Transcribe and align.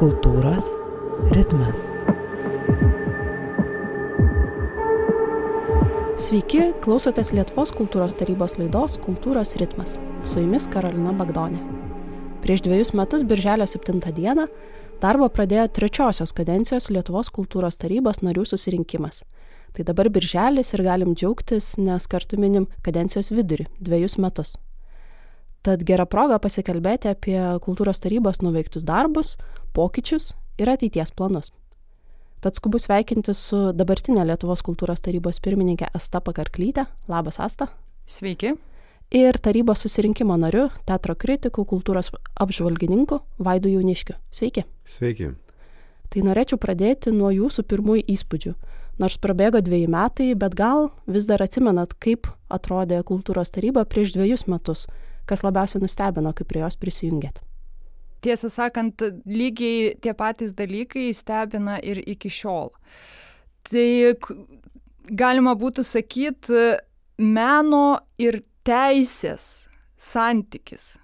Kultūros 0.00 0.64
ritmas. 1.36 1.82
Sveiki, 6.16 6.70
klausotės 6.80 7.34
Lietuvos 7.36 7.74
kultūros 7.76 8.16
tarybos 8.16 8.54
laidos 8.56 8.96
Kultūros 9.04 9.52
ritmas. 9.60 9.98
Su 10.24 10.40
jumis 10.40 10.64
Karolina 10.72 11.12
Bagdonė. 11.18 11.60
Prieš 12.40 12.64
dviejus 12.64 12.94
metus, 12.96 13.26
birželio 13.28 13.66
7 13.68 14.00
dieną, 14.16 14.48
darbą 15.04 15.28
pradėjo 15.28 15.66
trečiosios 15.68 16.32
kadencijos 16.32 16.88
Lietuvos 16.88 17.28
kultūros 17.28 17.76
tarybos 17.76 18.22
narių 18.24 18.46
susirinkimas. 18.48 19.20
Tai 19.76 19.84
dabar 19.84 20.08
birželis 20.08 20.72
ir 20.72 20.86
galim 20.88 21.12
džiaugtis, 21.12 21.74
nes 21.76 22.08
kartu 22.08 22.40
minim 22.40 22.70
kadencijos 22.80 23.34
vidurį- 23.36 23.68
dviejus 23.84 24.16
metus. 24.16 24.56
Tad 25.60 25.82
gera 25.84 26.06
proga 26.08 26.38
pasikalbėti 26.40 27.10
apie 27.10 27.36
kultūros 27.60 28.00
tarybos 28.00 28.40
nuveiktus 28.40 28.86
darbus, 28.88 29.34
pokyčius 29.72 30.32
ir 30.60 30.70
ateities 30.70 31.12
planus. 31.16 31.52
Tad 32.40 32.56
skubu 32.56 32.78
sveikinti 32.80 33.34
su 33.36 33.58
dabartinė 33.76 34.24
Lietuvos 34.24 34.62
kultūros 34.64 35.02
tarybos 35.04 35.42
pirmininkė 35.44 35.90
Asta 35.92 36.22
Pakarklytė. 36.24 36.86
Labas, 37.08 37.36
Asta. 37.36 37.68
Sveiki. 38.08 38.54
Ir 39.12 39.36
tarybos 39.42 39.82
susirinkimo 39.84 40.38
nariu, 40.40 40.68
teatro 40.88 41.16
kritiku, 41.18 41.66
kultūros 41.68 42.08
apžvalgininku 42.40 43.18
Vaidu 43.44 43.74
Jauniškiu. 43.74 44.16
Sveiki. 44.32 44.64
Sveiki. 44.88 45.34
Tai 46.10 46.24
norėčiau 46.26 46.56
pradėti 46.62 47.12
nuo 47.12 47.28
jūsų 47.34 47.66
pirmųjų 47.68 48.06
įspūdžių. 48.14 48.54
Nors 49.04 49.18
prabėgo 49.20 49.60
dviejai 49.64 49.92
metai, 49.92 50.30
bet 50.32 50.56
gal 50.56 50.88
vis 51.08 51.28
dar 51.28 51.44
atsimenat, 51.44 51.92
kaip 52.00 52.30
atrodė 52.48 53.02
kultūros 53.04 53.52
taryba 53.52 53.84
prieš 53.84 54.16
dviejus 54.16 54.48
metus, 54.48 54.88
kas 55.28 55.44
labiausiai 55.44 55.84
nustebino, 55.84 56.32
kai 56.32 56.48
prie 56.48 56.64
jos 56.64 56.80
prisijungėt 56.80 57.44
tiesą 58.24 58.50
sakant, 58.52 59.02
lygiai 59.26 59.94
tie 60.02 60.14
patys 60.16 60.54
dalykai 60.56 61.10
stebina 61.16 61.78
ir 61.82 62.02
iki 62.06 62.30
šiol. 62.32 62.70
Tai 63.66 63.90
galima 65.10 65.56
būtų 65.58 65.84
sakyti, 65.84 66.64
meno 67.20 68.00
ir 68.18 68.42
teisės 68.64 69.68
santykis 70.00 70.94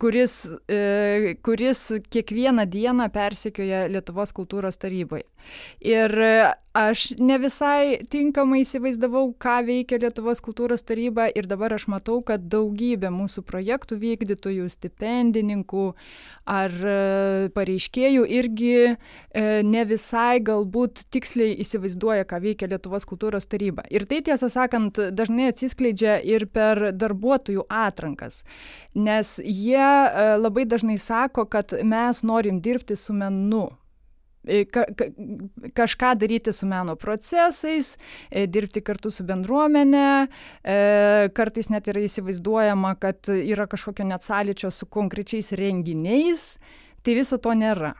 kuris, 0.00 0.46
e, 0.68 1.36
kuris 1.42 1.92
kiekvieną 2.10 2.66
dieną 2.66 3.08
persekioja 3.12 3.86
Lietuvos 3.92 4.32
kultūros 4.32 4.78
tarybai. 4.80 5.22
Ir 5.80 6.14
aš 6.78 7.12
ne 7.18 7.36
visai 7.42 7.98
tinkamai 8.10 8.62
įsivaizdavau, 8.62 9.32
ką 9.40 9.58
veikia 9.66 9.98
Lietuvos 10.02 10.40
kultūros 10.44 10.84
taryba 10.86 11.28
ir 11.34 11.48
dabar 11.50 11.74
aš 11.74 11.88
matau, 11.90 12.20
kad 12.24 12.44
daugybė 12.52 13.10
mūsų 13.14 13.42
projektų 13.48 13.98
vykdytojų, 14.02 14.68
stipendininkų 14.72 15.86
ar 16.48 16.74
e, 16.74 16.98
pareiškėjų 17.56 18.28
irgi 18.38 18.74
e, 18.84 18.94
ne 19.66 19.84
visai 19.88 20.38
galbūt 20.44 21.06
tiksliai 21.14 21.56
įsivaizduoja, 21.64 22.28
ką 22.28 22.40
veikia 22.46 22.70
Lietuvos 22.70 23.08
kultūros 23.08 23.48
taryba. 23.50 23.86
Ir 23.90 24.06
tai 24.08 24.22
tiesą 24.26 24.50
sakant 24.52 25.00
dažnai 25.18 25.50
atsiskleidžia 25.52 26.20
ir 26.22 26.46
per 26.52 26.92
darbuotojų 26.94 27.66
atrankas, 27.68 28.44
nes 28.94 29.36
jie 29.42 29.82
e, 29.82 30.30
labai 30.38 30.68
dažnai 30.68 30.98
sako, 31.02 31.48
kad 31.50 31.74
mes 31.82 32.22
norim 32.26 32.62
dirbti 32.62 32.96
su 32.96 33.16
menu 33.16 33.68
ka, 34.72 34.84
ka, 34.96 35.08
kažką 35.76 36.14
daryti 36.18 36.52
su 36.52 36.66
meno 36.66 36.96
procesais, 36.96 37.96
e, 38.30 38.46
dirbti 38.46 38.82
kartu 38.84 39.10
su 39.10 39.26
bendruomenė, 39.28 40.10
e, 40.62 41.30
kartais 41.36 41.70
net 41.72 41.88
yra 41.90 42.04
įsivaizduojama, 42.06 42.94
kad 43.00 43.30
yra 43.34 43.68
kažkokio 43.70 44.08
net 44.08 44.26
sąlyčio 44.26 44.72
su 44.72 44.86
konkrečiais 44.86 45.52
renginiais, 45.52 46.56
tai 47.02 47.18
viso 47.18 47.38
to 47.38 47.54
nėra. 47.56 47.94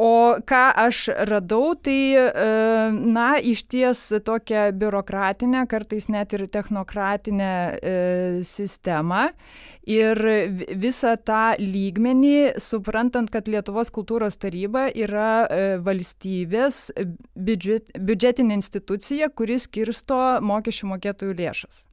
O 0.00 0.38
ką 0.46 0.60
aš 0.86 1.08
radau, 1.28 1.74
tai, 1.74 2.14
e, 2.14 2.50
na, 2.94 3.32
iš 3.42 3.64
ties 3.68 4.04
tokią 4.24 4.70
biurokratinę, 4.78 5.66
kartais 5.68 6.06
net 6.08 6.32
ir 6.32 6.46
technokratinę 6.48 7.50
sistemą 8.46 9.26
ir 9.90 10.20
visą 10.78 11.16
tą 11.26 11.56
lygmenį, 11.58 12.60
suprantant, 12.62 13.30
kad 13.32 13.50
Lietuvos 13.50 13.90
kultūros 13.94 14.38
taryba 14.40 14.86
yra 14.94 15.44
e, 15.46 15.60
valstybės 15.84 16.88
biudžet, 17.34 17.90
biudžetinė 17.98 18.58
institucija, 18.60 19.30
kuris 19.34 19.66
skirsto 19.68 20.40
mokesčių 20.46 20.94
mokėtojų 20.94 21.38
lėšas. 21.42 21.86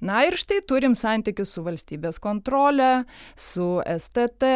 Na 0.00 0.22
ir 0.24 0.38
štai 0.40 0.62
turim 0.64 0.94
santykius 0.96 1.52
su 1.52 1.64
valstybės 1.66 2.16
kontrolė, 2.22 3.04
su 3.36 3.82
STT, 3.84 4.52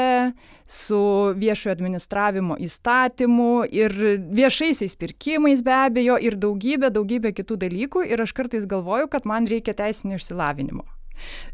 su 0.65 1.00
viešojo 1.41 1.75
administravimo 1.75 2.56
įstatymu 2.65 3.50
ir 3.69 3.94
viešaisiais 4.41 4.97
pirkimais 4.97 5.65
be 5.66 5.76
abejo 5.76 6.16
ir 6.16 6.38
daugybė, 6.41 6.93
daugybė 6.94 7.34
kitų 7.37 7.61
dalykų 7.66 8.09
ir 8.09 8.25
aš 8.25 8.37
kartais 8.37 8.69
galvoju, 8.71 9.12
kad 9.12 9.28
man 9.28 9.50
reikia 9.50 9.76
teisinio 9.76 10.16
išsilavinimo. 10.21 10.94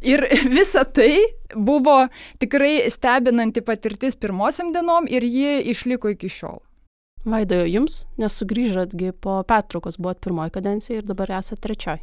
Ir 0.01 0.25
visa 0.57 0.85
tai 0.85 1.13
buvo 1.55 2.07
tikrai 2.43 2.91
stebinanti 2.91 3.65
patirtis 3.67 4.17
pirmosiam 4.17 4.73
dienom 4.73 5.09
ir 5.11 5.25
ji 5.25 5.61
išliko 5.75 6.13
iki 6.17 6.29
šiol. 6.29 6.61
Vaidojo 7.29 7.67
jums, 7.69 8.05
nes 8.17 8.33
sugrįžotgi 8.41 9.13
po 9.13 9.43
pertraukos, 9.45 9.99
buvot 10.01 10.23
pirmoji 10.25 10.55
kadencija 10.55 11.03
ir 11.03 11.09
dabar 11.09 11.35
esate 11.37 11.61
trečioji. 11.67 12.01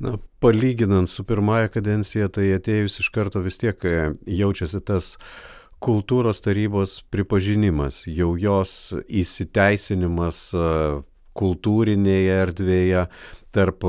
Na, 0.00 0.14
palyginant 0.40 1.10
su 1.12 1.26
pirmąją 1.28 1.68
kadenciją, 1.74 2.30
tai 2.32 2.46
atėjus 2.56 3.02
iš 3.02 3.10
karto 3.12 3.42
vis 3.44 3.60
tiek 3.60 3.84
e, 3.84 4.14
jaučiasi 4.24 4.80
tas 4.80 5.10
kultūros 5.84 6.40
tarybos 6.40 7.02
pripažinimas, 7.12 8.06
jau 8.08 8.32
jos 8.40 8.94
įsiteisinimas 9.04 10.40
e, 10.56 10.64
kultūrinėje 11.36 12.38
erdvėje, 12.46 13.04
tarp, 13.54 13.84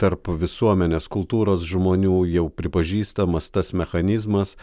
tarp 0.00 0.30
visuomenės 0.40 1.08
kultūros 1.12 1.64
žmonių 1.66 2.22
jau 2.30 2.46
pripažįstamas 2.52 3.50
tas 3.54 3.72
mechanizmas, 3.76 4.56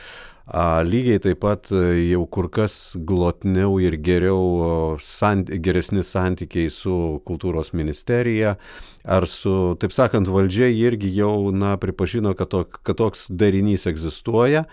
a, 0.48 0.82
lygiai 0.84 1.22
taip 1.24 1.42
pat 1.44 1.72
jau 1.72 2.24
kur 2.28 2.50
kas 2.52 2.96
glotniau 3.00 3.78
ir 3.84 3.98
geriau, 3.98 4.98
sant, 5.02 5.52
geresni 5.64 6.04
santykiai 6.04 6.72
su 6.74 7.22
kultūros 7.28 7.74
ministerija 7.74 8.58
ar 9.04 9.28
su, 9.28 9.76
taip 9.80 9.92
sakant, 9.92 10.30
valdžia 10.32 10.70
irgi 10.72 11.12
jau, 11.12 11.52
na, 11.52 11.76
pripažino, 11.80 12.32
kad, 12.40 12.48
to, 12.54 12.64
kad 12.88 12.98
toks 13.00 13.28
darinys 13.32 13.84
egzistuoja 13.90 14.64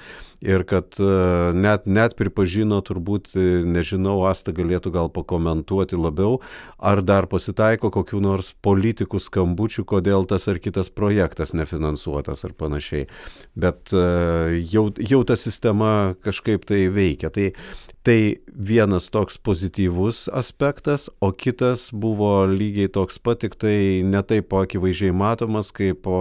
ir 0.41 0.63
kad 0.65 0.97
net, 1.53 1.85
net 1.91 2.15
pripažino, 2.17 2.79
turbūt, 2.87 3.35
nežinau, 3.67 4.23
Asta 4.31 4.55
galėtų 4.57 4.93
gal 4.95 5.11
pakomentuoti 5.13 5.99
labiau, 5.99 6.39
ar 6.79 7.03
dar 7.05 7.27
pasitaiko 7.29 7.91
kokių 7.93 8.23
nors 8.25 8.53
politikų 8.65 9.21
skambučių, 9.21 9.85
kodėl 9.85 10.25
tas 10.31 10.47
ar 10.49 10.63
kitas 10.63 10.89
projektas 10.95 11.53
nefinansuotas 11.53 12.47
ar 12.47 12.55
panašiai. 12.57 13.09
Bet 13.59 13.93
e, 13.93 14.63
jau, 14.71 14.87
jau 14.97 15.21
ta 15.29 15.37
sistema 15.37 15.60
kažkaip 16.25 16.65
tai 16.69 16.87
veikia. 16.93 17.31
Tai, 17.31 17.51
tai 18.07 18.19
vienas 18.51 19.11
toks 19.13 19.39
pozityvus 19.39 20.29
aspektas, 20.33 21.09
o 21.21 21.33
kitas 21.33 21.91
buvo 21.93 22.47
lygiai 22.49 22.91
toks 22.93 23.21
pat, 23.23 23.43
tik 23.45 23.57
tai 23.61 24.03
netaip 24.07 24.53
akivaizdžiai 24.53 25.15
matomas 25.17 25.73
kaip 25.73 26.05
po 26.07 26.21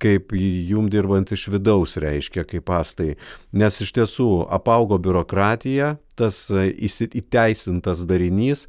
kaip 0.00 0.32
jum 0.32 0.88
dirbant 0.88 1.28
iš 1.34 1.48
vidaus 1.52 1.98
reiškia, 2.00 2.46
kaip 2.48 2.64
pastai. 2.70 3.18
Nes 3.52 3.80
iš 3.84 3.92
tiesų 3.98 4.28
apaugo 4.48 4.96
biurokratija, 5.02 5.98
tas 6.16 6.46
įteisintas 6.50 8.06
darinys 8.08 8.66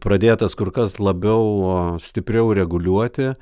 pradėtas 0.00 0.54
kur 0.56 0.70
kas 0.72 0.96
labiau 1.02 1.98
stipriau 2.00 2.54
reguliuoti, 2.56 3.34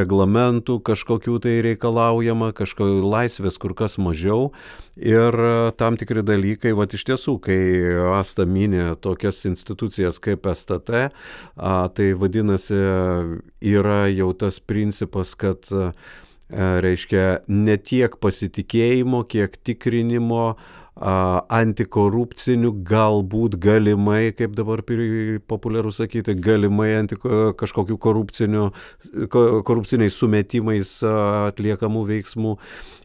reglamentų 0.00 0.80
kažkokių 0.84 1.38
tai 1.44 1.54
reikalaujama, 1.64 2.50
kažko 2.56 2.88
laisvės 3.06 3.56
kur 3.62 3.72
kas 3.78 3.96
mažiau. 4.02 4.50
Ir 4.98 5.32
tam 5.80 5.96
tikri 5.96 6.24
dalykai, 6.26 6.74
va 6.76 6.84
iš 6.90 7.06
tiesų, 7.06 7.38
kai 7.44 7.60
Asta 8.18 8.44
minė 8.44 8.96
tokias 9.00 9.44
institucijas 9.48 10.18
kaip 10.20 10.44
STT, 10.52 11.14
tai 11.56 12.08
vadinasi, 12.18 12.80
yra 13.62 14.02
jau 14.10 14.32
tas 14.34 14.60
principas, 14.60 15.32
kad 15.38 15.70
reiškia 16.50 17.46
ne 17.46 17.76
tiek 17.78 18.18
pasitikėjimo, 18.18 19.22
kiek 19.30 19.54
tikrinimo, 19.62 20.58
antikorupcinių, 20.98 22.72
galbūt 22.84 23.54
galimai, 23.62 24.32
kaip 24.36 24.54
dabar 24.58 24.82
populiaru 25.48 25.92
sakyti, 25.94 26.34
galimai 26.34 26.96
anti, 26.98 27.16
kažkokių 27.60 27.96
korupciniais 28.00 30.18
sumetimais 30.18 31.02
atliekamų 31.06 32.04
veiksmų 32.10 32.56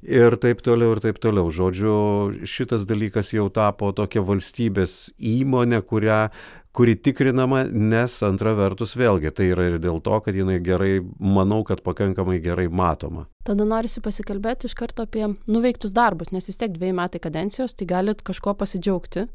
ir 0.04 0.36
taip 0.42 0.62
toliau 0.66 0.92
ir 0.96 1.00
taip 1.06 1.18
toliau. 1.24 1.52
Žodžiu, 1.54 1.96
šitas 2.44 2.86
dalykas 2.90 3.34
jau 3.36 3.50
tapo 3.54 3.92
tokia 3.96 4.22
valstybės 4.26 5.14
įmonė, 5.22 5.82
kurią 5.86 6.32
kuri 6.76 6.96
tikrinama, 7.00 7.64
nes 7.72 8.18
antra 8.28 8.52
vertus 8.58 8.98
vėlgi 9.00 9.32
tai 9.36 9.48
yra 9.54 9.70
ir 9.70 9.78
dėl 9.80 10.02
to, 10.04 10.18
kad 10.26 10.36
jinai 10.36 10.58
gerai, 10.64 10.98
manau, 11.20 11.62
kad 11.68 11.80
pakankamai 11.86 12.42
gerai 12.44 12.68
matoma. 12.68 13.30
Tada 13.48 13.64
norisi 13.68 14.04
pasikalbėti 14.04 14.68
iš 14.68 14.76
karto 14.76 15.06
apie 15.06 15.24
nuveiktus 15.48 15.96
darbus, 15.96 16.34
nes 16.36 16.50
vis 16.50 16.60
tiek 16.60 16.74
dviejų 16.76 16.98
metai 16.98 17.22
kadencijos, 17.24 17.78
tai 17.80 17.88
galit 17.88 18.26
kažkuo 18.28 18.58
pasidžiaugti. 18.60 19.28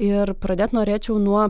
Ir 0.00 0.34
pradėti 0.38 0.78
norėčiau 0.78 1.18
nuo, 1.20 1.48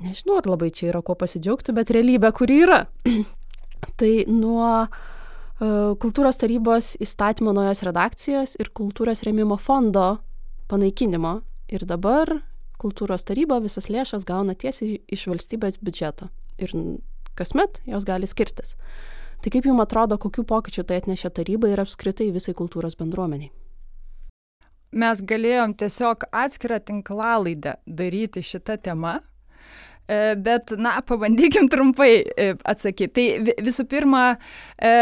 nežinau, 0.00 0.40
ar 0.40 0.48
labai 0.48 0.72
čia 0.72 0.88
yra 0.94 1.04
kuo 1.04 1.18
pasidžiaugti, 1.20 1.76
bet 1.76 1.92
realybė, 1.92 2.32
kuri 2.40 2.62
yra. 2.64 2.80
tai 4.00 4.12
nuo 4.32 4.70
uh, 4.86 5.92
kultūros 6.00 6.40
tarybos 6.40 6.94
įstatymo 7.04 7.52
naujos 7.52 7.84
redakcijos 7.84 8.56
ir 8.56 8.72
kultūros 8.72 9.26
remimo 9.28 9.60
fondo 9.60 10.14
panaikinimo. 10.72 11.42
Ir 11.68 11.84
dabar 11.84 12.38
kultūros 12.82 13.26
taryba 13.26 13.58
visas 13.64 13.90
lėšas 13.92 14.26
gauna 14.28 14.54
tiesiai 14.54 15.00
iš 15.12 15.26
valstybės 15.30 15.78
biudžeto. 15.82 16.30
Ir 16.62 16.72
kasmet 17.36 17.82
jos 17.86 18.06
gali 18.08 18.28
skirtis. 18.28 18.76
Tai 19.42 19.52
kaip 19.52 19.68
jums 19.68 19.84
atrodo, 19.84 20.16
kokiu 20.18 20.46
pokyčiu 20.48 20.86
tai 20.88 21.00
atnešė 21.02 21.30
taryba 21.36 21.68
ir 21.70 21.82
apskritai 21.82 22.30
visai 22.34 22.56
kultūros 22.56 22.96
bendruomeniai? 22.98 23.52
Mes 24.96 25.20
galėjom 25.28 25.74
tiesiog 25.76 26.28
atskirą 26.32 26.78
tinklalaidę 26.80 27.74
daryti 27.86 28.40
šitą 28.40 28.78
temą, 28.80 29.18
bet, 30.36 30.70
na, 30.78 31.00
pabandykim 31.02 31.68
trumpai 31.72 32.10
e, 32.22 32.48
atsakyti. 32.64 33.06
Tai 33.16 33.54
visų 33.64 33.86
pirma, 33.90 34.22
e, 34.78 34.92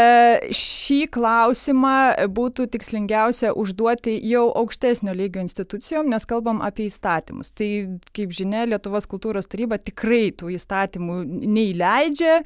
šį 0.55 0.99
klausimą 1.13 1.95
būtų 2.33 2.67
tikslingiausia 2.73 3.53
užduoti 3.53 4.15
jau 4.25 4.47
aukštesnio 4.63 5.13
lygio 5.17 5.43
institucijom, 5.45 6.09
nes 6.09 6.25
kalbam 6.29 6.61
apie 6.65 6.87
įstatymus. 6.89 7.53
Tai, 7.57 7.69
kaip 8.15 8.33
žinia, 8.35 8.65
Lietuvos 8.69 9.05
kultūros 9.09 9.49
taryba 9.51 9.77
tikrai 9.81 10.31
tų 10.35 10.55
įstatymų 10.55 11.19
nei 11.27 11.73
leidžia, 11.77 12.39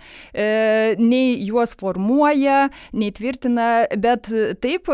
nei 1.00 1.38
juos 1.48 1.76
formuoja, 1.80 2.68
nei 2.92 3.14
tvirtina, 3.16 3.70
bet 4.00 4.28
taip 4.64 4.90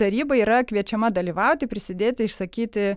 taryba 0.00 0.38
yra 0.38 0.62
kviečiama 0.68 1.10
dalyvauti, 1.14 1.68
prisidėti, 1.70 2.28
išsakyti 2.28 2.88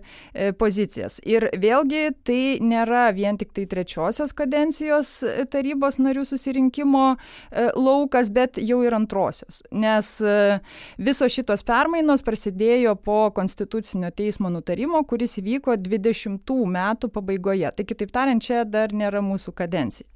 pozicijas. 0.60 1.18
Ir 1.28 1.50
vėlgi 1.52 2.04
tai 2.26 2.42
nėra 2.64 3.10
vien 3.16 3.38
tik 3.42 3.52
tai 3.56 3.66
trečiosios 3.66 4.32
kadencijos 4.36 5.10
e, 5.26 5.44
tarybos 5.50 5.98
narių 6.02 6.24
susirinkimo 6.28 7.04
e, 7.14 7.68
laukas, 7.74 8.30
bet 8.30 8.60
jau 8.62 8.82
ir 8.86 8.94
antrosios. 8.94 9.62
Nes 9.74 10.14
e, 10.22 10.60
visos 11.02 11.34
šitos 11.34 11.64
permainos 11.66 12.22
prasidėjo 12.22 12.94
po 13.02 13.18
Konstitucinio 13.34 14.12
teismo 14.14 14.52
nutarimo, 14.52 15.02
kuris 15.08 15.40
įvyko 15.42 15.76
20 15.82 16.52
metų 16.76 17.10
pabaigoje. 17.12 17.72
Tai 17.74 17.88
kitaip 17.88 18.12
tariant, 18.14 18.42
čia 18.42 18.62
dar 18.68 18.94
nėra 18.94 19.22
mūsų 19.24 19.54
kadencija. 19.58 20.06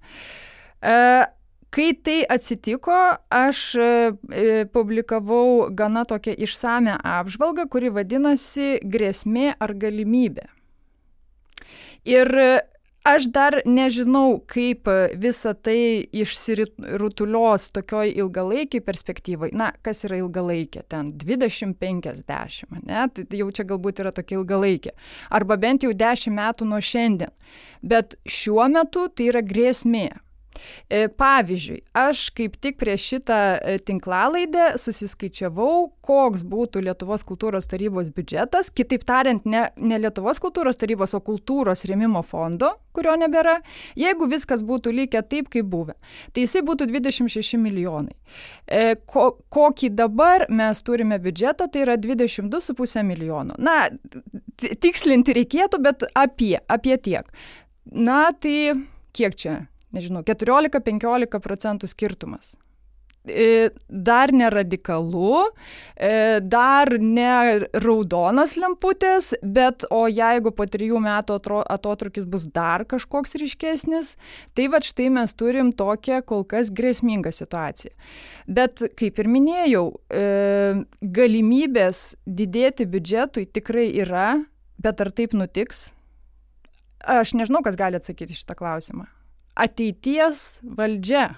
Kai 1.77 1.87
tai 2.07 2.21
atsitiko, 2.31 2.95
aš 3.33 3.63
publikavau 4.73 5.67
gana 5.77 6.05
tokią 6.09 6.37
išsame 6.47 6.95
apžvalgą, 6.95 7.67
kuri 7.73 7.91
vadinasi 7.93 8.77
Grėsmė 8.87 9.57
ar 9.59 9.75
galimybė. 9.75 10.47
Ir 12.07 12.31
aš 13.07 13.29
dar 13.33 13.59
nežinau 13.67 14.41
kaip 14.51 14.91
visa 15.23 15.55
tai 15.55 16.07
išsirutulios 16.17 17.71
tokioj 17.77 18.11
ilgalaikėj 18.23 18.83
perspektyvoj. 18.87 19.53
Na 19.57 19.71
kas 19.87 20.05
yra 20.09 20.19
ilgalaikė? 20.23 20.83
Ten 20.91 21.13
dvidešim 21.21 21.77
penkiasdešim 21.79 22.81
ane? 22.81 23.07
Tai 23.15 23.41
jau 23.41 23.49
čia 23.55 23.67
galbūt 23.69 24.03
yra 24.05 24.13
tokia 24.17 24.41
ilgalaikė. 24.41 24.95
Arba 25.39 25.59
bent 25.61 25.87
jau 25.87 25.95
dešim 25.95 26.37
metų 26.41 26.69
nuo 26.69 26.83
šiandien. 26.83 27.33
Bet 27.83 28.19
šiuo 28.27 28.67
metu 28.73 29.07
tai 29.15 29.31
yra 29.31 29.45
grėsmė. 29.47 30.09
E, 30.11 30.26
pavyzdžiui, 31.19 31.81
aš 31.97 32.29
kaip 32.37 32.57
tik 32.63 32.79
prieš 32.81 33.07
šitą 33.13 33.39
e, 33.57 33.77
tinklalaidę 33.87 34.73
susiskaičiavau, 34.81 35.91
koks 36.07 36.45
būtų 36.47 36.85
Lietuvos 36.87 37.25
kultūros 37.27 37.69
tarybos 37.71 38.11
biudžetas, 38.15 38.71
kitaip 38.75 39.05
tariant, 39.09 39.47
ne, 39.49 39.67
ne 39.77 40.01
Lietuvos 40.01 40.41
kultūros 40.43 40.79
tarybos, 40.81 41.15
o 41.17 41.23
kultūros 41.25 41.85
rėmimo 41.89 42.23
fondo, 42.27 42.73
kurio 42.97 43.17
nebėra, 43.21 43.59
jeigu 43.99 44.29
viskas 44.31 44.65
būtų 44.67 44.95
likę 45.01 45.23
taip, 45.29 45.51
kaip 45.53 45.69
buvę. 45.73 45.97
Tai 46.33 46.47
jisai 46.47 46.63
būtų 46.67 46.89
26 46.93 47.61
milijonai. 47.61 48.17
E, 48.67 48.97
ko, 49.09 49.29
kokį 49.53 49.93
dabar 49.99 50.47
mes 50.49 50.83
turime 50.87 51.21
biudžetą, 51.23 51.69
tai 51.73 51.85
yra 51.85 51.99
22,5 52.01 53.05
milijono. 53.07 53.57
Na, 53.59 53.87
tikslinti 54.57 55.37
reikėtų, 55.37 55.83
bet 55.85 56.07
apie, 56.17 56.57
apie 56.69 56.97
tiek. 57.03 57.29
Na, 57.87 58.31
tai 58.33 58.75
kiek 59.17 59.37
čia? 59.39 59.57
Nežinau, 59.97 60.23
14-15 60.27 61.43
procentų 61.43 61.91
skirtumas. 61.91 62.55
E, 63.29 63.71
dar 63.89 64.31
e, 65.97 66.41
dar 66.41 66.93
ne 67.01 67.31
raudonas 67.83 68.55
lemputės, 68.61 69.33
bet 69.43 69.87
o 69.91 70.07
jeigu 70.07 70.53
po 70.55 70.67
trijų 70.71 71.01
metų 71.03 71.39
atotrukis 71.67 72.27
bus 72.31 72.47
dar 72.47 72.85
kažkoks 72.87 73.35
ryškesnis, 73.41 74.15
tai 74.55 74.69
va 74.71 74.81
štai 74.81 75.09
mes 75.11 75.35
turim 75.35 75.73
tokią 75.75 76.23
kol 76.27 76.47
kas 76.47 76.71
grėsmingą 76.71 77.35
situaciją. 77.35 77.95
Bet 78.47 78.85
kaip 78.95 79.19
ir 79.19 79.33
minėjau, 79.33 79.85
e, 80.07 80.87
galimybės 81.03 82.15
didėti 82.27 82.87
biudžetui 82.87 83.49
tikrai 83.51 83.91
yra, 84.05 84.45
bet 84.79 85.03
ar 85.03 85.11
taip 85.11 85.35
nutiks? 85.35 85.91
Aš 87.03 87.35
nežinau, 87.35 87.63
kas 87.63 87.79
gali 87.79 87.99
atsakyti 87.99 88.39
šitą 88.39 88.55
klausimą 88.59 89.11
ateities 89.57 90.61
valdžia 90.63 91.33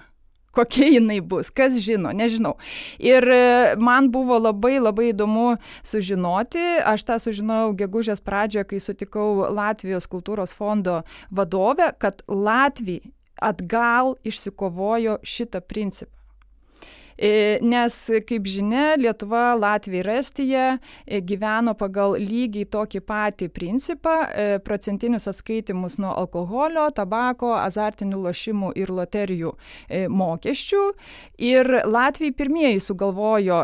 kokia 0.51 0.89
jinai 0.95 1.19
bus, 1.21 1.51
kas 1.53 1.77
žino, 1.83 2.11
nežinau. 2.15 2.55
Ir 2.99 3.25
e, 3.31 3.75
man 3.79 4.09
buvo 4.11 4.39
labai 4.41 4.79
labai 4.81 5.11
įdomu 5.13 5.53
sužinoti, 5.85 6.65
aš 6.89 7.05
tą 7.07 7.19
sužinojau 7.21 7.75
gegužės 7.79 8.23
pradžioje, 8.25 8.67
kai 8.71 8.81
sutikau 8.83 9.47
Latvijos 9.55 10.09
kultūros 10.09 10.55
fondo 10.55 11.01
vadovę, 11.31 11.93
kad 12.01 12.23
Latvija 12.27 13.07
atgal 13.39 14.17
išsikovojo 14.27 15.19
šitą 15.23 15.61
principą. 15.63 16.18
E, 17.19 17.59
nes, 17.61 17.95
kaip 18.27 18.47
žinia, 18.47 18.93
Lietuva, 18.95 19.51
Latvija 19.59 19.99
ir 20.05 20.09
Estija 20.13 20.65
e, 21.03 21.19
gyveno 21.19 21.73
pagal 21.75 22.15
lygiai 22.15 22.63
tokį 22.71 23.01
patį 23.03 23.49
principą 23.51 24.13
e,- 24.23 24.45
procentinius 24.67 25.27
atskaitimus 25.27 25.97
nuo 25.99 26.13
alkoholio, 26.15 26.87
tabako, 26.95 27.51
azartinių 27.59 28.21
lošimų 28.23 28.71
ir 28.79 28.93
loterijų 28.95 29.51
mokesčių. 30.09 30.83
Ir 31.43 31.67
Latvijai 31.85 32.31
pirmieji 32.39 32.79
sugalvojo, 32.83 33.59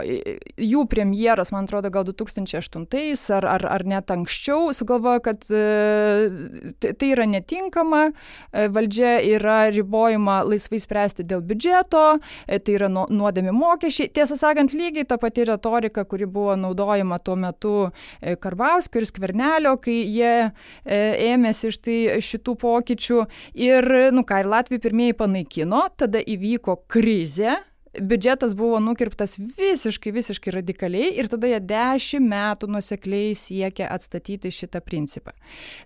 jų 0.59 0.83
premjeras, 0.91 1.51
man 1.55 1.67
atrodo, 1.69 1.91
gal 1.93 2.03
2008 2.07 3.31
ar, 3.37 3.47
ar, 3.55 3.65
ar 3.77 3.85
net 3.85 4.11
anksčiau, 4.11 4.73
sugalvojo, 4.75 5.21
kad 5.29 5.45
tai 5.45 7.11
yra 7.11 7.27
netinkama, 7.29 8.09
valdžia 8.51 9.19
yra 9.35 9.69
ribojama 9.71 10.41
laisvai 10.49 10.81
spręsti 10.81 11.23
dėl 11.27 11.45
biudžeto, 11.45 12.05
tai 12.47 12.77
yra 12.77 12.89
nuodėmė 12.89 13.44
mokami 13.51 13.75
mokesčiai. 13.75 14.09
Tiesą 14.13 14.37
sakant, 14.39 14.73
lygiai 14.73 15.05
ta 15.07 15.17
pati 15.21 15.45
retorika, 15.45 16.05
kuri 16.05 16.25
buvo 16.25 16.55
naudojama 16.55 17.19
tuo 17.19 17.35
metu 17.35 17.75
e, 18.21 18.35
Karbauskio 18.35 19.01
ir 19.01 19.09
Skvernelio, 19.09 19.75
kai 19.81 19.97
jie 20.03 20.33
e, 20.45 20.99
ėmėsi 21.33 21.71
iš 21.71 21.79
tai 21.83 21.99
šitų 22.23 22.57
pokyčių. 22.61 23.21
Ir, 23.67 23.91
nu 24.15 24.25
ką, 24.27 24.41
ir 24.43 24.51
Latvija 24.51 24.83
pirmieji 24.83 25.17
panaikino, 25.21 25.87
tada 25.97 26.21
įvyko 26.21 26.81
krizė 26.91 27.57
biudžetas 27.95 28.51
buvo 28.59 28.75
nukirptas 28.83 29.37
visiškai, 29.39 30.11
visiškai 30.11 30.51
radikaliai 30.57 31.13
ir 31.15 31.29
tada 31.31 31.47
jie 31.47 31.61
dešimt 31.63 32.27
metų 32.27 32.67
nusekliai 32.75 33.31
siekia 33.39 33.87
atstatyti 33.95 34.51
šitą 34.51 34.81
principą. 34.83 35.31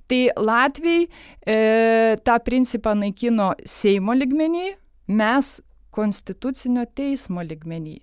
Tai 0.09 0.21
Latvijai 0.41 1.05
e, 1.05 2.17
tą 2.25 2.39
principą 2.41 2.95
naikino 2.97 3.51
Seimo 3.61 4.17
ligmenį, 4.17 4.71
mes 5.13 5.59
konstitucinio 5.95 6.85
teismo 6.95 7.43
ligmenį. 7.45 7.99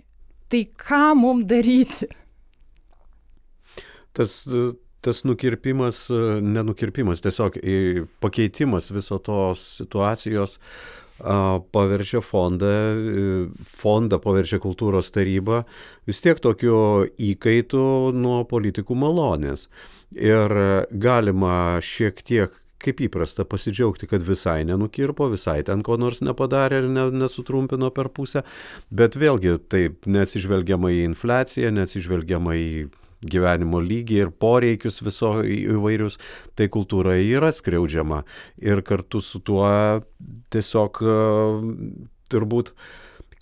Tai 0.50 0.62
ką 0.78 1.02
mums 1.18 1.46
daryti? 1.50 2.08
Tas, 4.16 4.44
tas 5.04 5.24
nukirpimas, 5.28 6.06
nenukirpimas, 6.42 7.22
tiesiog 7.24 7.58
pakeitimas 8.22 8.92
viso 8.94 9.18
tos 9.22 9.64
situacijos 9.80 10.56
paverčia 11.72 12.20
fondą, 12.20 12.70
fondą 13.64 14.18
paverčia 14.20 14.58
kultūros 14.60 15.08
tarybą 15.14 15.62
vis 16.08 16.20
tiek 16.20 16.40
tokiu 16.44 17.06
įkaitu 17.16 18.12
nuo 18.12 18.42
politikų 18.48 18.96
malonės. 19.00 19.66
Ir 20.12 20.52
galima 20.92 21.80
šiek 21.82 22.20
tiek 22.22 22.52
kaip 22.82 23.00
įprasta 23.06 23.46
pasidžiaugti, 23.48 24.08
kad 24.10 24.24
visai 24.26 24.60
nenukirpo, 24.68 25.30
visai 25.32 25.62
ten 25.66 25.82
ko 25.86 25.96
nors 26.00 26.22
nepadarė 26.24 26.82
ir 26.82 26.90
ne, 26.92 27.08
nesutrumpino 27.24 27.90
per 27.94 28.10
pusę, 28.12 28.44
bet 28.90 29.16
vėlgi 29.20 29.56
taip 29.72 30.08
neatsižvelgiama 30.10 30.92
į 30.92 31.02
infliaciją, 31.10 31.72
neatsižvelgiama 31.76 32.56
į 32.60 32.70
gyvenimo 33.26 33.80
lygį 33.80 34.20
ir 34.20 34.32
poreikius 34.44 35.00
viso 35.04 35.38
įvairius, 35.42 36.18
tai 36.58 36.68
kultūra 36.72 37.16
yra 37.20 37.50
skriaudžiama. 37.54 38.22
Ir 38.62 38.84
kartu 38.86 39.22
su 39.24 39.40
tuo 39.40 39.66
tiesiog 40.52 41.00
turbūt 42.30 42.72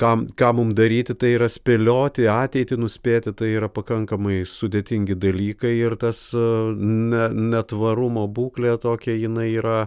ką, 0.01 0.11
ką 0.39 0.51
mums 0.59 0.77
daryti, 0.79 1.17
tai 1.19 1.35
yra 1.37 1.49
spėlioti, 1.53 2.29
ateitį 2.31 2.79
nuspėti, 2.83 3.35
tai 3.37 3.53
yra 3.55 3.71
pakankamai 3.73 4.43
sudėtingi 4.49 5.17
dalykai 5.21 5.77
ir 5.79 5.97
tas 6.01 6.27
ne, 6.35 7.29
netvarumo 7.55 8.27
būklė 8.29 8.77
tokia 8.83 9.17
jinai 9.19 9.51
yra 9.55 9.81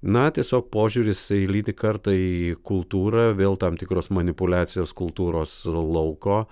Na, 0.00 0.30
tiesiog 0.32 0.70
požiūris 0.72 1.26
eilinį 1.36 1.74
kartą 1.76 2.14
į 2.16 2.54
kultūrą, 2.64 3.34
vėl 3.36 3.58
tam 3.60 3.76
tikros 3.76 4.08
manipulacijos 4.08 4.94
kultūros 4.96 5.66
lauko, 5.68 6.46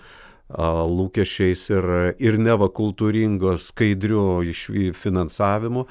lūkesčiais 0.48 1.62
ir, 1.72 1.88
ir 2.20 2.36
neva 2.36 2.68
kultūringo 2.68 3.54
skaidrių 3.56 4.52
finansavimu, 5.00 5.86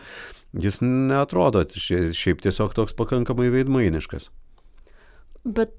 jis 0.54 0.80
netrodo 0.86 1.66
šiaip 1.74 2.46
tiesiog 2.46 2.78
toks 2.78 2.94
pakankamai 2.98 3.50
veidmainiškas. 3.54 4.30
Bet 5.42 5.74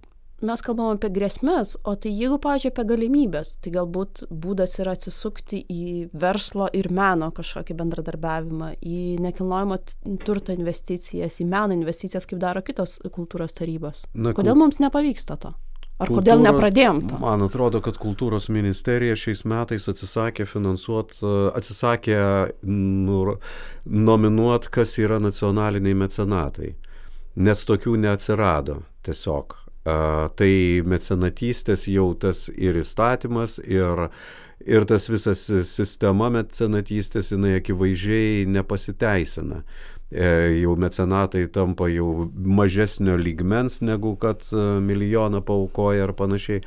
mes 0.44 0.62
kalbam 0.62 0.94
apie 0.94 1.10
grėsmes, 1.12 1.74
o 1.82 1.94
tai 1.98 2.12
jeigu, 2.14 2.38
pažiūrėjau, 2.42 2.74
apie 2.74 2.86
galimybės, 2.92 3.52
tai 3.64 3.72
galbūt 3.74 4.24
būdas 4.30 4.78
yra 4.82 4.94
atsisukti 4.96 5.60
į 5.66 6.08
verslo 6.16 6.68
ir 6.76 6.90
meno 6.94 7.30
kažkokį 7.34 7.76
bendradarbiavimą, 7.78 8.72
į 8.78 9.00
nekilnojamo 9.24 9.80
turto 10.24 10.54
investicijas, 10.54 11.40
į 11.42 11.48
meno 11.50 11.74
investicijas, 11.74 12.28
kaip 12.28 12.42
daro 12.42 12.62
kitos 12.66 12.98
kultūros 13.08 13.56
tarybos. 13.58 14.04
Na, 14.14 14.34
Kodėl 14.36 14.58
mums 14.58 14.80
nepavyksta 14.82 15.38
to? 15.42 15.54
Ar 15.98 16.06
Kultūra, 16.06 16.36
kodėl 16.36 16.42
nepradėjom 16.46 16.98
to? 17.10 17.16
Man 17.18 17.42
atrodo, 17.42 17.80
kad 17.82 17.96
kultūros 17.98 18.46
ministerija 18.54 19.16
šiais 19.18 19.42
metais 19.50 19.88
atsisakė 19.90 20.46
finansuoti, 20.46 21.24
atsisakė 21.58 22.18
nu, 22.70 23.34
nominuoti, 23.82 24.70
kas 24.78 24.94
yra 25.02 25.18
nacionaliniai 25.18 25.98
mecenatai, 25.98 26.76
nes 27.34 27.66
tokių 27.66 27.98
neatsirado 28.04 28.84
tiesiog 29.02 29.58
tai 30.38 30.52
mecenatystės 30.86 31.86
jau 31.90 32.10
tas 32.20 32.46
ir 32.54 32.80
įstatymas, 32.82 33.58
ir, 33.64 34.08
ir 34.66 34.88
tas 34.88 35.08
visas 35.10 35.44
sistema 35.70 36.30
mecenatystės, 36.34 37.32
jinai 37.34 37.56
akivaizdžiai 37.60 38.48
nepasiteisina. 38.50 39.62
E, 40.10 40.60
jau 40.62 40.72
mecenatai 40.80 41.44
tampa 41.52 41.90
jau 41.92 42.30
mažesnio 42.32 43.18
lygmens 43.20 43.82
negu 43.84 44.14
kad 44.16 44.40
e, 44.52 44.62
milijoną 44.80 45.42
paukoja 45.44 46.08
ar 46.08 46.14
panašiai. 46.16 46.62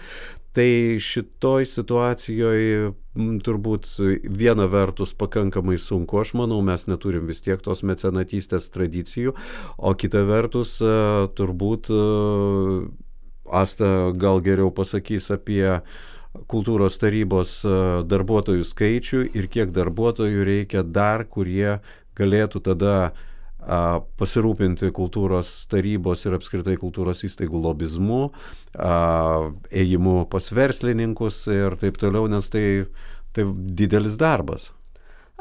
Tai 0.52 1.00
šitoj 1.00 1.66
situacijoje 1.72 2.92
turbūt 3.46 3.88
viena 4.28 4.68
vertus 4.70 5.14
pakankamai 5.16 5.78
sunku, 5.80 6.20
aš 6.20 6.34
manau, 6.36 6.60
mes 6.62 6.84
neturim 6.92 7.24
vis 7.30 7.40
tiek 7.42 7.62
tos 7.64 7.86
mecenatystės 7.88 8.68
tradicijų, 8.76 9.34
o 9.80 9.94
kita 9.96 10.26
vertus 10.28 10.76
e, 10.84 10.92
turbūt 11.40 11.90
Asta 13.52 14.12
gal 14.16 14.40
geriau 14.44 14.72
pasakys 14.72 15.28
apie 15.36 15.66
kultūros 16.52 16.96
tarybos 17.02 17.58
e, 17.68 17.74
darbuotojų 18.08 18.64
skaičių 18.68 19.26
ir 19.36 19.50
kiek 19.52 19.74
darbuotojų 19.76 20.46
reikia 20.48 20.86
dar, 20.88 21.26
kurie 21.28 21.82
galėtų 22.16 22.64
tada 22.64 22.96
pasirūpinti 23.62 24.90
kultūros 24.90 25.68
tarybos 25.70 26.26
ir 26.26 26.34
apskritai 26.34 26.80
kultūros 26.82 27.22
įstaigų 27.28 27.62
lobizmu, 27.62 28.32
ėjimu 28.74 30.16
pas 30.34 30.50
verslininkus 30.50 31.44
ir 31.54 31.78
taip 31.78 32.02
toliau, 32.02 32.26
nes 32.26 32.50
tai, 32.50 32.88
tai 33.38 33.46
didelis 33.54 34.18
darbas 34.18 34.72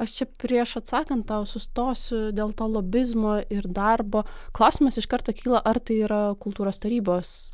aš 0.00 0.14
čia 0.16 0.26
prieš 0.40 0.76
atsakant 0.80 1.26
tau 1.28 1.44
sustosiu 1.48 2.30
dėl 2.34 2.54
to 2.56 2.66
lobizmo 2.70 3.36
ir 3.52 3.68
darbo. 3.68 4.24
Klausimas 4.56 4.98
iš 5.00 5.08
karto 5.10 5.34
kyla 5.36 5.60
ar 5.60 5.80
tai 5.84 6.00
yra 6.06 6.20
kultūros 6.40 6.80
tarybos 6.82 7.52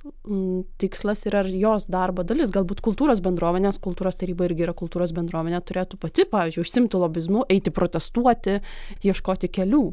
tikslas 0.80 1.26
ir 1.26 1.38
ar 1.42 1.50
jos 1.50 1.90
darbo 1.92 2.24
dalis. 2.26 2.54
Galbūt 2.54 2.82
kultūros 2.86 3.22
bendruomenės 3.24 3.80
kultūros 3.82 4.20
taryba 4.22 4.48
irgi 4.48 4.68
yra 4.68 4.76
kultūros 4.78 5.14
bendruomenė 5.16 5.62
turėtų 5.66 6.00
pati 6.02 6.26
pavyzdžiui 6.30 6.64
užsimti 6.64 7.02
lobizmu 7.02 7.46
eiti 7.52 7.74
protestuoti 7.74 8.60
ieškoti 9.06 9.52
kelių 9.58 9.86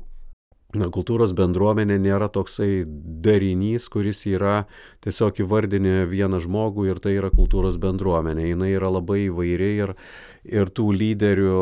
na, 0.78 0.90
kultūros 0.94 1.34
bendruomenė 1.38 2.00
nėra 2.02 2.30
toksai 2.34 2.84
darinys, 3.24 3.86
kuris 3.94 4.24
yra 4.30 4.64
tiesiog 5.06 5.44
įvardinė 5.44 6.04
vieną 6.10 6.40
žmogų 6.44 6.88
ir 6.90 7.02
tai 7.04 7.16
yra 7.20 7.30
kultūros 7.34 7.78
bendruomenė. 7.82 8.50
Jis 8.50 8.68
yra 8.74 8.90
labai 8.94 9.20
įvairi 9.28 9.72
ir, 9.86 9.96
ir 10.50 10.74
tų 10.74 10.90
lyderių 10.98 11.56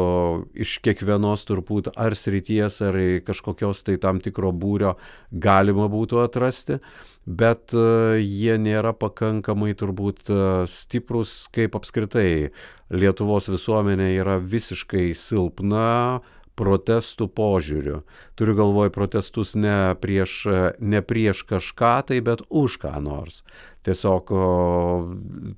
iš 0.64 0.78
kiekvienos 0.86 1.46
turbūt 1.50 1.92
ar 1.96 2.16
srities, 2.18 2.82
ar 2.86 2.98
kažkokios 3.28 3.84
tai 3.88 3.98
tam 4.02 4.22
tikro 4.24 4.54
būrio 4.56 4.96
galima 5.32 5.90
būtų 5.92 6.22
atrasti, 6.24 6.80
bet 7.26 7.76
uh, 7.78 8.18
jie 8.18 8.58
nėra 8.58 8.96
pakankamai 8.98 9.76
turbūt 9.78 10.32
uh, 10.32 10.44
stiprus, 10.70 11.46
kaip 11.54 11.76
apskritai 11.78 12.52
Lietuvos 12.92 13.48
visuomenė 13.48 14.10
yra 14.18 14.36
visiškai 14.44 15.14
silpna 15.16 16.20
protestų 16.62 17.28
požiūriu. 17.34 18.02
Turiu 18.38 18.56
galvoj 18.60 18.94
protestus 18.94 19.56
ne 19.58 19.94
prieš, 20.02 20.46
ne 20.78 21.02
prieš 21.02 21.44
kažką 21.50 21.94
tai, 22.12 22.22
bet 22.26 22.46
už 22.50 22.78
ką 22.86 22.96
nors. 23.02 23.42
Tiesiog 23.82 24.30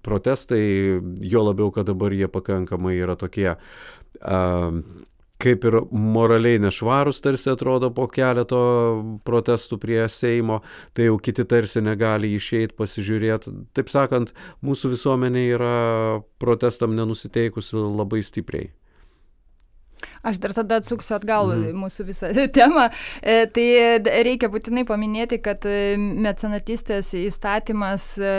protestai, 0.06 0.64
jo 1.20 1.48
labiau, 1.50 1.74
kad 1.76 1.90
dabar 1.92 2.16
jie 2.16 2.30
pakankamai 2.32 2.96
yra 2.96 3.18
tokie 3.20 3.50
a, 3.54 4.38
kaip 5.44 5.66
ir 5.68 5.78
moraliai 5.92 6.62
nešvarus 6.64 7.20
tarsi 7.24 7.50
atrodo 7.52 7.90
po 7.96 8.06
keleto 8.12 8.60
protestų 9.28 9.80
prie 9.82 10.00
Seimo, 10.12 10.62
tai 10.96 11.10
jau 11.10 11.18
kiti 11.20 11.44
tarsi 11.50 11.84
negali 11.84 12.32
išeiti 12.38 12.78
pasižiūrėti. 12.80 13.52
Taip 13.76 13.92
sakant, 13.92 14.32
mūsų 14.64 14.94
visuomenė 14.94 15.44
yra 15.58 15.76
protestam 16.40 16.96
nenusiteikusi 16.96 17.76
labai 17.76 18.24
stipriai. 18.24 18.72
Aš 20.24 20.38
dar 20.40 20.54
tada 20.56 20.78
atsuksiu 20.80 21.18
atgal 21.18 21.50
mm. 21.52 21.74
mūsų 21.76 22.06
visą 22.08 22.30
temą. 22.58 22.86
E, 23.20 23.44
tai 23.52 23.66
reikia 24.24 24.48
būtinai 24.52 24.86
paminėti, 24.88 25.42
kad 25.44 25.66
e, 25.68 25.98
mecenatistės 26.00 27.10
įstatymas 27.20 28.06
e, 28.24 28.30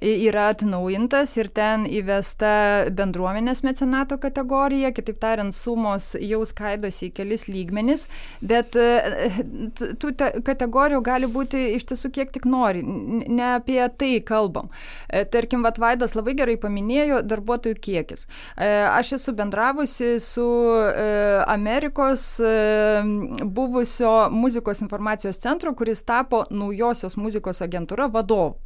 yra 0.00 0.46
atnaujintas 0.54 1.34
ir 1.36 1.50
ten 1.52 1.84
įvesta 1.84 2.52
bendruomenės 2.96 3.60
mecenato 3.66 4.16
kategorija, 4.22 4.94
kitaip 4.96 5.18
tariant, 5.20 5.52
sumos 5.52 6.14
jau 6.16 6.40
skaidosi 6.48 7.10
į 7.10 7.12
kelis 7.18 7.44
lygmenis, 7.50 8.06
bet 8.40 8.78
tų 8.78 10.12
kategorijų 10.46 11.02
gali 11.04 11.28
būti 11.28 11.64
iš 11.74 11.88
tiesų 11.90 12.12
kiek 12.14 12.32
tik 12.32 12.46
nori, 12.48 12.80
ne 12.84 13.48
apie 13.58 13.80
tai 13.98 14.12
kalbam. 14.24 14.70
Tarkim, 15.34 15.66
Vatvaidas 15.66 16.14
labai 16.14 16.36
gerai 16.38 16.56
paminėjo 16.62 17.20
darbuotojų 17.26 17.80
kiekis. 17.82 18.28
Aš 18.56 19.16
esu 19.18 19.34
bendravusi 19.36 20.14
su 20.22 20.46
E, 20.77 20.77
Amerikos 21.46 22.40
e, 22.40 22.52
buvusio 23.44 24.28
muzikos 24.30 24.82
informacijos 24.84 25.40
centro, 25.40 25.74
kuris 25.74 26.02
tapo 26.02 26.44
naujosios 26.50 27.16
muzikos 27.16 27.62
agentūra 27.64 28.08
vadovu. 28.12 28.56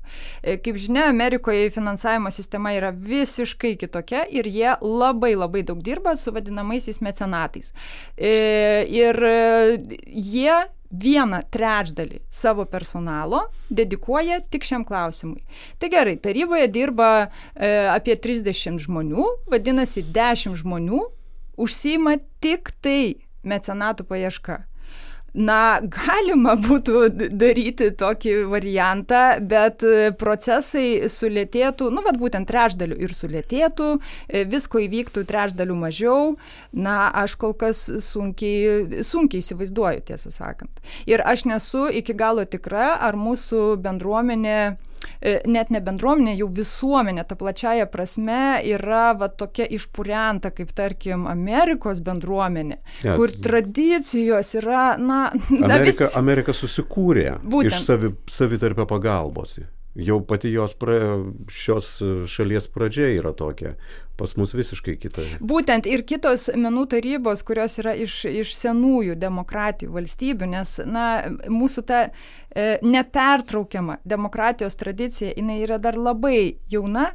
E, 0.42 0.58
kaip 0.62 0.76
žinia, 0.80 1.06
Amerikoje 1.08 1.70
finansavimo 1.70 2.30
sistema 2.30 2.74
yra 2.76 2.92
visiškai 2.92 3.76
kitokia 3.80 4.26
ir 4.30 4.48
jie 4.48 4.76
labai 4.80 5.34
labai 5.36 5.64
daug 5.66 5.82
dirba 5.82 6.16
su 6.16 6.32
vadinamaisiais 6.34 7.00
mecenatais. 7.00 7.72
Ir 8.16 9.18
jie 10.06 10.60
vieną 10.92 11.40
trečdalį 11.52 12.20
savo 12.30 12.66
personalo 12.68 13.46
dedikuoja 13.72 14.40
tik 14.52 14.66
šiam 14.68 14.84
klausimui. 14.84 15.40
Tai 15.80 15.88
gerai, 15.92 16.18
taryboje 16.20 16.68
dirba 16.72 17.08
e, 17.22 17.70
apie 17.88 18.16
30 18.20 18.80
žmonių, 18.84 19.26
vadinasi 19.52 20.04
10 20.12 20.58
žmonių 20.60 21.00
užsima 21.56 22.18
tik 22.42 22.74
tai 22.82 23.22
mecenatų 23.42 24.06
paieška. 24.08 24.62
Na, 25.32 25.80
galima 25.80 26.52
būtų 26.66 27.06
daryti 27.40 27.88
tokį 27.96 28.34
variantą, 28.52 29.22
bet 29.40 29.84
e, 29.88 30.10
procesai 30.20 31.08
sulėtėtų, 31.08 31.88
nu, 31.94 32.04
vad 32.04 32.18
būtent 32.20 32.50
trečdaliu 32.50 32.98
ir 33.00 33.14
sulėtėtų, 33.16 33.88
e, 34.28 34.44
visko 34.44 34.82
įvyktų 34.84 35.24
trečdaliu 35.28 35.76
mažiau. 35.78 36.34
Na, 36.76 37.08
aš 37.22 37.38
kol 37.40 37.56
kas 37.56 37.86
sunkiai, 38.04 39.02
sunkiai 39.08 39.40
įsivaizduoju, 39.40 40.04
tiesą 40.12 40.34
sakant. 40.34 40.84
Ir 41.08 41.24
aš 41.24 41.46
nesu 41.48 41.88
iki 41.88 42.12
galo 42.12 42.44
tikra, 42.44 42.98
ar 43.00 43.16
mūsų 43.16 43.78
bendruomenė 43.80 44.58
net 45.46 45.70
ne 45.74 45.80
bendruomenė, 45.84 46.34
jau 46.38 46.48
visuomenė, 46.52 47.24
ta 47.28 47.36
plačiaja 47.38 47.86
prasme, 47.90 48.60
yra 48.72 49.12
va 49.18 49.28
tokia 49.28 49.66
išpurianta, 49.78 50.52
kaip 50.54 50.72
tarkim 50.76 51.26
Amerikos 51.30 52.02
bendruomenė, 52.04 52.78
ja. 53.04 53.16
kur 53.18 53.34
tradicijos 53.44 54.54
yra, 54.60 54.96
na, 54.98 55.24
Amerika, 55.34 55.68
na 55.68 55.78
vis... 55.84 56.02
Amerika 56.18 56.56
susikūrė 56.56 57.38
Būtent. 57.42 57.72
iš 57.72 57.86
savi, 57.86 58.12
savitarpio 58.30 58.88
pagalbos. 58.90 59.58
Jau 59.94 60.22
pati 60.24 60.48
jos 60.48 60.72
pra, 60.80 60.94
šios 61.52 61.98
šalies 62.32 62.64
pradžia 62.72 63.10
yra 63.12 63.34
tokia. 63.36 63.74
Pas 64.16 64.32
mus 64.40 64.54
visiškai 64.56 64.94
kita. 65.00 65.24
Būtent 65.44 65.84
ir 65.88 66.04
kitos 66.08 66.46
menų 66.56 66.86
tarybos, 66.94 67.42
kurios 67.44 67.76
yra 67.82 67.92
iš, 68.00 68.22
iš 68.28 68.54
senųjų 68.56 69.18
demokratijų 69.20 69.92
valstybių, 69.92 70.48
nes 70.54 70.74
na, 70.88 71.04
mūsų 71.52 71.84
ta 71.88 72.00
e, 72.08 72.78
nepertraukiama 72.80 73.98
demokratijos 74.08 74.80
tradicija, 74.80 75.34
jinai 75.36 75.60
yra 75.66 75.76
dar 75.82 76.00
labai 76.00 76.56
jauna. 76.72 77.10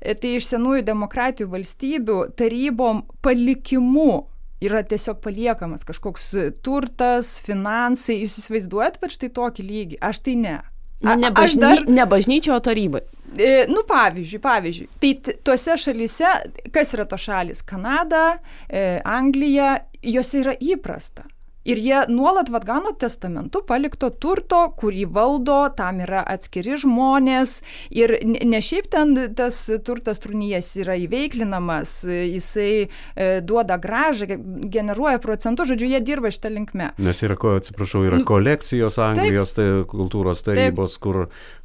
E, 0.00 0.16
tai 0.16 0.38
iš 0.38 0.48
senųjų 0.54 0.86
demokratijų 0.88 1.52
valstybių 1.52 2.20
tarybom 2.40 3.04
palikimu 3.20 4.22
yra 4.62 4.80
tiesiog 4.88 5.20
paliekamas 5.20 5.84
kažkoks 5.84 6.30
turtas, 6.64 7.36
finansai. 7.44 8.22
Jūs 8.22 8.40
įsivaizduojat 8.40 9.02
pat 9.02 9.12
štai 9.20 9.32
tokį 9.36 9.68
lygį? 9.68 10.00
Aš 10.00 10.24
tai 10.24 10.40
ne. 10.40 10.60
Ne, 11.02 11.30
bažny, 11.34 11.60
dar... 11.60 11.82
ne 11.88 12.06
bažnyčio, 12.06 12.54
o 12.56 12.62
tarybai. 12.62 13.02
E, 13.38 13.66
nu, 13.68 13.82
pavyzdžiui, 13.88 14.40
pavyzdžiui, 14.44 14.88
tai 15.00 15.34
tuose 15.44 15.76
šalyse, 15.80 16.32
kas 16.74 16.92
yra 16.96 17.06
to 17.08 17.18
šalis? 17.18 17.62
Kanada, 17.66 18.36
e, 18.68 19.00
Anglija, 19.08 19.78
juose 20.02 20.42
yra 20.42 20.54
įprasta. 20.60 21.24
Ir 21.68 21.78
jie 21.78 22.00
nuolat 22.10 22.50
vadgano 22.50 22.90
testamentu 22.98 23.62
palikto 23.66 24.10
turto, 24.10 24.64
kurį 24.78 25.04
valdo, 25.14 25.60
tam 25.78 26.00
yra 26.02 26.24
atskiri 26.26 26.74
žmonės. 26.82 27.60
Ir 27.94 28.16
ne 28.26 28.60
šiaip 28.62 28.88
ten 28.90 29.14
tas 29.38 29.58
turtas 29.86 30.22
trūnyjas 30.24 30.72
yra 30.82 30.96
įveiklinamas, 31.04 31.94
jisai 32.08 32.70
e, 32.82 33.28
duoda 33.46 33.78
gražą, 33.82 34.38
generuoja 34.72 35.22
procentų, 35.22 35.68
žodžiu, 35.70 35.92
jie 35.94 36.02
dirba 36.02 36.32
šitą 36.34 36.50
linkmę. 36.56 36.92
Nes 37.02 37.22
yra, 37.22 37.38
ko 37.38 37.56
atsiprašau, 37.60 38.02
yra 38.10 38.22
kolekcijos 38.26 38.98
Anglijos 39.02 39.54
tai, 39.58 39.68
kultūros 39.88 40.42
tarybos, 40.46 40.98
taip. 40.98 41.06
kur 41.06 41.20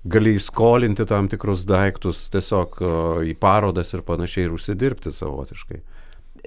gali 0.08 0.38
įskolinti 0.38 1.08
tam 1.10 1.30
tikrus 1.32 1.66
daiktus 1.68 2.28
tiesiog 2.34 2.82
į 3.28 3.38
parodas 3.42 3.96
ir 3.98 4.06
panašiai 4.06 4.46
ir 4.48 4.58
užsidirbti 4.58 5.14
savotiškai. 5.16 5.82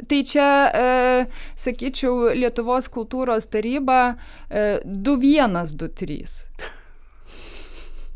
Tai 0.08 0.20
čia, 0.24 0.70
e, 0.72 1.26
sakyčiau, 1.58 2.30
Lietuvos 2.36 2.88
kultūros 2.92 3.48
taryba 3.52 4.16
e, 4.48 4.80
2123. 4.84 6.24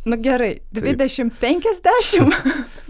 Nu 0.04 0.16
gerai, 0.20 0.60
2050. 0.76 2.83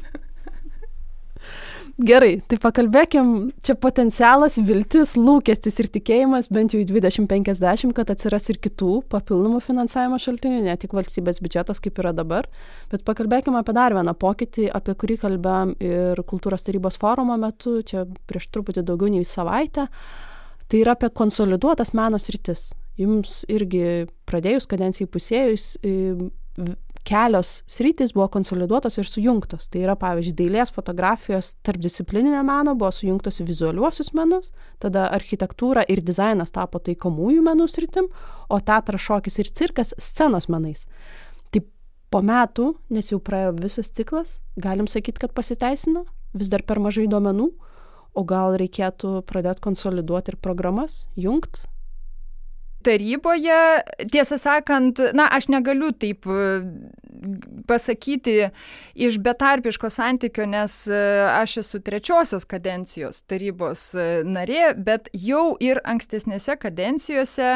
Gerai, 1.95 2.41
tai 2.51 2.57
pakalbėkim, 2.59 3.29
čia 3.63 3.77
potencialas, 3.79 4.57
viltis, 4.67 5.13
lūkestis 5.15 5.77
ir 5.79 5.87
tikėjimas 5.95 6.49
bent 6.51 6.73
jau 6.75 6.81
į 6.83 6.89
2050, 6.89 7.93
kad 7.95 8.09
atsiras 8.11 8.49
ir 8.51 8.59
kitų 8.59 8.97
papildomų 9.13 9.61
finansavimo 9.63 10.19
šaltinių, 10.19 10.65
ne 10.67 10.75
tik 10.81 10.97
valstybės 10.97 11.39
biudžetas, 11.45 11.79
kaip 11.85 12.01
yra 12.03 12.11
dabar, 12.11 12.49
bet 12.91 13.05
pakalbėkim 13.07 13.55
apie 13.61 13.77
dar 13.79 13.95
vieną 13.95 14.17
pokytį, 14.19 14.67
apie 14.75 14.97
kurį 14.99 15.21
kalbėjom 15.23 15.77
ir 15.87 16.23
kultūros 16.27 16.67
tarybos 16.67 16.99
forumo 16.99 17.39
metu, 17.39 17.77
čia 17.87 18.03
prieš 18.27 18.51
truputį 18.51 18.83
daugiau 18.91 19.15
nei 19.15 19.23
savaitę. 19.23 19.87
Tai 20.67 20.81
yra 20.81 20.97
apie 20.99 21.13
konsoliduotas 21.15 21.95
meno 21.95 22.19
sritis. 22.19 22.73
Jums 22.99 23.45
irgi 23.47 24.09
pradėjus 24.27 24.67
kadencijai 24.67 25.07
pusėjus 25.15 25.77
kelios 27.05 27.63
sritys 27.69 28.15
buvo 28.17 28.29
konsoliduotos 28.33 28.97
ir 28.99 29.09
sujungtos. 29.09 29.69
Tai 29.73 29.83
yra, 29.85 29.97
pavyzdžiui, 30.01 30.35
dailės 30.39 30.73
fotografijos 30.75 31.55
tarpdisciplininė 31.67 32.41
meno 32.47 32.75
buvo 32.79 32.91
sujungtos 32.95 33.43
į 33.43 33.49
vizualiuosius 33.51 34.15
menus, 34.17 34.53
tada 34.83 35.11
architektūra 35.13 35.85
ir 35.89 36.03
dizainas 36.05 36.55
tapo 36.55 36.81
taikomųjų 36.81 37.45
menų 37.45 37.69
sritim, 37.71 38.09
o 38.49 38.61
teatras, 38.61 39.05
šokis 39.05 39.39
ir 39.43 39.53
cirkas 39.53 39.93
scenos 40.01 40.49
menais. 40.53 40.87
Tai 41.53 41.65
po 42.11 42.25
metų, 42.25 42.73
nes 42.95 43.13
jau 43.13 43.21
praėjo 43.21 43.53
visas 43.61 43.93
ciklas, 43.93 44.39
galim 44.57 44.89
sakyti, 44.89 45.27
kad 45.27 45.37
pasiteisino, 45.37 46.07
vis 46.35 46.51
dar 46.53 46.65
per 46.65 46.81
mažai 46.81 47.07
duomenų, 47.11 47.53
o 48.15 48.23
gal 48.25 48.57
reikėtų 48.57 49.21
pradėti 49.29 49.65
konsoliduoti 49.65 50.33
ir 50.33 50.43
programas, 50.43 51.03
jungt 51.19 51.65
taryboje, 52.85 53.61
tiesą 54.13 54.39
sakant, 54.41 55.01
na, 55.17 55.29
aš 55.33 55.49
negaliu 55.53 55.93
taip 55.97 56.29
e, 56.29 56.45
pasakyti 57.67 58.49
iš 58.95 59.19
betarpiško 59.19 59.91
santykio, 59.91 60.47
nes 60.47 60.87
e, 60.87 60.99
aš 61.33 61.57
esu 61.63 61.81
trečiosios 61.81 62.45
kadencijos 62.49 63.23
tarybos 63.31 63.87
e, 63.99 64.07
narė, 64.29 64.75
bet 64.77 65.09
jau 65.13 65.55
ir 65.63 65.81
ankstesnėse 65.85 66.57
kadencijose, 66.61 67.51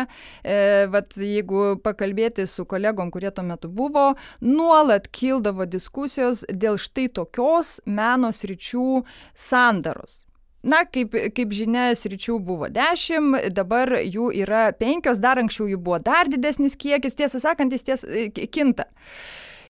e, 0.44 0.58
vat, 0.92 1.18
jeigu 1.18 1.78
pakalbėti 1.84 2.46
su 2.48 2.66
kolegom, 2.68 3.12
kurie 3.14 3.32
tuo 3.34 3.44
metu 3.46 3.68
buvo, 3.68 4.12
nuolat 4.40 5.10
kildavo 5.12 5.68
diskusijos 5.68 6.44
dėl 6.48 6.80
štai 6.80 7.08
tokios 7.20 7.78
meno 7.86 8.32
sričių 8.34 9.04
sandaros. 9.34 10.27
Na, 10.66 10.82
kaip, 10.90 11.12
kaip 11.36 11.52
žinia, 11.54 11.92
sričių 11.94 12.40
buvo 12.42 12.66
dešimt, 12.72 13.52
dabar 13.54 13.92
jų 14.02 14.32
yra 14.42 14.72
penkios, 14.74 15.20
dar 15.22 15.38
anksčiau 15.38 15.68
jų 15.70 15.78
buvo 15.78 16.00
dar 16.02 16.26
didesnis 16.30 16.74
kiekis, 16.74 17.14
tiesą 17.14 17.38
sakant, 17.38 17.72
jis 17.76 17.86
ties 17.86 18.02
kinta. 18.50 18.88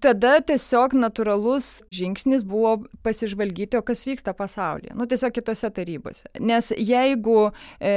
Tada 0.02 0.40
tiesiog 0.42 0.96
natūralus 0.98 1.84
žingsnis 1.94 2.42
buvo 2.48 2.88
pasižvalgyti, 3.06 3.78
o 3.78 3.84
kas 3.86 4.02
vyksta 4.08 4.34
pasaulyje. 4.34 4.96
Nu, 4.98 5.06
tiesiog 5.06 5.36
kitose 5.36 5.70
tarybose. 5.70 6.26
Nes 6.42 6.72
jeigu 6.74 7.52
e, 7.78 7.92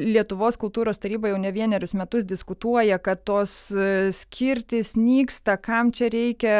Lietuvos 0.00 0.56
kultūros 0.60 1.02
taryba 1.02 1.28
jau 1.28 1.40
ne 1.42 1.50
vienerius 1.52 1.92
metus 1.98 2.24
diskutuoja, 2.24 2.96
kad 3.04 3.20
tos 3.28 3.54
e, 3.76 4.08
skirtis 4.16 4.94
nyksta, 4.96 5.58
kam 5.60 5.90
čia 5.92 6.08
reikia, 6.14 6.54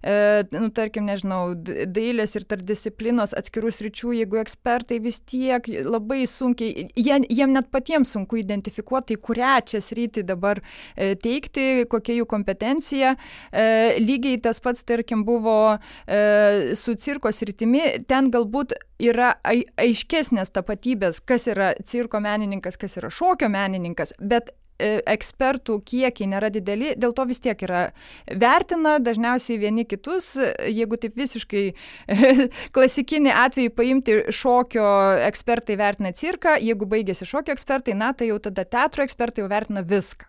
e, 0.00 0.16
nu, 0.54 0.70
tarkim, 0.72 1.04
nežinau, 1.10 1.52
dailės 1.58 2.38
ir 2.40 2.48
tarpdisciplinos 2.48 3.36
atskirus 3.36 3.82
ryčių, 3.84 4.14
jeigu 4.22 4.40
ekspertai 4.40 5.02
vis 5.04 5.20
tiek 5.28 5.68
labai 5.84 6.22
sunkiai, 6.30 6.88
jie, 6.96 7.20
jiem 7.28 7.52
net 7.52 7.68
patiems 7.74 8.14
sunku 8.16 8.40
identifikuoti, 8.40 9.20
kurią 9.20 9.58
čia 9.68 9.84
sritį 9.84 10.24
dabar 10.32 10.62
e, 10.96 11.12
teikti, 11.20 11.84
kokia 11.92 12.16
jų 12.22 12.30
kompetencija. 12.32 13.12
E, 13.52 13.68
lygiai 14.00 14.37
lygiai 14.38 14.42
tas 14.42 14.60
pats, 14.60 14.84
tarkim, 14.84 15.24
buvo 15.24 15.78
e, 16.06 16.74
su 16.74 16.94
cirko 16.94 17.32
sritimi, 17.32 18.04
ten 18.06 18.30
galbūt 18.30 18.74
yra 18.98 19.38
ai, 19.44 19.64
aiškesnės 19.76 20.50
tapatybės, 20.52 21.20
kas 21.20 21.48
yra 21.48 21.74
cirko 21.84 22.20
menininkas, 22.20 22.76
kas 22.76 22.96
yra 22.96 23.10
šokio 23.10 23.48
menininkas, 23.48 24.14
bet 24.18 24.50
e, 24.78 25.00
ekspertų 25.06 25.82
kiekiai 25.84 26.28
nėra 26.28 26.50
dideli, 26.50 26.94
dėl 26.96 27.12
to 27.12 27.26
vis 27.26 27.40
tiek 27.40 27.60
yra 27.62 27.90
vertina 28.30 28.98
dažniausiai 28.98 29.58
vieni 29.58 29.84
kitus, 29.84 30.36
jeigu 30.66 30.96
taip 30.96 31.16
visiškai 31.16 31.74
klasikinį 32.74 33.34
atvejį 33.34 33.74
paimti 33.74 34.18
šokio 34.30 34.88
ekspertai 35.28 35.76
vertina 35.78 36.12
cirką, 36.12 36.58
jeigu 36.60 36.86
baigėsi 36.86 37.26
šokio 37.26 37.54
ekspertai, 37.54 37.94
na 37.94 38.12
tai 38.12 38.30
jau 38.30 38.38
tada 38.38 38.64
teatro 38.64 39.04
ekspertai 39.04 39.44
jau 39.44 39.50
vertina 39.50 39.82
viską. 39.82 40.26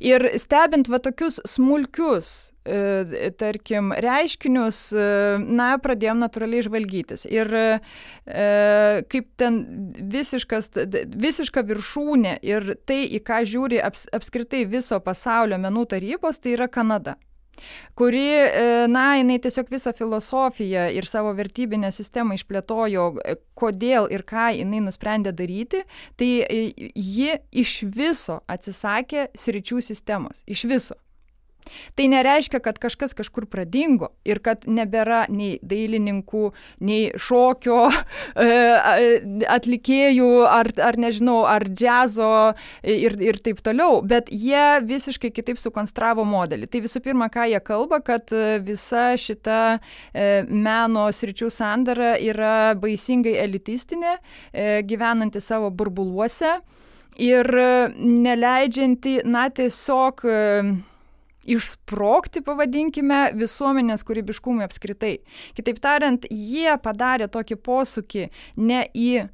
Ir 0.00 0.30
stebint 0.40 0.88
va 0.88 1.00
tokius 1.02 1.40
smulkius, 1.48 2.51
tarkim, 3.38 3.90
reiškinius, 4.04 4.80
e, 4.94 5.06
na, 5.42 5.72
pradėjom 5.82 6.22
natūraliai 6.22 6.62
žvalgytis. 6.66 7.26
Ir 7.30 7.50
e, 7.58 7.66
kaip 9.12 9.28
ten 9.40 9.58
visiškas, 10.14 10.70
visiška 11.26 11.64
viršūnė 11.66 12.38
ir 12.46 12.74
tai, 12.86 13.02
į 13.06 13.22
ką 13.26 13.42
žiūri 13.48 13.82
aps, 13.82 14.06
apskritai 14.14 14.64
viso 14.70 15.00
pasaulio 15.02 15.58
menų 15.58 15.88
tarybos, 15.96 16.42
tai 16.42 16.56
yra 16.56 16.70
Kanada 16.70 17.18
kuri, 17.94 18.26
e, 18.26 18.86
na, 18.88 19.04
jinai 19.18 19.38
tiesiog 19.42 19.70
visą 19.72 19.92
filosofiją 19.96 20.88
ir 20.96 21.06
savo 21.08 21.32
vertybinę 21.36 21.92
sistemą 21.92 22.36
išplėtojo, 22.38 23.06
e, 23.24 23.36
kodėl 23.58 24.08
ir 24.12 24.24
ką 24.28 24.50
jinai 24.58 24.82
nusprendė 24.86 25.34
daryti, 25.36 25.82
tai 26.16 26.30
e, 26.42 26.62
ji 26.96 27.38
iš 27.64 27.76
viso 27.96 28.40
atsisakė 28.50 29.28
sričių 29.38 29.82
sistemos. 29.84 30.44
Iš 30.46 30.66
viso. 30.70 31.01
Tai 31.96 32.06
nereiškia, 32.12 32.60
kad 32.64 32.78
kažkas 32.82 33.14
kažkur 33.16 33.46
pradingo 33.50 34.10
ir 34.28 34.40
kad 34.44 34.66
nebėra 34.66 35.24
nei 35.32 35.56
dailininkų, 35.62 36.44
nei 36.84 37.10
šokio 37.20 37.78
e, 37.92 38.48
atlikėjų, 39.50 40.30
ar, 40.48 40.72
ar 40.82 40.98
nežinau, 41.00 41.42
ar 41.48 41.66
džiazo 41.68 42.32
ir, 42.82 43.16
ir 43.22 43.40
taip 43.44 43.62
toliau, 43.64 44.00
bet 44.06 44.30
jie 44.32 44.82
visiškai 44.86 45.32
kitaip 45.34 45.60
sukonstravo 45.62 46.26
modelį. 46.28 46.68
Tai 46.72 46.84
visų 46.86 47.02
pirma, 47.04 47.30
ką 47.32 47.48
jie 47.52 47.62
kalba, 47.64 48.02
kad 48.04 48.32
visa 48.66 49.12
šita 49.20 49.62
e, 49.76 50.28
meno 50.48 51.08
sričių 51.12 51.50
sandara 51.52 52.14
yra 52.20 52.72
baisingai 52.78 53.36
elitistinė, 53.44 54.16
e, 54.52 54.70
gyvenanti 54.88 55.42
savo 55.42 55.70
burbuluose 55.70 56.58
ir 57.20 57.48
neleidžianti, 57.98 59.20
na, 59.28 59.48
tiesiog 59.52 60.24
išsprogti, 61.48 62.42
pavadinkime, 62.46 63.22
visuomenės 63.38 64.04
kūrybiškumui 64.06 64.66
apskritai. 64.66 65.16
Kitaip 65.56 65.80
tariant, 65.82 66.26
jie 66.30 66.76
padarė 66.82 67.30
tokį 67.32 67.58
posūkį 67.66 68.28
ne 68.62 68.84
į 68.94 69.08
e, 69.22 69.26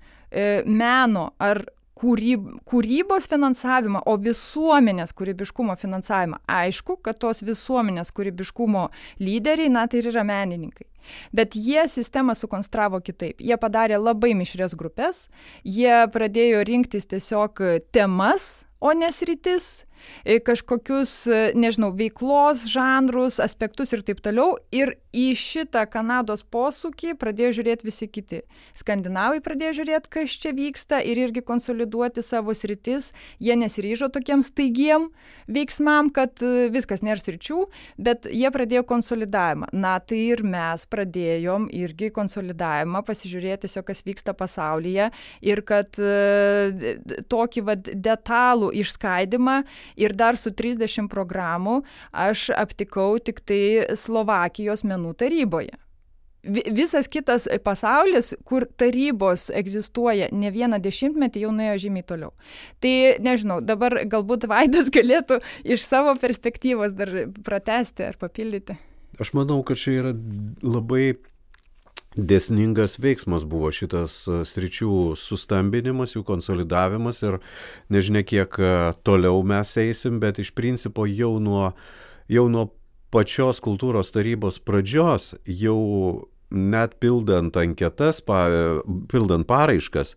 meno 0.64 1.30
ar 1.38 1.64
kūryb, 1.98 2.46
kūrybos 2.68 3.26
finansavimą, 3.30 4.04
o 4.06 4.14
visuomenės 4.22 5.14
kūrybiškumo 5.18 5.74
finansavimą. 5.80 6.40
Aišku, 6.46 6.98
kad 7.02 7.18
tos 7.22 7.42
visuomenės 7.46 8.12
kūrybiškumo 8.14 8.88
lyderiai, 9.22 9.72
na 9.72 9.86
tai 9.90 10.02
ir 10.02 10.12
yra 10.12 10.24
menininkai. 10.26 10.86
Bet 11.32 11.56
jie 11.56 11.86
sistemą 11.88 12.36
sukonstravo 12.38 13.00
kitaip. 13.04 13.40
Jie 13.40 13.58
padarė 13.60 14.00
labai 14.00 14.34
mišrės 14.38 14.76
grupės, 14.78 15.28
jie 15.64 16.06
pradėjo 16.12 16.64
rinktis 16.68 17.08
tiesiog 17.10 17.62
temas, 17.92 18.68
o 18.80 18.92
nesritis, 18.94 19.86
e, 20.24 20.38
kažkokius, 20.38 21.26
e, 21.26 21.52
nežinau, 21.58 21.90
veiklos 21.98 22.62
žanrus, 22.70 23.40
aspektus 23.42 23.92
ir 23.92 24.04
taip 24.06 24.20
toliau. 24.22 24.56
Ir 24.70 24.94
į 25.12 25.34
šitą 25.34 25.82
Kanados 25.90 26.44
posūkį 26.46 27.16
pradėjo 27.18 27.58
žiūrėti 27.58 27.86
visi 27.88 28.06
kiti. 28.06 28.42
Skandinavai 28.78 29.40
pradėjo 29.42 29.80
žiūrėti, 29.80 30.10
kas 30.14 30.36
čia 30.38 30.52
vyksta 30.54 31.00
ir 31.02 31.18
irgi 31.18 31.42
konsoliduoti 31.42 32.22
savo 32.22 32.54
sritis. 32.54 33.12
Jie 33.42 33.56
nesiryžo 33.58 34.10
tokiem 34.14 34.44
staigiem 34.46 35.10
veiksmam, 35.48 36.12
kad 36.14 36.38
e, 36.42 36.68
viskas 36.70 37.02
nėra 37.02 37.18
sričių, 37.18 37.66
bet 37.98 38.30
jie 38.30 38.50
pradėjo 38.54 38.84
konsolidavimą. 38.86 39.72
Na 39.72 39.98
tai 39.98 40.22
ir 40.36 40.44
mes 40.46 40.86
pradėjom 40.98 41.70
irgi 41.78 42.12
konsolidavimą, 42.14 43.02
pasižiūrėti 43.08 43.66
tiesiog, 43.66 43.88
kas 43.88 44.04
vyksta 44.06 44.36
pasaulyje 44.38 45.10
ir 45.42 45.64
kad 45.66 45.98
tokį 47.32 47.66
vad 47.66 47.90
detalų 47.96 48.68
mokyklų 48.68 48.72
išskaidymą 48.82 49.64
ir 49.96 50.14
dar 50.14 50.36
su 50.36 50.50
30 50.50 51.08
programų 51.08 51.82
aš 52.12 52.50
aptikau 52.50 53.18
tik 53.18 53.40
tai 53.40 53.96
Slovakijos 53.96 54.84
menų 54.84 55.14
taryboje. 55.14 55.76
Visas 56.44 57.08
kitas 57.08 57.48
pasaulis, 57.64 58.34
kur 58.44 58.64
tarybos 58.78 59.50
egzistuoja 59.50 60.28
ne 60.32 60.50
vieną 60.50 60.78
dešimtmetį, 60.80 61.42
jau 61.42 61.50
nuėjo 61.52 61.78
žymiai 61.78 62.06
toliau. 62.06 62.32
Tai 62.80 63.18
nežinau, 63.20 63.60
dabar 63.60 64.06
galbūt 64.06 64.46
Vaidas 64.46 64.88
galėtų 64.88 65.40
iš 65.64 65.82
savo 65.82 66.14
perspektyvos 66.16 66.94
dar 66.94 67.10
pratesti 67.44 68.06
ar 68.06 68.16
papildyti. 68.16 68.78
Aš 69.18 69.32
manau, 69.34 69.62
kad 69.66 69.80
čia 69.80 69.96
yra 69.98 70.12
labai 70.62 71.16
dėsningas 72.18 72.96
veiksmas 73.02 73.44
buvo 73.48 73.70
šitas 73.74 74.20
e, 74.26 74.40
sričių 74.46 75.14
sustambinimas, 75.18 76.16
jų 76.16 76.24
konsolidavimas 76.26 77.22
ir 77.26 77.38
nežinia, 77.92 78.24
kiek 78.26 78.58
e, 78.58 78.72
toliau 79.06 79.42
mes 79.46 79.74
eisim, 79.78 80.18
bet 80.22 80.40
iš 80.42 80.52
principo 80.56 81.06
jau 81.06 81.36
nuo, 81.42 81.72
jau 82.30 82.48
nuo 82.50 82.68
pačios 83.14 83.62
kultūros 83.64 84.12
tarybos 84.14 84.58
pradžios, 84.62 85.34
jau 85.46 85.78
net 86.48 86.96
pildant 87.02 87.56
anketas, 87.60 88.22
pa, 88.24 88.46
pildant 89.12 89.44
paraiškas, 89.48 90.14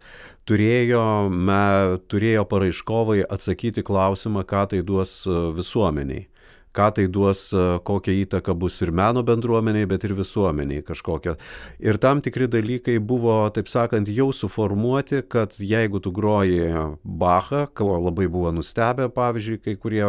turėjo, 0.48 1.04
me, 1.28 1.98
turėjo 2.08 2.46
paraiškovai 2.48 3.26
atsakyti 3.28 3.84
klausimą, 3.84 4.46
ką 4.48 4.68
tai 4.72 4.86
duos 4.86 5.22
e, 5.28 5.38
visuomeniai 5.58 6.31
ką 6.76 6.88
tai 6.96 7.08
duos, 7.12 7.52
e, 7.54 7.80
kokią 7.84 8.16
įtaką 8.26 8.56
bus 8.56 8.80
ir 8.82 8.92
meno 8.96 9.24
bendruomeniai, 9.28 9.88
bet 9.90 10.06
ir 10.08 10.16
visuomeniai 10.16 10.84
kažkokia. 10.88 11.36
Ir 11.84 12.00
tam 12.02 12.22
tikri 12.24 12.48
dalykai 12.52 12.98
buvo, 13.00 13.44
taip 13.54 13.68
sakant, 13.72 14.08
jau 14.08 14.32
suformuoti, 14.36 15.22
kad 15.28 15.56
jeigu 15.60 16.00
tu 16.00 16.12
groji 16.16 16.72
Bachą, 17.04 17.66
ko 17.76 17.98
labai 18.00 18.28
buvo 18.32 18.52
nustebę, 18.56 19.10
pavyzdžiui, 19.12 19.60
kai 19.66 19.76
kurie 19.76 20.06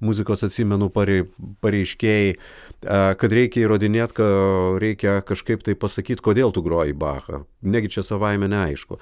muzikos 0.00 0.46
atsimenu 0.46 0.88
pareiškėjai, 0.90 2.32
e, 2.32 3.00
kad 3.20 3.36
reikia 3.40 3.66
įrodinėti, 3.66 4.16
kad 4.16 4.80
reikia 4.82 5.20
kažkaip 5.26 5.66
tai 5.66 5.76
pasakyti, 5.76 6.24
kodėl 6.24 6.54
tu 6.54 6.64
groji 6.64 6.96
Bachą. 6.96 7.44
Negi 7.66 7.90
čia 7.90 8.04
savaime 8.06 8.48
neaišku. 8.48 9.00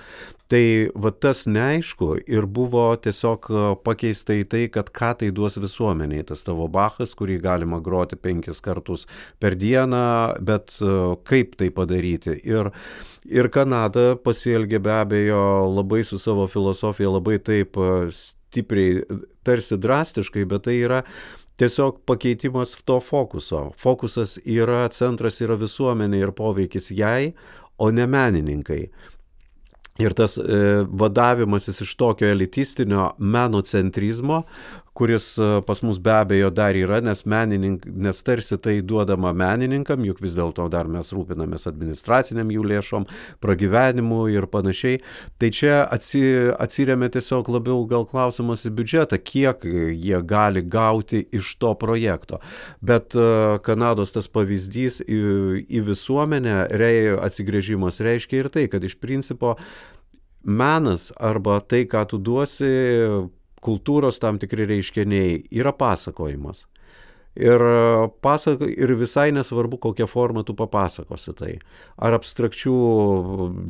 Tai 0.49 0.65
va 0.95 1.11
tas 1.11 1.45
neaišku 1.47 2.15
ir 2.31 2.47
buvo 2.47 2.87
tiesiog 2.97 3.49
pakeista 3.85 4.37
į 4.37 4.45
tai, 4.49 4.65
kad 4.73 4.91
ką 4.95 5.13
tai 5.21 5.31
duos 5.35 5.59
visuomeniai, 5.61 6.25
tas 6.27 6.45
tavo 6.47 6.69
Bachas 6.69 7.04
dalykas, 7.05 7.15
kurį 7.15 7.41
galima 7.43 7.81
groti 7.81 8.17
penkis 8.17 8.61
kartus 8.61 9.07
per 9.39 9.55
dieną, 9.55 10.41
bet 10.41 10.79
e, 10.81 11.17
kaip 11.25 11.57
tai 11.57 11.71
padaryti. 11.71 12.41
Ir, 12.45 12.73
ir 13.27 13.49
Kanada 13.51 14.17
pasielgė 14.17 14.81
be 14.81 14.93
abejo 14.93 15.69
labai 15.75 16.05
su 16.05 16.19
savo 16.19 16.47
filosofija, 16.49 17.11
labai 17.11 17.39
taip 17.39 17.77
e, 17.77 18.11
stipriai, 18.11 19.05
tarsi 19.45 19.77
drastiškai, 19.77 20.45
bet 20.47 20.65
tai 20.65 20.79
yra 20.81 21.03
tiesiog 21.59 22.05
pakeitimas 22.07 22.77
to 22.85 23.01
fokuso. 23.01 23.73
Fokusas 23.77 24.39
yra, 24.45 24.89
centras 24.91 25.41
yra 25.41 25.57
visuomenė 25.57 26.21
ir 26.21 26.33
poveikis 26.33 26.91
jai, 26.91 27.35
o 27.79 27.91
ne 27.91 28.07
menininkai. 28.07 28.89
Ir 30.03 30.11
tas 30.11 30.35
e, 30.39 30.83
vadavimasis 30.91 31.81
iš 31.85 31.93
tokio 31.95 32.27
elitistinio 32.27 33.13
menocentrizmo, 33.19 34.43
kuris 34.95 35.39
e, 35.39 35.61
pas 35.67 35.83
mus 35.83 35.99
be 35.99 36.13
abejo 36.13 36.51
dar 36.55 36.77
yra, 36.79 37.01
nes, 37.03 37.25
menininkam, 37.27 37.93
nes 38.07 38.23
tarsi 38.23 38.59
tai 38.63 38.77
duodama 38.83 39.33
menininkam, 39.35 40.05
juk 40.07 40.23
vis 40.23 40.37
dėlto 40.39 40.69
dar 40.71 40.89
mes 40.91 41.11
rūpinamės 41.15 41.67
administraciniam 41.71 42.53
jų 42.55 42.67
lėšom, 42.71 43.09
pragyvenimu 43.43 44.21
ir 44.31 44.47
panašiai. 44.53 45.01
Tai 45.43 45.51
čia 45.59 45.83
atsi, 45.83 46.23
atsiriamė 46.55 47.11
tiesiog 47.17 47.51
labiau 47.57 47.83
gal 47.91 48.07
klausimas 48.07 48.63
į 48.69 48.75
biudžetą, 48.79 49.19
kiek 49.19 49.67
jie 49.67 50.23
gali 50.23 50.63
gauti 50.63 51.25
iš 51.35 51.57
to 51.59 51.75
projekto. 51.79 52.39
Bet 52.81 53.19
e, 53.19 53.29
Kanados 53.67 54.15
tas 54.15 54.31
pavyzdys 54.31 55.03
į, 55.03 55.21
į 55.67 55.87
visuomenę 55.91 56.59
rei, 56.79 57.11
atsigrėžimas 57.19 57.99
reiškia 58.05 58.45
ir 58.45 58.53
tai, 58.55 58.69
kad 58.71 58.87
iš 58.87 59.01
principo 59.03 59.57
menas 60.45 61.11
arba 61.19 61.59
tai, 61.65 61.83
ką 61.91 62.05
tu 62.07 62.21
duosi, 62.23 62.71
kultūros 63.65 64.21
tam 64.23 64.39
tikri 64.43 64.69
reiškiniai 64.71 65.43
yra 65.57 65.75
pasakojimas. 65.77 66.67
Ir, 67.35 67.59
pasak, 68.23 68.61
ir 68.63 68.93
visai 68.95 69.33
nesvarbu, 69.35 69.81
kokią 69.83 70.07
formą 70.07 70.45
tu 70.47 70.55
papasakosi 70.55 71.33
tai. 71.35 71.55
Ar 71.99 72.15
abstrakčių 72.15 72.75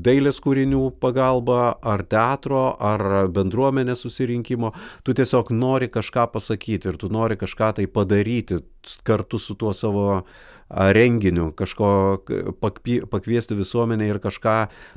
dailės 0.05 0.43
kūrinių 0.45 0.83
pagalba, 1.01 1.71
ar 1.81 2.05
teatro, 2.05 2.67
ar 2.77 3.31
bendruomenės 3.33 4.05
susirinkimo, 4.05 4.75
tu 5.01 5.17
tiesiog 5.17 5.55
nori 5.57 5.89
kažką 5.89 6.27
pasakyti 6.35 6.93
ir 6.93 7.01
tu 7.01 7.09
nori 7.09 7.41
kažką 7.41 7.73
tai 7.81 7.89
padaryti 7.89 8.61
kartu 9.01 9.41
su 9.41 9.57
tuo 9.57 9.73
savo 9.73 10.11
uh, 10.19 10.45
renginiu, 10.75 11.51
kažko 11.57 11.89
pakviesti 13.11 13.57
visuomenę 13.59 14.09
ir 14.09 14.21
kažką 14.23 14.57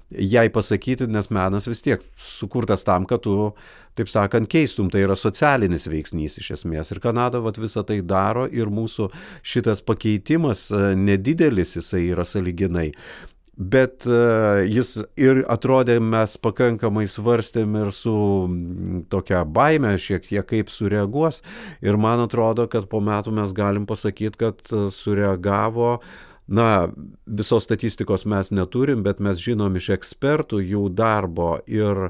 jai 0.09 0.47
pasakyti, 0.53 1.07
nes 1.11 1.29
menas 1.33 1.67
vis 1.69 1.83
tiek 1.85 2.03
sukurtas 2.17 2.85
tam, 2.87 3.05
kad 3.09 3.21
tu, 3.25 3.51
taip 3.97 4.09
sakant, 4.09 4.49
keistum. 4.49 4.91
Tai 4.93 5.03
yra 5.05 5.17
socialinis 5.17 5.87
veiksnys 5.89 6.39
iš 6.41 6.51
esmės. 6.59 6.91
Ir 6.93 7.01
Kanada 7.03 7.41
vat, 7.43 7.59
visą 7.61 7.85
tai 7.87 8.01
daro 8.01 8.47
ir 8.49 8.71
mūsų 8.73 9.09
šitas 9.45 9.83
pakeitimas 9.85 10.67
nedidelis 10.97 11.77
jisai 11.77 12.07
yra 12.11 12.25
saliginai 12.27 12.91
bet 13.57 14.05
uh, 14.05 14.61
jis 14.69 14.93
ir 15.17 15.41
atrodė, 15.49 15.97
mes 15.99 16.37
pakankamai 16.37 17.07
svarstėm 17.09 17.75
ir 17.81 17.91
su 17.95 18.13
tokia 19.09 19.41
baime 19.43 19.95
šiek 19.97 20.29
tiek, 20.29 20.45
kaip 20.47 20.71
sureaguos. 20.73 21.41
Ir 21.81 21.97
man 21.97 22.21
atrodo, 22.27 22.67
kad 22.69 22.87
po 22.91 23.01
metų 23.01 23.33
mes 23.39 23.53
galim 23.57 23.89
pasakyti, 23.89 24.37
kad 24.45 24.61
e, 24.71 24.87
sureagavo 24.93 25.97
Na, 26.47 26.87
visos 27.27 27.65
statistikos 27.67 28.23
mes 28.23 28.53
neturim, 28.55 29.01
bet 29.03 29.19
mes 29.19 29.35
žinom 29.43 29.75
iš 29.75 29.89
ekspertų 29.97 30.61
jų 30.63 30.85
darbo 30.95 31.57
ir 31.67 32.05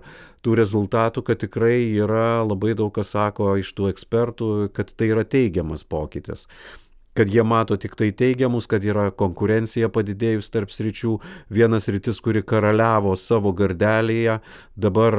tų 0.45 0.53
rezultatų, 0.59 1.23
kad 1.25 1.41
tikrai 1.41 1.79
yra 1.97 2.43
labai 2.45 2.75
daug 2.77 2.93
kas 2.93 3.15
sako 3.15 3.55
iš 3.57 3.71
tų 3.73 3.89
ekspertų, 3.89 4.49
kad 4.77 4.93
tai 4.93 5.09
yra 5.15 5.25
teigiamas 5.25 5.81
pokytis 5.81 6.45
kad 7.17 7.31
jie 7.33 7.43
mato 7.43 7.77
tik 7.81 7.95
tai 7.97 8.11
teigiamus, 8.15 8.67
kad 8.69 8.85
yra 8.85 9.09
konkurencija 9.11 9.89
padidėjus 9.93 10.51
tarp 10.53 10.73
sričių. 10.73 11.17
Vienas 11.53 11.89
rytis, 11.89 12.21
kuri 12.23 12.43
karaliavo 12.45 13.15
savo 13.17 13.53
gardelėje, 13.57 14.39
dabar 14.77 15.17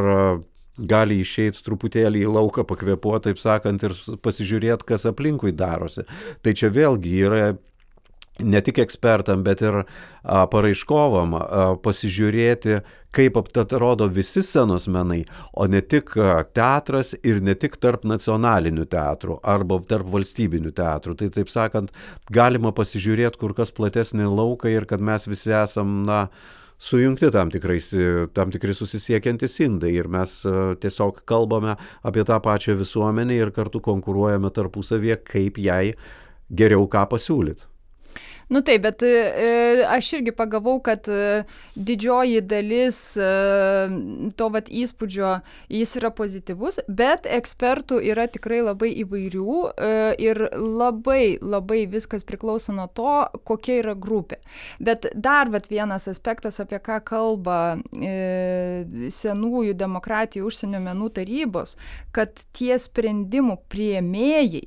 gali 0.79 1.19
išeiti 1.25 1.65
truputėlį 1.67 2.23
į 2.23 2.35
lauką 2.37 2.63
pakvepuoti, 2.69 3.31
taip 3.33 3.43
sakant, 3.43 3.83
ir 3.83 3.97
pasižiūrėti, 4.23 4.87
kas 4.87 5.09
aplinkui 5.11 5.51
darosi. 5.57 6.07
Tai 6.43 6.55
čia 6.55 6.71
vėlgi 6.75 7.17
yra 7.27 7.43
ne 8.38 8.61
tik 8.64 8.79
ekspertam, 8.85 9.42
bet 9.46 9.62
ir 9.64 9.83
paraiškovam 10.22 11.35
pasižiūrėti, 11.85 12.81
kaip 13.14 13.38
atrodo 13.40 14.07
visi 14.12 14.42
scenos 14.44 14.87
menai, 14.92 15.22
o 15.53 15.66
ne 15.66 15.81
tik 15.81 16.12
teatras 16.55 17.14
ir 17.22 17.40
ne 17.42 17.57
tik 17.59 17.79
tarp 17.83 18.05
nacionalinių 18.09 18.85
teatrų 18.92 19.40
arba 19.42 19.81
tarp 19.88 20.12
valstybinių 20.12 20.74
teatrų. 20.77 21.16
Tai 21.18 21.33
taip 21.38 21.51
sakant, 21.53 21.90
galima 22.31 22.74
pasižiūrėti 22.77 23.40
kur 23.40 23.57
kas 23.59 23.74
platesnį 23.74 24.29
lauką 24.31 24.70
ir 24.70 24.87
kad 24.90 25.03
mes 25.03 25.27
visi 25.31 25.55
esam, 25.57 26.03
na, 26.07 26.29
sujungti 26.79 27.33
tam, 27.35 27.51
tikrais, 27.51 27.90
tam 28.37 28.53
tikri 28.55 28.74
susisiekiantys 28.77 29.59
indai 29.64 29.96
ir 29.96 30.07
mes 30.07 30.37
tiesiog 30.83 31.24
kalbame 31.27 31.74
apie 32.07 32.22
tą 32.29 32.38
pačią 32.44 32.77
visuomenę 32.79 33.35
ir 33.35 33.51
kartu 33.57 33.83
konkuruojame 33.83 34.53
tarpusavėje, 34.55 35.18
kaip 35.27 35.59
jai 35.59 35.96
geriau 36.55 36.87
ką 36.90 37.03
pasiūlyti. 37.11 37.66
Nu 38.49 38.61
taip, 38.65 38.83
bet 38.83 39.03
e, 39.05 39.85
aš 39.93 40.13
irgi 40.17 40.33
pagavau, 40.33 40.79
kad 40.81 41.09
e, 41.13 41.43
didžioji 41.77 42.41
dalis 42.49 43.01
e, 43.21 43.27
to 44.41 44.49
vat 44.55 44.71
įspūdžio 44.73 45.33
jis 45.77 45.93
yra 46.01 46.09
pozityvus, 46.17 46.81
bet 46.89 47.29
ekspertų 47.29 48.01
yra 48.09 48.25
tikrai 48.33 48.63
labai 48.65 48.89
įvairių 49.03 49.59
ir 50.25 50.41
labai 50.57 51.37
labai 51.43 51.83
viskas 51.93 52.25
priklauso 52.25 52.73
nuo 52.73 52.87
to, 52.89 53.13
kokia 53.49 53.83
yra 53.83 53.95
grupė. 53.99 54.41
Bet 54.81 55.11
dar 55.13 55.53
vat 55.53 55.69
vienas 55.69 56.09
aspektas, 56.09 56.57
apie 56.63 56.81
ką 56.81 57.03
kalba 57.05 57.59
senųjų 59.19 59.77
demokratijų 59.77 60.49
užsienio 60.49 60.81
menų 60.87 61.11
tarybos, 61.21 61.77
kad 62.17 62.33
tie 62.57 62.79
sprendimų 62.81 63.59
prieimėjai 63.69 64.65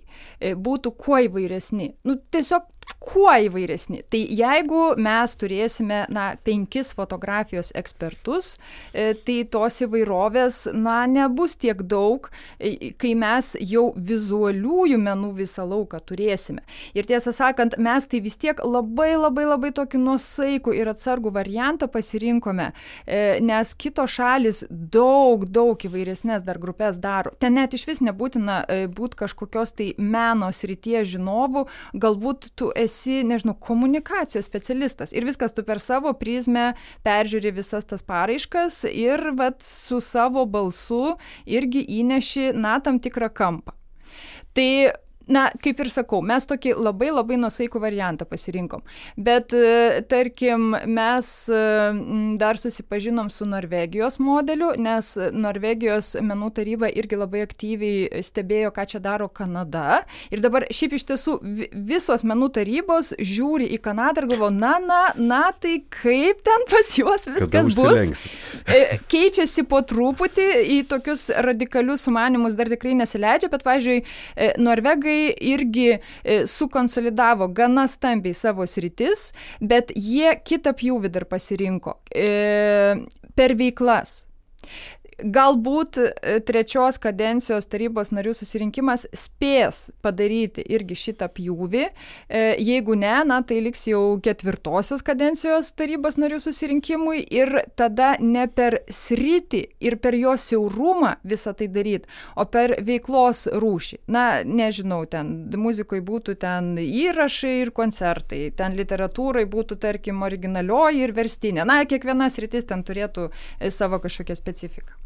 būtų 0.62 0.94
kuo 1.02 1.24
įvairesni. 1.26 1.96
Nu, 2.06 2.20
tiesiog 2.34 2.70
kuo 3.00 3.32
įvairesni. 3.46 4.02
Tai 4.12 4.20
jeigu 4.20 4.82
mes 5.02 5.34
turėsime, 5.40 6.04
na, 6.14 6.32
penkis 6.46 6.92
fotografijos 6.98 7.72
ekspertus, 7.78 8.56
e, 8.94 9.12
tai 9.26 9.42
tos 9.50 9.80
įvairovės, 9.86 10.64
na, 10.74 11.02
nebus 11.10 11.56
tiek 11.62 11.82
daug, 11.82 12.30
e, 12.60 12.92
kai 13.02 13.14
mes 13.18 13.54
jau 13.60 13.92
vizualiųjų 13.96 15.00
menų 15.02 15.32
visą 15.40 15.66
lauką 15.68 16.02
turėsime. 16.06 16.62
Ir 16.94 17.10
tiesą 17.10 17.34
sakant, 17.36 17.78
mes 17.78 18.08
tai 18.08 18.22
vis 18.22 18.38
tiek 18.38 18.62
labai 18.66 19.16
labai 19.16 19.48
labai 19.50 19.74
tokį 19.76 20.02
nusaikų 20.02 20.76
ir 20.78 20.92
atsargų 20.94 21.34
variantą 21.34 21.90
pasirinkome, 21.92 22.72
e, 23.06 23.40
nes 23.42 23.74
kitos 23.74 24.18
šalis 24.18 24.64
daug, 24.70 25.48
daug 25.50 25.78
įvairesnės 25.78 26.46
dar 26.46 26.60
grupės 26.62 27.00
daro. 27.02 27.34
Ten 27.40 27.56
net 27.58 27.74
iš 27.74 27.88
vis 27.88 28.02
nebūtina 28.02 28.62
būti 28.92 29.18
kažkokios 29.24 29.74
tai 29.78 29.92
meno 29.98 30.52
srities 30.54 31.08
žinovų, 31.16 31.66
galbūt 31.94 32.52
tu 32.56 32.72
esi, 32.84 33.22
nežinau, 33.28 33.56
komunikacijos 33.60 34.48
specialistas 34.50 35.14
ir 35.16 35.28
viskas 35.28 35.56
tu 35.56 35.66
per 35.68 35.82
savo 35.84 36.14
prizmę 36.18 36.72
peržiūri 37.06 37.54
visas 37.56 37.88
tas 37.90 38.06
paraiškas 38.06 38.84
ir 38.92 39.32
vat 39.38 39.62
su 39.66 40.02
savo 40.04 40.46
balsu 40.46 41.16
irgi 41.46 41.84
įneši, 42.02 42.52
na, 42.58 42.80
tam 42.84 43.00
tikrą 43.04 43.32
kampą. 43.34 43.76
Tai 44.56 44.72
na, 45.32 45.48
kaip 45.64 45.80
ir 45.82 45.90
sakau, 45.94 46.22
mes 46.26 46.46
tokį 46.50 46.76
labai 46.80 47.12
labai 47.14 47.38
nusaikų 47.40 47.82
variantą 47.82 48.28
pasirinkom. 48.30 48.84
Bet, 49.18 49.56
e, 49.56 50.02
tarkim, 50.12 50.72
mes 50.92 51.30
e, 51.52 51.62
dar 52.42 52.60
susipažinom 52.60 53.32
su 53.34 53.48
Norvegijos 53.50 54.20
modeliu, 54.22 54.74
nes 54.82 55.14
Norvegijos 55.32 56.14
menų 56.22 56.52
taryba 56.58 56.92
irgi 56.92 57.20
labai 57.20 57.46
aktyviai 57.46 58.24
stebėjo, 58.26 58.74
ką 58.76 58.88
čia 58.94 59.02
daro 59.04 59.30
Kanada. 59.32 60.02
Ir 60.34 60.44
dabar 60.44 60.68
šiaip 60.72 60.98
iš 60.98 61.08
tiesų 61.12 61.38
visos 61.88 62.26
menų 62.28 62.52
tarybos 62.60 63.14
žiūri 63.18 63.70
į 63.76 63.82
Kanadą 63.86 64.26
ir 64.26 64.30
galvo, 64.34 64.52
na, 64.54 64.76
na, 64.84 65.02
na, 65.18 65.44
tai 65.56 65.80
kaip 66.02 66.44
ten 66.46 66.68
pas 66.72 66.92
juos 66.98 67.28
viskas 67.32 67.72
bus. 67.78 68.26
E, 68.68 69.00
keičiasi 69.12 69.66
po 69.70 69.82
truputį, 69.88 70.50
į 70.76 70.82
tokius 70.92 71.30
radikalius 71.44 72.06
sumanimus 72.08 72.58
dar 72.60 72.70
tikrai 72.72 72.98
nesileidžia, 73.00 73.52
bet, 73.52 73.64
pavyzdžiui, 73.68 74.02
Norvegai 74.62 75.21
Lietuviai 75.22 75.36
irgi 75.40 76.00
e, 76.24 76.46
sukonsolidavo 76.46 77.48
gana 77.54 77.88
stambiai 77.88 78.34
savo 78.34 78.66
sritis, 78.66 79.32
bet 79.60 79.92
jie 79.96 80.34
kitą 80.44 80.74
pjūvį 80.74 81.12
dar 81.12 81.26
pasirinko 81.26 82.00
e, 82.14 83.06
per 83.36 83.56
veiklas. 83.56 84.26
Galbūt 85.22 85.98
e, 86.02 86.40
trečios 86.46 86.98
kadencijos 87.02 87.68
tarybos 87.70 88.10
narių 88.14 88.34
susirinkimas 88.34 89.06
spės 89.14 89.92
padaryti 90.02 90.64
irgi 90.74 90.98
šitą 90.98 91.28
pjūvį. 91.36 91.84
E, 91.86 92.42
jeigu 92.58 92.96
ne, 92.98 93.14
na, 93.28 93.42
tai 93.46 93.60
liks 93.62 93.86
jau 93.90 94.18
ketvirtosios 94.24 95.04
kadencijos 95.06 95.72
tarybos 95.78 96.18
narių 96.22 96.40
susirinkimui 96.42 97.22
ir 97.30 97.54
tada 97.78 98.16
ne 98.20 98.48
per 98.50 98.80
sritį 98.90 99.62
ir 99.84 99.98
per 100.02 100.18
jo 100.18 100.34
siaurumą 100.40 101.14
visą 101.28 101.54
tai 101.58 101.70
daryti, 101.70 102.10
o 102.36 102.48
per 102.50 102.78
veiklos 102.82 103.46
rūšį. 103.62 104.02
Na, 104.12 104.26
nežinau, 104.48 105.04
ten 105.12 105.52
muzikoje 105.62 106.02
būtų 106.08 106.38
ten 106.42 106.74
įrašai 106.82 107.54
ir 107.62 107.74
koncertai, 107.78 108.48
ten 108.58 108.74
literatūrai 108.80 109.46
būtų, 109.46 109.78
tarkim, 109.86 110.26
originalioji 110.26 111.06
ir 111.06 111.16
verstinė. 111.18 111.68
Na, 111.68 111.82
kiekvienas 111.86 112.42
rytis 112.42 112.66
ten 112.70 112.82
turėtų 112.88 113.30
e, 113.30 113.70
savo 113.70 114.02
kažkokią 114.02 114.40
specifiką. 114.40 114.98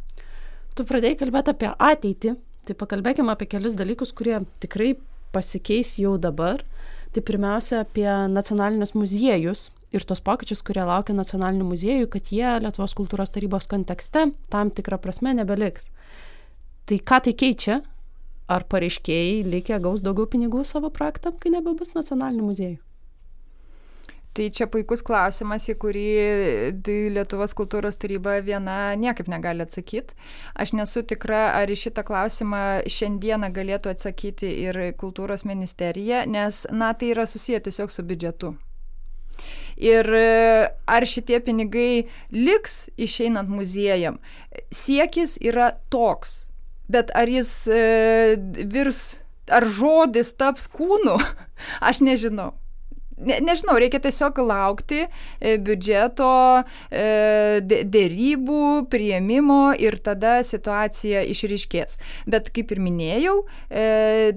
Tu 0.76 0.84
pradėjai 0.84 1.16
kalbėti 1.22 1.54
apie 1.54 1.70
ateitį, 1.72 2.36
tai 2.68 2.76
pakalbėkime 2.76 3.32
apie 3.32 3.48
kelius 3.48 3.78
dalykus, 3.80 4.12
kurie 4.12 4.42
tikrai 4.60 4.96
pasikeis 5.36 5.94
jau 6.02 6.18
dabar. 6.20 6.66
Tai 7.16 7.24
pirmiausia 7.24 7.86
apie 7.86 8.10
nacionalinius 8.28 8.92
muziejus 8.92 9.70
ir 9.96 10.04
tos 10.04 10.20
pokyčius, 10.20 10.60
kurie 10.68 10.84
laukia 10.84 11.16
nacionalinių 11.16 11.70
muziejų, 11.70 12.10
kad 12.12 12.28
jie 12.28 12.58
Lietuvos 12.60 12.96
kultūros 12.98 13.32
tarybos 13.32 13.70
kontekste 13.72 14.28
tam 14.52 14.72
tikrą 14.76 15.00
prasme 15.00 15.32
nebeliks. 15.38 15.88
Tai 16.86 17.00
ką 17.00 17.22
tai 17.24 17.36
keičia? 17.40 17.80
Ar 18.52 18.68
pareiškėjai 18.70 19.46
likę 19.48 19.80
gaus 19.82 20.04
daugiau 20.06 20.28
pinigų 20.30 20.66
savo 20.68 20.92
projektam, 20.94 21.40
kai 21.40 21.56
nebebus 21.56 21.96
nacionalinių 21.96 22.52
muziejų? 22.52 22.78
Tai 24.36 24.50
čia 24.52 24.66
puikus 24.68 25.00
klausimas, 25.00 25.64
į 25.72 25.78
kurį 25.80 26.08
tai 26.84 26.96
Lietuvos 27.16 27.54
kultūros 27.56 27.96
taryba 27.96 28.34
viena 28.44 28.92
niekaip 29.00 29.30
negali 29.32 29.64
atsakyti. 29.64 30.18
Aš 30.60 30.74
nesu 30.76 31.06
tikra, 31.08 31.54
ar 31.62 31.72
į 31.72 31.78
šitą 31.80 32.04
klausimą 32.04 32.60
šiandieną 32.92 33.48
galėtų 33.56 33.94
atsakyti 33.94 34.50
ir 34.66 34.80
kultūros 35.00 35.46
ministerija, 35.48 36.26
nes, 36.28 36.66
na, 36.68 36.90
tai 37.00 37.14
yra 37.14 37.24
susiję 37.32 37.62
tiesiog 37.64 37.94
su 37.96 38.04
biudžetu. 38.04 38.52
Ir 39.80 40.12
ar 40.98 41.08
šitie 41.08 41.40
pinigai 41.40 42.04
liks 42.36 42.90
išeinant 43.00 43.48
muziejam? 43.48 44.20
Siekis 44.68 45.38
yra 45.40 45.72
toks, 45.88 46.42
bet 46.92 47.16
ar 47.16 47.32
jis 47.32 47.56
e, 47.72 48.36
virs, 48.68 49.02
ar 49.48 49.64
žodis 49.64 50.36
taps 50.36 50.68
kūnu, 50.76 51.16
aš 51.92 52.04
nežinau. 52.04 52.52
Ne, 53.16 53.38
nežinau, 53.40 53.78
reikia 53.80 54.02
tiesiog 54.04 54.42
laukti 54.44 55.06
e, 55.06 55.56
biudžeto 55.64 56.32
e, 56.92 57.62
dėrybų, 57.64 58.66
prieimimo 58.92 59.70
ir 59.80 59.96
tada 60.04 60.42
situacija 60.44 61.24
išryškės. 61.32 61.96
Bet 62.28 62.52
kaip 62.56 62.76
ir 62.76 62.84
minėjau, 62.84 63.38
e, 63.72 64.36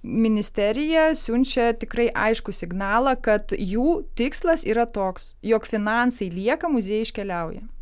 ministerija 0.00 1.10
siunčia 1.20 1.74
tikrai 1.76 2.08
aišku 2.30 2.54
signalą, 2.56 3.18
kad 3.20 3.52
jų 3.52 4.00
tikslas 4.16 4.64
yra 4.64 4.88
toks, 4.88 5.34
jog 5.44 5.68
finansai 5.68 6.32
lieka, 6.32 6.72
muziejai 6.72 7.04
iškeliauja. 7.04 7.73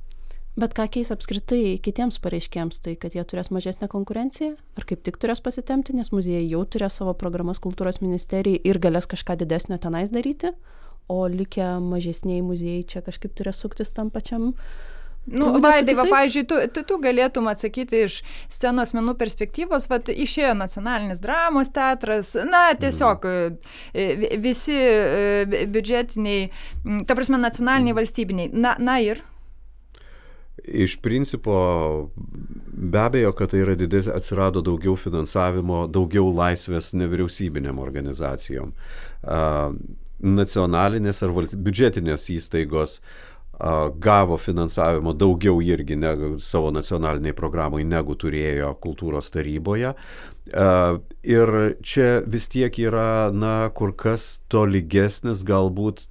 Bet 0.52 0.74
ką 0.76 0.84
keis 0.92 1.08
apskritai 1.14 1.78
kitiems 1.80 2.18
pareiškėjams, 2.20 2.82
tai 2.84 2.92
kad 3.00 3.14
jie 3.16 3.24
turės 3.24 3.48
mažesnę 3.54 3.88
konkurenciją, 3.88 4.52
ar 4.76 4.84
kaip 4.88 5.00
tik 5.06 5.16
turės 5.16 5.40
pasitemti, 5.40 5.94
nes 5.96 6.12
muziejai 6.12 6.44
jau 6.44 6.60
turės 6.68 6.98
savo 7.00 7.14
programas 7.16 7.62
kultūros 7.62 8.02
ministerijai 8.04 8.60
ir 8.68 8.80
galės 8.82 9.08
kažką 9.08 9.38
didesnio 9.40 9.80
tenais 9.80 10.12
daryti, 10.12 10.52
o 11.08 11.24
likę 11.24 11.78
mažesniai 11.80 12.44
muziejai 12.44 12.84
čia 12.84 13.00
kažkaip 13.06 13.32
turės 13.38 13.64
suktis 13.64 13.96
tam 13.96 14.12
pačiam 14.12 14.52
Nu, 15.26 15.52
Vaidai, 15.62 15.94
va, 15.94 16.02
pavyzdžiui, 16.10 16.42
tu, 16.50 16.56
tu, 16.74 16.82
tu 16.82 16.96
galėtum 16.98 17.46
atsakyti 17.46 18.00
iš 18.08 18.16
scenos 18.50 18.90
menų 18.90 19.14
perspektyvos, 19.20 19.86
va, 19.86 20.00
išėjo 20.02 20.50
nacionalinis 20.58 21.22
dramos 21.22 21.70
teatras, 21.70 22.32
na, 22.42 22.64
tiesiog 22.74 23.28
mm. 23.30 24.40
visi 24.42 24.74
e, 24.74 25.62
biudžetiniai, 25.70 26.48
ta 27.06 27.14
prasme, 27.14 27.38
nacionaliniai, 27.38 27.94
valstybiniai, 28.00 28.50
na, 28.50 28.74
na 28.82 28.98
ir 29.04 29.22
Iš 30.64 31.00
principo, 31.02 32.10
be 32.72 33.00
abejo, 33.00 33.32
kad 33.34 33.50
tai 33.50 33.64
yra 33.64 33.74
didės, 33.78 34.06
atsirado 34.10 34.62
daugiau 34.62 34.94
finansavimo, 35.00 35.84
daugiau 35.90 36.28
laisvės 36.30 36.92
nevyriausybinėm 36.94 37.80
organizacijom. 37.82 38.70
Nacionalinės 40.22 41.22
ar 41.26 41.34
biudžetinės 41.34 42.28
įstaigos 42.36 43.00
gavo 44.02 44.36
finansavimo 44.40 45.12
daugiau 45.12 45.60
irgi 45.62 45.96
negu 45.96 46.36
savo 46.40 46.70
nacionaliniai 46.74 47.34
programai, 47.36 47.84
negu 47.84 48.16
turėjo 48.18 48.72
kultūros 48.82 49.30
taryboje. 49.34 49.92
Ir 51.34 51.52
čia 51.82 52.08
vis 52.26 52.48
tiek 52.50 52.78
yra, 52.82 53.30
na, 53.34 53.70
kur 53.74 53.94
kas 53.94 54.40
tolygesnis 54.50 55.44
galbūt 55.46 56.06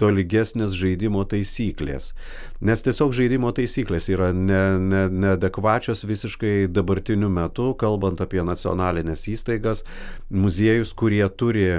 tolygesnės 0.00 0.76
žaidimo 0.76 1.24
taisyklės. 1.28 2.12
Nes 2.60 2.84
tiesiog 2.86 3.14
žaidimo 3.16 3.52
taisyklės 3.56 4.10
yra 4.12 4.32
neadekvačios 4.36 6.02
ne, 6.02 6.08
ne 6.08 6.14
visiškai 6.14 6.54
dabartiniu 6.72 7.30
metu, 7.32 7.72
kalbant 7.78 8.20
apie 8.24 8.42
nacionalinės 8.46 9.26
įstaigas, 9.32 9.84
muziejus, 10.30 10.92
kurie 10.96 11.24
turi 11.28 11.70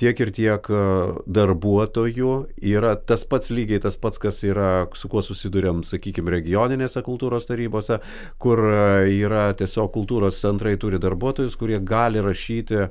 tiek 0.00 0.20
ir 0.22 0.30
tiek 0.32 0.68
e, 0.72 0.82
darbuotojų 1.28 2.32
yra 2.72 2.94
tas 2.96 3.24
pats 3.28 3.52
lygiai 3.52 3.82
tas 3.84 3.98
pats, 4.00 4.20
kas 4.22 4.40
yra, 4.46 4.86
su 4.96 5.10
kuo 5.12 5.22
susidurėm, 5.24 5.82
sakykime, 5.86 6.32
regioninėse 6.38 7.02
kultūros 7.06 7.48
tarybose, 7.50 8.00
kur 8.40 8.64
e, 8.70 8.80
yra 9.18 9.50
tiesiog 9.56 9.92
kultūros 9.96 10.40
centrai 10.40 10.76
turi 10.80 11.00
darbuotojus, 11.02 11.58
kurie 11.60 11.80
gali 11.84 12.22
rašyti 12.24 12.86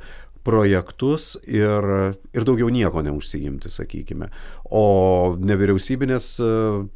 projektus 0.49 1.35
ir, 1.45 1.85
ir 2.33 2.45
daugiau 2.47 2.71
nieko 2.73 3.03
neužsiimti, 3.05 3.69
sakykime. 3.69 4.29
O 4.73 5.35
nevyriausybinės 5.37 6.29
e, 6.41 6.47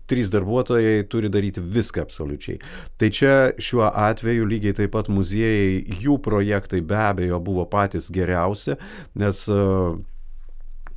trys 0.10 0.32
darbuotojai 0.34 1.04
turi 1.12 1.30
daryti 1.34 1.62
viską 1.62 2.06
absoliučiai. 2.08 2.58
Tai 2.98 3.10
čia 3.14 3.36
šiuo 3.62 3.86
atveju 3.90 4.48
lygiai 4.50 4.78
taip 4.82 4.96
pat 4.96 5.12
muziejai, 5.14 6.00
jų 6.02 6.18
projektai 6.26 6.82
be 6.86 6.98
abejo 6.98 7.42
buvo 7.44 7.68
patys 7.70 8.10
geriausi, 8.14 8.78
nes 9.22 9.44
e, 9.50 9.62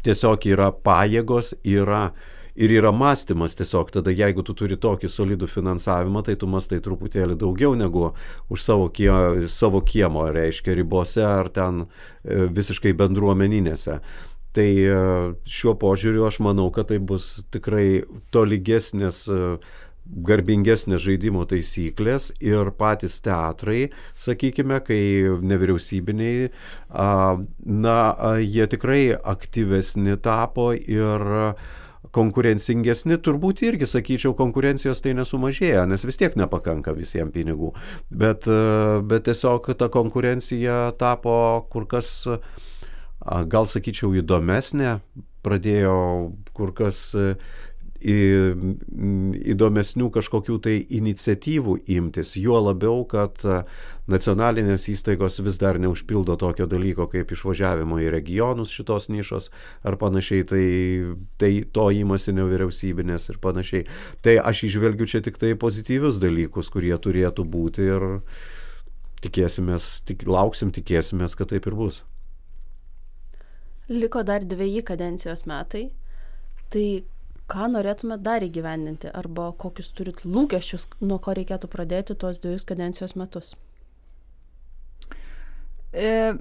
tiesiog 0.07 0.49
yra 0.55 0.71
pajėgos, 0.73 1.55
yra 1.67 2.09
ir 2.57 2.73
yra 2.73 2.93
mąstymas 2.93 3.57
tiesiog 3.57 3.91
tada 3.95 4.13
jeigu 4.15 4.43
tu 4.47 4.55
turi 4.57 4.79
tokį 4.81 5.11
solidų 5.13 5.49
finansavimą 5.51 6.23
tai 6.27 6.37
tu 6.41 6.49
mąstai 6.51 6.81
truputėlį 6.85 7.37
daugiau 7.41 7.77
negu 7.77 8.11
už 8.53 8.63
savo, 8.63 8.89
kie, 8.89 9.11
savo 9.53 9.83
kiemo, 9.85 10.27
reiškia, 10.33 10.77
ribose 10.79 11.25
ar 11.27 11.51
ten 11.53 11.85
e, 11.85 12.47
visiškai 12.57 12.95
bendruomeninėse. 12.97 14.01
Tai 14.57 14.69
e, 14.73 15.01
šiuo 15.53 15.77
požiūriu 15.81 16.25
aš 16.29 16.41
manau, 16.45 16.71
kad 16.73 16.89
tai 16.93 16.99
bus 16.99 17.45
tikrai 17.53 18.07
tolygesnės 18.33 19.27
e, 19.29 19.43
garbingesnės 20.07 21.03
žaidimo 21.03 21.43
taisyklės 21.51 22.31
ir 22.39 22.71
patys 22.79 23.19
teatrai, 23.25 23.89
sakykime, 24.15 24.79
kai 24.87 25.01
nevyriausybiniai, 25.43 26.51
na, 26.95 27.97
jie 28.39 28.69
tikrai 28.71 29.01
aktyvesni 29.19 30.15
tapo 30.23 30.71
ir 30.77 31.27
konkurencingesni, 32.15 33.19
turbūt 33.23 33.63
irgi, 33.67 33.89
sakyčiau, 33.91 34.35
konkurencijos 34.39 35.03
tai 35.05 35.15
nesumažėja, 35.19 35.87
nes 35.89 36.05
vis 36.07 36.21
tiek 36.21 36.37
nepakanka 36.39 36.95
visiems 36.97 37.35
pinigų. 37.35 37.73
Bet, 38.11 38.49
bet 39.09 39.27
tiesiog 39.29 39.73
ta 39.79 39.91
konkurencija 39.93 40.93
tapo 41.01 41.37
kur 41.73 41.89
kas, 41.91 42.13
gal 43.23 43.71
sakyčiau, 43.71 44.13
įdomesnė, 44.21 44.99
pradėjo 45.47 45.97
kur 46.57 46.75
kas 46.77 47.13
įdomesnių 49.53 50.09
kažkokių 50.15 50.57
tai 50.65 50.75
iniciatyvų 50.99 51.77
imtis, 51.97 52.35
juo 52.41 52.59
labiau, 52.61 53.05
kad 53.09 53.41
nacionalinės 54.11 54.89
įstaigos 54.93 55.41
vis 55.43 55.59
dar 55.63 55.81
neužpildo 55.83 56.37
tokio 56.41 56.67
dalyko 56.71 57.09
kaip 57.13 57.33
išvažiavimo 57.33 57.99
į 58.05 58.11
regionus 58.15 58.75
šitos 58.75 59.09
nišos 59.13 59.51
ar 59.87 59.97
panašiai, 60.01 60.45
tai, 60.47 60.67
tai 61.41 61.53
to 61.73 61.89
įmasi 62.03 62.35
nevyriausybinės 62.37 63.31
ir 63.33 63.41
panašiai. 63.43 63.87
Tai 64.23 64.39
aš 64.53 64.67
išvelgiu 64.71 65.09
čia 65.11 65.23
tik 65.25 65.41
tai 65.43 65.55
pozityvius 65.59 66.21
dalykus, 66.23 66.71
kurie 66.73 66.95
turėtų 66.95 67.47
būti 67.49 67.89
ir 67.89 68.07
tikėsimės, 69.25 69.89
tik, 70.07 70.27
lauksim, 70.29 70.71
tikėsimės, 70.75 71.35
kad 71.39 71.51
taip 71.55 71.67
ir 71.67 71.79
bus. 71.79 72.03
Liko 73.89 74.23
dar 74.27 74.43
dviejį 74.43 74.83
kadencijos 74.87 75.45
metai. 75.47 75.89
Tai 76.75 76.87
ką 77.51 77.69
norėtumėt 77.73 78.25
dar 78.27 78.45
įgyvendinti 78.45 79.11
arba 79.15 79.51
kokius 79.59 79.93
turit 79.95 80.25
lūkesčius, 80.27 80.89
nuo 81.01 81.19
ko 81.23 81.35
reikėtų 81.37 81.71
pradėti 81.71 82.17
tuos 82.19 82.41
dviejus 82.43 82.67
kadencijos 82.69 83.17
metus? 83.19 83.55
E, 85.95 86.35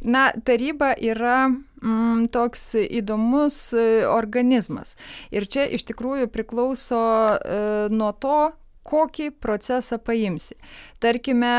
na, 0.00 0.22
taryba 0.48 0.94
yra 0.96 1.48
mm, 1.48 2.28
toks 2.34 2.70
įdomus 2.82 3.58
e, 3.76 4.06
organizmas. 4.08 4.96
Ir 5.30 5.48
čia 5.50 5.68
iš 5.68 5.86
tikrųjų 5.90 6.30
priklauso 6.32 7.02
e, 7.36 7.60
nuo 7.92 8.12
to, 8.16 8.40
kokį 8.86 9.32
procesą 9.42 9.98
paimsi. 9.98 10.54
Tarkime, 11.02 11.52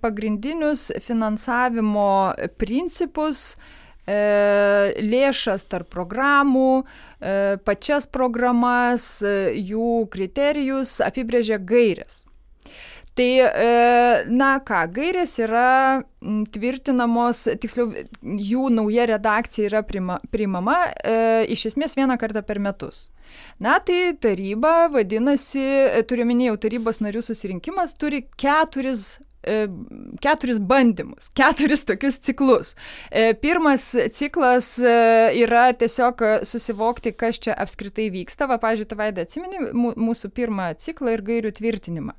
pagrindinius 0.00 0.88
finansavimo 1.04 2.32
principus 2.56 3.50
E, 3.52 3.83
lėšas 4.06 5.64
tarp 5.68 5.88
programų, 5.92 6.84
e, 7.20 7.56
pačias 7.64 8.06
programas, 8.06 9.22
e, 9.22 9.54
jų 9.56 10.06
kriterijus 10.12 11.00
apibrėžia 11.00 11.58
gairės. 11.58 12.26
Tai, 13.14 13.46
na 14.26 14.56
ką, 14.58 14.80
gairės 14.90 15.36
yra 15.38 16.02
tvirtinamos, 16.50 17.44
tiksliau, 17.62 17.92
jų 18.26 18.64
nauja 18.74 19.04
redakcija 19.06 19.68
yra 19.68 19.82
prima, 19.86 20.16
priimama 20.34 20.80
e, 20.90 21.46
iš 21.54 21.68
esmės 21.70 21.94
vieną 21.94 22.16
kartą 22.18 22.42
per 22.42 22.58
metus. 22.58 23.12
Na, 23.62 23.78
tai 23.78 24.16
taryba, 24.18 24.88
vadinasi, 24.90 25.62
turiu 26.10 26.26
minėjau, 26.26 26.58
tarybos 26.66 26.98
narių 27.06 27.22
susirinkimas 27.22 27.94
turi 27.94 28.24
keturis 28.34 29.20
E, 29.22 29.33
keturis 30.24 30.58
bandymus, 30.58 31.30
keturis 31.36 31.84
tokius 31.88 32.18
ciklus. 32.24 32.74
E, 33.10 33.32
pirmas 33.40 33.86
ciklas 34.16 34.74
e, 34.78 34.96
yra 35.44 35.68
tiesiog 35.76 36.22
susivokti, 36.48 37.14
kas 37.18 37.40
čia 37.44 37.56
apskritai 37.64 38.10
vyksta. 38.14 38.48
Va, 38.50 38.60
pažiūrėjau, 38.62 38.92
tavaidai 38.94 39.28
atsimeni 39.28 39.70
mūsų 39.74 40.32
pirmą 40.34 40.72
ciklą 40.80 41.16
ir 41.16 41.24
gairių 41.26 41.54
tvirtinimą. 41.58 42.18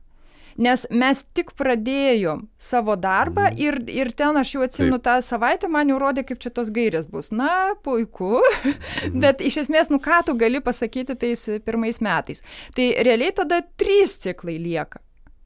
Nes 0.56 0.86
mes 0.88 1.20
tik 1.36 1.50
pradėjom 1.60 2.46
savo 2.56 2.96
darbą 2.96 3.50
mhm. 3.50 3.58
ir, 3.60 3.80
ir 3.92 4.12
ten 4.16 4.38
aš 4.40 4.54
jau 4.56 4.64
atsimenu 4.64 5.02
tą 5.04 5.18
savaitę, 5.24 5.68
man 5.72 5.92
jau 5.92 6.00
rodė, 6.00 6.24
kaip 6.28 6.40
čia 6.44 6.52
tos 6.56 6.72
gairės 6.76 7.10
bus. 7.12 7.32
Na, 7.36 7.76
puiku, 7.84 8.40
mhm. 8.40 9.20
bet 9.24 9.44
iš 9.44 9.66
esmės, 9.66 9.92
nu 9.92 10.00
ką 10.04 10.22
tu 10.30 10.38
gali 10.40 10.64
pasakyti 10.64 11.18
tais 11.20 11.48
pirmais 11.66 12.00
metais. 12.04 12.46
Tai 12.76 12.88
realiai 13.04 13.36
tada 13.36 13.60
trys 13.76 14.16
ciklai 14.24 14.56
lieka. 14.62 15.04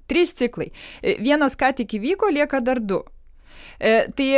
Trys 0.10 0.36
ciklai. 0.38 0.70
E, 1.02 1.16
vienas 1.22 1.58
ką 1.60 1.72
tik 1.78 1.98
įvyko, 2.00 2.32
lieka 2.34 2.62
dar 2.66 2.82
du. 2.82 3.04
E, 3.80 4.10
tai 4.16 4.30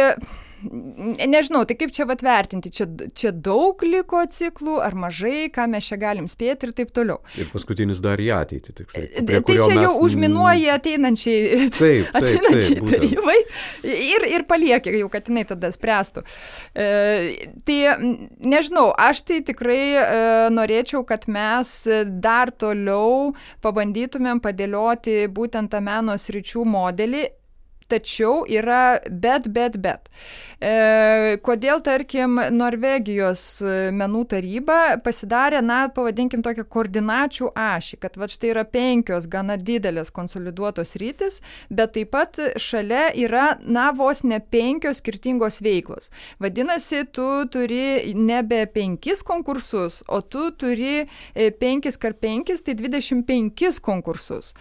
nežinau, 0.64 1.64
tai 1.68 1.76
kaip 1.80 1.94
čia 1.96 2.06
vat 2.10 2.22
vertinti, 2.26 2.72
čia, 2.74 2.88
čia 3.18 3.32
daug 3.34 3.82
liko 3.86 4.22
ciklų, 4.30 4.78
ar 4.84 4.96
mažai, 4.98 5.50
ką 5.54 5.68
mes 5.72 5.88
čia 5.90 5.98
galim 6.02 6.28
spėti 6.32 6.70
ir 6.70 6.76
taip 6.78 6.94
toliau. 6.96 7.20
Ir 7.40 7.50
paskutinis 7.54 8.02
dar 8.04 8.22
į 8.22 8.30
ateitį, 8.36 8.76
tiksliai. 8.78 9.26
Tai 9.28 9.42
čia 9.48 9.70
mes... 9.72 9.82
jau 9.86 9.94
užminuoja 10.06 10.78
ateinančiai, 10.80 11.70
taip, 11.74 11.80
taip, 11.80 12.20
ateinančiai 12.20 12.80
taip, 12.80 12.94
tarybai 12.94 13.38
ir, 13.88 14.28
ir 14.38 14.46
paliekia 14.50 14.96
jau, 15.00 15.10
kad 15.14 15.32
jinai 15.32 15.46
tada 15.50 15.72
spręstų. 15.74 16.26
E, 16.76 16.88
tai 17.68 17.80
nežinau, 18.54 18.90
aš 18.94 19.26
tai 19.28 19.42
tikrai 19.48 19.82
e, 19.98 20.08
norėčiau, 20.54 21.04
kad 21.08 21.28
mes 21.32 21.76
dar 22.24 22.54
toliau 22.54 23.32
pabandytumėm 23.66 24.42
padėlioti 24.44 25.26
būtent 25.34 25.72
tą 25.74 25.82
meno 25.84 26.18
sričių 26.20 26.66
modelį 26.68 27.28
tačiau 27.92 28.46
yra 28.50 29.02
bet, 29.10 29.50
bet, 29.54 29.78
bet. 29.82 30.10
E, 30.62 31.38
kodėl, 31.42 31.82
tarkim, 31.82 32.38
Norvegijos 32.54 33.44
menų 33.98 34.24
taryba 34.36 34.80
pasidarė, 35.02 35.62
na, 35.66 35.84
pavadinkim 35.94 36.44
tokią 36.46 36.68
koordinačių 36.70 37.50
ašį, 37.58 37.98
kad 38.04 38.20
va 38.22 38.30
štai 38.32 38.52
yra 38.54 38.66
penkios 38.70 39.26
gana 39.32 39.58
didelės 39.58 40.14
konsoliduotos 40.14 40.94
rytis, 41.02 41.40
bet 41.74 41.96
taip 41.98 42.12
pat 42.14 42.38
šalia 42.62 43.08
yra, 43.18 43.56
na, 43.66 43.90
vos 43.96 44.22
ne 44.28 44.38
penkios 44.54 45.02
skirtingos 45.02 45.62
veiklos. 45.66 46.12
Vadinasi, 46.44 47.06
tu 47.16 47.28
turi 47.52 48.14
nebe 48.16 48.64
penkis 48.72 49.26
konkursus, 49.26 50.02
o 50.08 50.22
tu 50.22 50.52
turi 50.54 51.02
e, 51.02 51.50
penkis 51.52 51.98
kar 51.98 52.14
penkis, 52.14 52.62
tai 52.62 52.78
25 52.78 53.82
konkursus. 53.82 54.54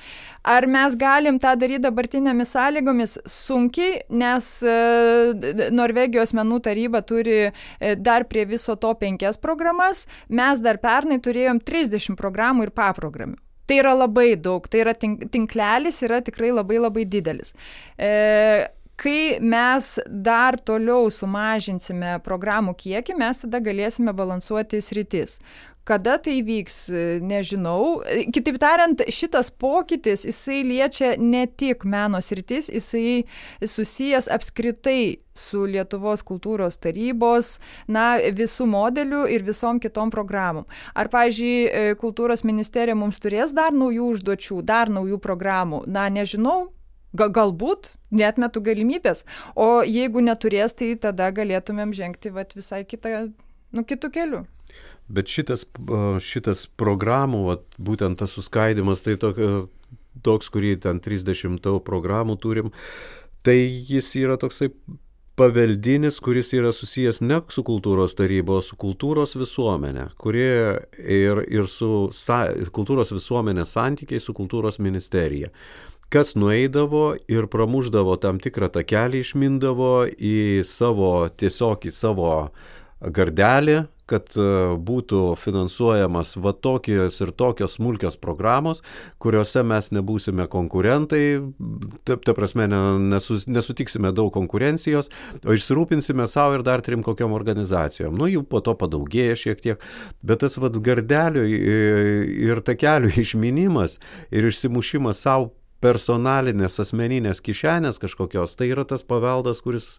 Ar 0.42 0.64
mes 0.64 0.96
galim 0.96 1.36
tą 1.36 1.52
daryti 1.60 1.84
dabartinėmis 1.84 2.54
sąlygomis? 2.56 3.18
Sunkiai, 3.28 4.00
nes 4.10 4.48
e, 4.62 5.70
Norvegijos 5.74 6.34
menų 6.36 6.60
taryba 6.64 7.02
turi 7.06 7.38
e, 7.48 7.94
dar 7.96 8.26
prie 8.30 8.46
viso 8.48 8.76
to 8.80 8.92
penkias 9.00 9.40
programas, 9.40 10.06
mes 10.28 10.62
dar 10.64 10.80
pernai 10.82 11.20
turėjom 11.22 11.62
30 11.64 12.18
programų 12.20 12.68
ir 12.68 12.74
paprogramių. 12.76 13.38
Tai 13.70 13.76
yra 13.78 13.92
labai 13.94 14.34
daug, 14.34 14.64
tai 14.66 14.80
yra 14.82 14.96
tink, 14.98 15.28
tinklelis 15.30 16.02
yra 16.02 16.18
tikrai 16.26 16.50
labai 16.50 16.80
labai 16.82 17.04
didelis. 17.06 17.54
E, 17.94 18.66
kai 19.00 19.40
mes 19.40 19.94
dar 20.06 20.58
toliau 20.60 21.08
sumažinsime 21.12 22.18
programų 22.24 22.76
kiekį, 22.78 23.16
mes 23.20 23.42
tada 23.44 23.60
galėsime 23.64 24.12
balansuoti 24.16 24.82
sritis. 24.84 25.38
Kada 25.88 26.18
tai 26.22 26.36
vyks, 26.44 26.74
nežinau. 27.24 28.02
Kitaip 28.34 28.58
tariant, 28.60 29.00
šitas 29.10 29.48
pokytis, 29.50 30.26
jisai 30.28 30.60
liečia 30.62 31.14
ne 31.18 31.46
tik 31.48 31.86
meno 31.88 32.20
sritis, 32.22 32.68
jisai 32.70 33.24
susijęs 33.64 34.28
apskritai 34.30 35.16
su 35.34 35.64
Lietuvos 35.64 36.22
kultūros 36.26 36.76
tarybos, 36.84 37.56
na, 37.88 38.20
visų 38.20 38.68
modelių 38.70 39.24
ir 39.32 39.46
visom 39.48 39.80
kitom 39.82 40.12
programom. 40.12 40.68
Ar, 40.92 41.08
pažiūrėjau, 41.10 41.96
kultūros 42.04 42.44
ministerija 42.44 42.94
mums 42.94 43.18
turės 43.24 43.56
dar 43.56 43.72
naujų 43.72 44.12
užduočių, 44.18 44.60
dar 44.68 44.92
naujų 44.92 45.18
programų? 45.24 45.86
Na, 45.88 46.10
nežinau, 46.12 46.68
Ga, 47.16 47.26
galbūt 47.34 47.96
netmetu 48.14 48.62
galimybės, 48.62 49.24
o 49.58 49.82
jeigu 49.82 50.22
neturės, 50.22 50.76
tai 50.78 50.92
tada 51.00 51.30
galėtumėm 51.34 51.94
žengti 51.96 52.30
vat, 52.34 52.54
visai 52.54 52.84
kitą, 52.86 53.30
nu, 53.74 53.84
kitų 53.84 54.12
kelių. 54.14 54.44
Bet 55.10 55.30
šitas, 55.30 55.66
šitas 56.22 56.68
programų, 56.78 57.42
vat, 57.48 57.66
būtent 57.82 58.20
tas 58.22 58.36
suskaidimas, 58.36 59.02
tai 59.02 59.16
tokio, 59.18 59.66
toks, 60.22 60.52
kurį 60.54 60.76
ten 60.86 61.02
30 61.02 61.58
programų 61.86 62.38
turim, 62.38 62.70
tai 63.42 63.58
jis 63.58 64.14
yra 64.20 64.38
toksai 64.38 64.70
paveldinis, 65.40 66.18
kuris 66.20 66.52
yra 66.52 66.70
susijęs 66.76 67.22
ne 67.24 67.38
su 67.48 67.62
kultūros 67.64 68.14
taryba, 68.18 68.58
o 68.58 68.64
su 68.64 68.76
kultūros 68.80 69.32
visuomenė, 69.40 70.10
kuri 70.20 70.46
ir, 71.00 71.40
ir 71.48 71.68
su 71.70 72.10
sa, 72.12 72.42
kultūros 72.76 73.14
visuomenės 73.14 73.72
santykiai 73.76 74.20
su 74.20 74.34
kultūros 74.36 74.78
ministerija. 74.84 75.48
Kas 76.10 76.34
nueidavo 76.34 77.14
ir 77.30 77.46
pramuždavo 77.46 78.16
tam 78.18 78.40
tikrą 78.42 78.66
takelį, 78.74 79.20
išmindavo 79.22 80.08
į 80.10 80.64
savo, 80.66 81.28
tiesiog 81.38 81.84
į 81.86 81.92
savo 81.94 82.30
gardelį, 83.00 83.76
kad 84.10 84.34
e, 84.34 84.46
būtų 84.74 85.20
finansuojamas 85.38 86.34
va 86.42 86.50
tokios 86.50 87.20
ir 87.22 87.30
tokios 87.30 87.76
smulkios 87.78 88.18
programos, 88.18 88.82
kuriuose 89.22 89.62
mes 89.70 89.92
nebūsime 89.94 90.48
konkurentai, 90.50 91.22
ta, 92.02 92.18
ta 92.18 92.34
prasme 92.34 92.66
nesus, 92.66 93.46
nesutiksime 93.46 94.10
daug 94.16 94.32
konkurencijos, 94.34 95.12
o 95.46 95.54
išsirūpinsime 95.54 96.26
savo 96.30 96.58
ir 96.58 96.66
dar 96.66 96.82
trim 96.82 97.06
kokiam 97.06 97.38
organizacijom. 97.38 98.18
Nu, 98.18 98.26
jų 98.26 98.42
po 98.50 98.64
to 98.66 98.74
padaugėja 98.82 99.38
šiek 99.46 99.62
tiek, 99.62 99.88
bet 100.26 100.42
tas 100.42 100.58
vad 100.58 100.82
gardelio 100.82 101.46
ir 101.46 102.66
takelio 102.66 103.14
išminimas 103.24 104.00
ir 104.34 104.50
išsimušimas 104.50 105.22
savo 105.22 105.52
personalinės 105.80 106.80
asmeninės 106.82 107.40
kišenės 107.44 108.00
kažkokios, 108.02 108.56
tai 108.58 108.70
yra 108.74 108.84
tas 108.88 109.04
paveldas, 109.06 109.62
kuris 109.64 109.96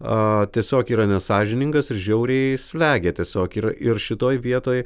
a, 0.00 0.46
tiesiog 0.54 0.94
yra 0.94 1.08
nesažiningas 1.10 1.90
ir 1.90 2.00
žiauriai 2.06 2.56
slegia 2.60 3.14
tiesiog. 3.16 3.58
Ir, 3.60 3.70
ir 3.82 4.02
šitoj 4.02 4.40
vietoj 4.44 4.84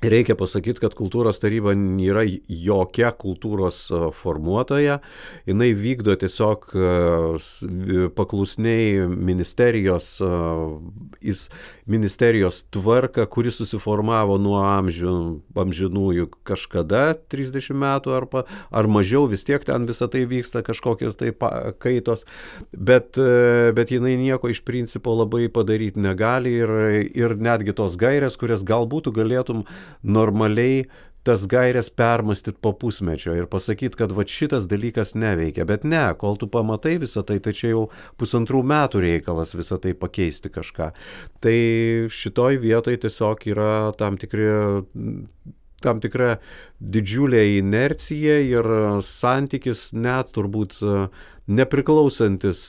Reikia 0.00 0.32
pasakyti, 0.38 0.80
kad 0.80 0.94
kultūros 0.96 1.42
taryba 1.42 1.74
nėra 1.76 2.22
jokia 2.24 3.10
kultūros 3.12 3.82
formuotoja, 4.16 5.00
jinai 5.44 5.74
vykdo 5.76 6.14
tiesiog 6.16 6.70
paklusniai 8.16 9.04
ministerijos, 9.10 10.14
ministerijos 11.90 12.62
tvarką, 12.72 13.26
kuri 13.28 13.52
susiformavo 13.52 14.38
nuo 14.40 14.62
amžių, 14.64 15.12
amžinųjų 15.60 16.30
kažkada, 16.48 17.02
30 17.28 17.76
metų 17.76 18.16
ar, 18.16 18.28
ar 18.72 18.88
mažiau, 18.88 19.26
vis 19.28 19.44
tiek 19.44 19.68
ten 19.68 19.84
visą 19.90 20.08
tai 20.08 20.24
vyksta 20.30 20.64
kažkokios 20.64 21.20
tai 21.20 21.34
kaitos, 21.82 22.24
bet, 22.72 23.20
bet 23.76 23.92
jinai 23.92 24.16
nieko 24.16 24.48
iš 24.48 24.64
principo 24.64 25.12
labai 25.18 25.50
padaryti 25.52 26.00
negali 26.00 26.56
ir, 26.62 26.74
ir 27.12 27.36
netgi 27.36 27.76
tos 27.76 28.00
gairės, 28.00 28.40
kurias 28.40 28.64
galbūt 28.64 29.12
galėtum 29.12 29.66
normaliai 30.02 30.84
tas 31.22 31.44
gairias 31.46 31.90
permastyti 31.90 32.58
po 32.60 32.72
pusmečio 32.72 33.34
ir 33.36 33.46
pasakyti, 33.50 33.98
kad 34.00 34.12
va 34.16 34.24
šitas 34.24 34.64
dalykas 34.70 35.12
neveikia. 35.14 35.66
Bet 35.68 35.84
ne, 35.84 36.02
kol 36.20 36.38
tu 36.40 36.48
pamatai 36.48 36.96
visą 37.02 37.22
tai, 37.26 37.38
tai 37.44 37.52
čia 37.56 37.74
jau 37.74 37.82
pusantrų 38.20 38.62
metų 38.72 39.04
reikalas 39.04 39.52
visą 39.56 39.76
tai 39.82 39.92
pakeisti 39.92 40.52
kažką. 40.52 40.90
Tai 41.44 41.56
šitoj 42.22 42.60
vietoj 42.64 43.00
tiesiog 43.04 43.44
yra 43.52 43.72
tam 44.00 44.16
tikri 44.20 44.48
tam 45.84 46.00
tikra 46.02 46.36
didžiulė 46.80 47.42
inercija 47.58 48.38
ir 48.44 48.68
santykis 49.06 49.90
net 49.96 50.32
turbūt 50.36 50.80
nepriklausantis, 51.50 52.60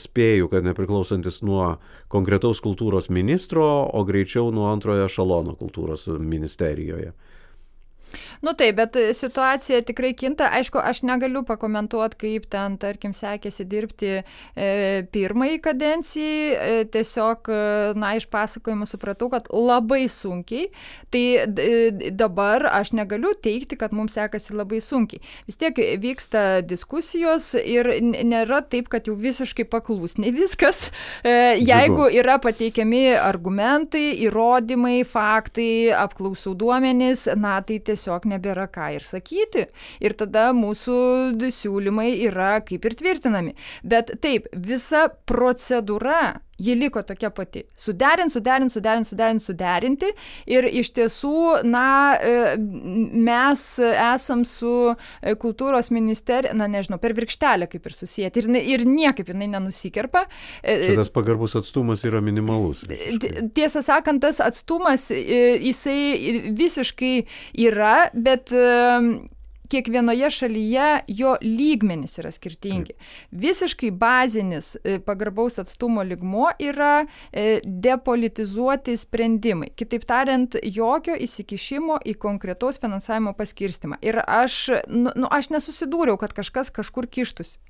spėju, 0.00 0.48
kad 0.52 0.64
nepriklausantis 0.64 1.42
nuo 1.44 1.74
konkretaus 2.12 2.62
kultūros 2.64 3.10
ministro, 3.12 3.66
o 3.84 4.04
greičiau 4.08 4.48
nuo 4.54 4.70
antrojo 4.72 5.10
šalono 5.12 5.56
kultūros 5.58 6.08
ministerijoje. 6.08 7.12
Nu 8.44 8.54
taip, 8.58 8.78
bet 8.80 8.96
situacija 9.16 9.82
tikrai 9.86 10.12
kinta. 10.18 10.50
Aišku, 10.58 10.80
aš 10.80 11.02
negaliu 11.06 11.42
pakomentuoti, 11.46 12.18
kaip 12.20 12.48
ten, 12.52 12.76
tarkim, 12.80 13.14
sekėsi 13.16 13.66
dirbti 13.68 14.12
e, 14.20 14.24
pirmąjį 15.12 15.60
kadencijai. 15.64 16.38
E, 16.50 16.84
tiesiog, 16.92 17.50
e, 17.50 17.60
na, 18.00 18.14
iš 18.18 18.26
pasakojimų 18.32 18.88
supratau, 18.88 19.30
kad 19.32 19.48
labai 19.52 20.04
sunkiai. 20.10 20.68
Tai 21.12 21.24
e, 21.44 22.10
dabar 22.10 22.66
aš 22.70 22.94
negaliu 22.96 23.32
teikti, 23.42 23.78
kad 23.80 23.94
mums 23.96 24.16
sekasi 24.18 24.56
labai 24.56 24.80
sunkiai. 24.84 25.22
Vis 25.48 25.60
tiek 25.60 25.76
vyksta 26.02 26.60
diskusijos 26.66 27.52
ir 27.60 27.92
nėra 28.00 28.62
taip, 28.70 28.90
kad 28.92 29.08
jau 29.08 29.16
visiškai 29.18 29.66
paklusni 29.70 30.32
viskas. 30.34 30.88
E, 31.24 31.56
jeigu 31.60 32.08
yra 32.20 32.38
pateikiami 32.42 33.04
argumentai, 33.20 34.06
įrodymai, 34.26 35.00
faktai, 35.08 35.90
apklausų 35.96 36.54
duomenys, 36.58 37.26
na, 37.38 37.58
tai 37.66 37.80
tiesiog 37.84 37.99
nebėra 38.28 38.66
ką 38.72 38.90
ir 38.96 39.06
sakyti. 39.06 39.66
Ir 40.00 40.16
tada 40.18 40.50
mūsų 40.56 40.98
siūlymai 41.60 42.12
yra 42.28 42.58
kaip 42.64 42.86
ir 42.88 42.96
tvirtinami. 43.00 43.56
Bet 43.82 44.14
taip, 44.24 44.48
visa 44.52 45.08
procedūra 45.28 46.40
ji 46.60 46.74
liko 46.76 47.02
tokia 47.06 47.30
pati. 47.34 47.62
Suderint, 47.76 48.32
suderint, 48.32 48.72
suderint, 48.72 49.08
suderint, 49.08 49.42
suderinti. 49.42 50.10
Ir 50.50 50.66
iš 50.80 50.92
tiesų, 50.96 51.62
na, 51.68 51.86
e, 52.16 52.56
mes 53.30 53.64
esam 53.80 54.44
su 54.48 54.74
e, 54.92 55.34
kultūros 55.40 55.90
ministerija, 55.94 56.54
na, 56.56 56.68
nežinau, 56.70 57.00
per 57.02 57.14
virkštelę 57.18 57.70
kaip 57.70 57.88
ir 57.88 57.96
susijęti. 57.96 58.44
Ir, 58.44 58.60
ir 58.76 58.86
niekaip 58.88 59.32
jinai 59.32 59.50
nenusikerpa. 59.54 60.26
E, 60.62 60.78
Šitas 60.90 61.12
pagarbus 61.14 61.56
atstumas 61.60 62.04
yra 62.08 62.22
minimalus. 62.24 62.84
Visiškai. 62.90 63.48
Tiesą 63.56 63.84
sakant, 63.84 64.22
tas 64.24 64.40
atstumas, 64.44 65.08
jisai 65.10 66.52
visiškai 66.56 67.14
yra, 67.68 67.96
bet 68.14 68.52
kiekvienoje 69.70 70.30
šalyje 70.34 70.88
jo 71.20 71.34
lygmenys 71.42 72.18
yra 72.20 72.32
skirtingi. 72.34 72.96
Visiškai 73.30 73.90
bazinis 73.90 74.74
e, 74.84 74.98
pagarbaus 75.04 75.58
atstumo 75.62 76.02
ligmuo 76.06 76.50
yra 76.58 77.06
e, 77.32 77.60
depolitizuoti 77.64 78.96
sprendimai. 79.00 79.70
Kitaip 79.76 80.06
tariant, 80.08 80.56
jokio 80.62 81.16
įsikišimo 81.16 82.00
į 82.04 82.16
konkretaus 82.20 82.80
finansavimo 82.82 83.34
paskirstimą. 83.38 84.00
Ir 84.02 84.22
aš, 84.26 84.62
nu, 84.88 85.14
nu, 85.14 85.30
aš 85.30 85.52
nesusidūriau, 85.54 86.18
kad 86.20 86.34
kažkas 86.36 86.72
kažkur 86.74 87.08
kištusi. 87.10 87.60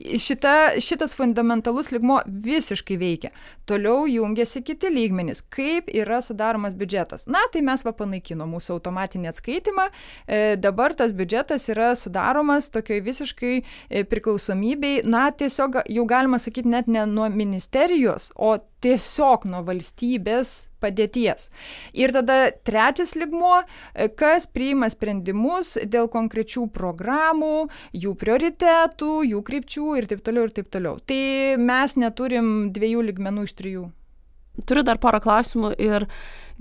Šita, 0.00 0.76
šitas 0.82 1.14
fundamentalus 1.16 1.90
ligmo 1.92 2.20
visiškai 2.26 2.96
veikia. 3.00 3.30
Toliau 3.66 4.06
jungiasi 4.10 4.62
kiti 4.66 4.90
lygmenys. 4.92 5.42
Kaip 5.52 5.90
yra 5.94 6.20
sudaromas 6.24 6.76
biudžetas? 6.78 7.26
Na, 7.30 7.42
tai 7.52 7.62
mes 7.66 7.84
va 7.86 7.94
panaikino 7.96 8.46
mūsų 8.50 8.76
automatinį 8.76 9.30
atskaitimą. 9.32 9.88
E, 10.26 10.40
dabar 10.60 10.94
tas 10.98 11.14
biudžetas 11.16 11.68
yra 11.72 11.92
sudaromas 11.98 12.70
tokioj 12.74 13.02
visiškai 13.06 13.54
e, 13.56 14.04
priklausomybei. 14.08 15.02
Na, 15.08 15.28
tiesiog 15.30 15.82
jau 15.92 16.06
galima 16.08 16.40
sakyti 16.42 16.72
net 16.72 16.90
ne 16.90 17.06
nuo 17.10 17.28
ministerijos, 17.32 18.32
o 18.36 18.56
tiesiog 18.86 19.44
nuo 19.50 19.64
valstybės 19.66 20.54
padėties. 20.82 21.50
Ir 21.98 22.12
tada 22.14 22.52
trečias 22.66 23.16
ligmuo, 23.18 23.60
kas 24.18 24.46
priima 24.46 24.88
sprendimus 24.92 25.74
dėl 25.82 26.10
konkrečių 26.12 26.68
programų, 26.74 27.68
jų 27.96 28.14
prioritetų, 28.20 29.12
jų 29.32 29.42
krypčių 29.50 29.92
ir 30.00 30.10
taip 30.10 30.22
toliau 30.26 30.46
ir 30.46 30.56
taip 30.56 30.70
toliau. 30.72 31.00
Tai 31.02 31.22
mes 31.60 31.96
neturim 31.98 32.70
dviejų 32.76 33.06
ligmenų 33.10 33.48
iš 33.48 33.56
trijų. 33.58 33.86
Turiu 34.66 34.84
dar 34.86 35.00
porą 35.02 35.20
klausimų 35.20 35.74
ir 35.82 36.06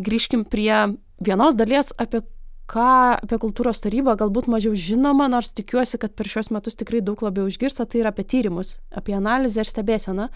grįžkim 0.01 0.43
prie 0.49 0.97
vienos 1.23 1.55
dalies, 1.55 1.93
apie 2.01 2.25
ką 2.71 2.87
apie 3.21 3.37
kultūros 3.41 3.83
tarybą 3.83 4.15
galbūt 4.19 4.49
mažiau 4.49 4.73
žinoma, 4.77 5.27
nors 5.29 5.51
tikiuosi, 5.55 5.99
kad 6.01 6.15
per 6.17 6.29
šios 6.29 6.49
metus 6.53 6.77
tikrai 6.79 7.03
daug 7.05 7.21
labiau 7.21 7.45
išgirsta, 7.49 7.85
tai 7.85 8.01
yra 8.01 8.13
apie 8.13 8.25
tyrimus, 8.25 8.79
apie 8.89 9.15
analizę 9.17 9.61
ir 9.61 9.69
stebėseną. 9.69 10.29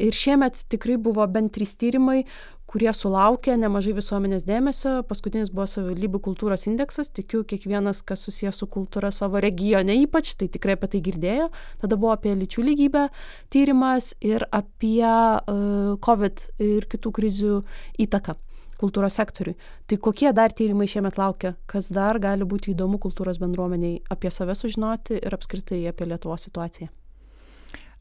Ir 0.00 0.16
šiemet 0.16 0.64
tikrai 0.72 0.96
buvo 1.00 1.26
bent 1.28 1.52
trys 1.54 1.76
tyrimai, 1.80 2.24
kurie 2.70 2.88
sulaukė 2.96 3.58
nemažai 3.60 3.92
visuomenės 3.94 4.46
dėmesio. 4.48 4.94
Paskutinis 5.06 5.52
buvo 5.52 5.66
savivaldybių 5.70 6.20
kultūros 6.24 6.64
indeksas, 6.70 7.12
tikiu, 7.14 7.42
kiekvienas, 7.46 8.00
kas 8.06 8.24
susijęs 8.26 8.62
su 8.62 8.68
kultūra 8.70 9.12
savo 9.14 9.42
regione 9.44 9.94
ypač, 10.00 10.32
tai 10.40 10.48
tikrai 10.50 10.78
apie 10.78 10.90
tai 10.94 11.02
girdėjo. 11.04 11.50
Tada 11.84 12.00
buvo 12.00 12.14
apie 12.16 12.32
lyčių 12.40 12.64
lygybę 12.70 13.04
tyrimas 13.52 14.14
ir 14.24 14.48
apie 14.50 15.04
uh, 15.04 15.94
COVID 16.02 16.48
ir 16.64 16.88
kitų 16.90 17.14
krizių 17.20 17.60
įtaką 18.08 18.38
kultūros 18.80 19.20
sektoriui. 19.20 19.56
Tai 19.86 20.00
kokie 20.08 20.32
dar 20.36 20.52
tyrimai 20.52 20.88
šiemet 20.90 21.18
laukia, 21.20 21.54
kas 21.70 21.92
dar 21.92 22.18
gali 22.22 22.48
būti 22.48 22.72
įdomu 22.74 23.00
kultūros 23.02 23.40
bendruomeniai 23.42 24.02
apie 24.10 24.32
save 24.34 24.56
sužinoti 24.58 25.20
ir 25.20 25.38
apskritai 25.38 25.84
apie 25.90 26.10
Lietuvos 26.10 26.46
situaciją? 26.48 26.90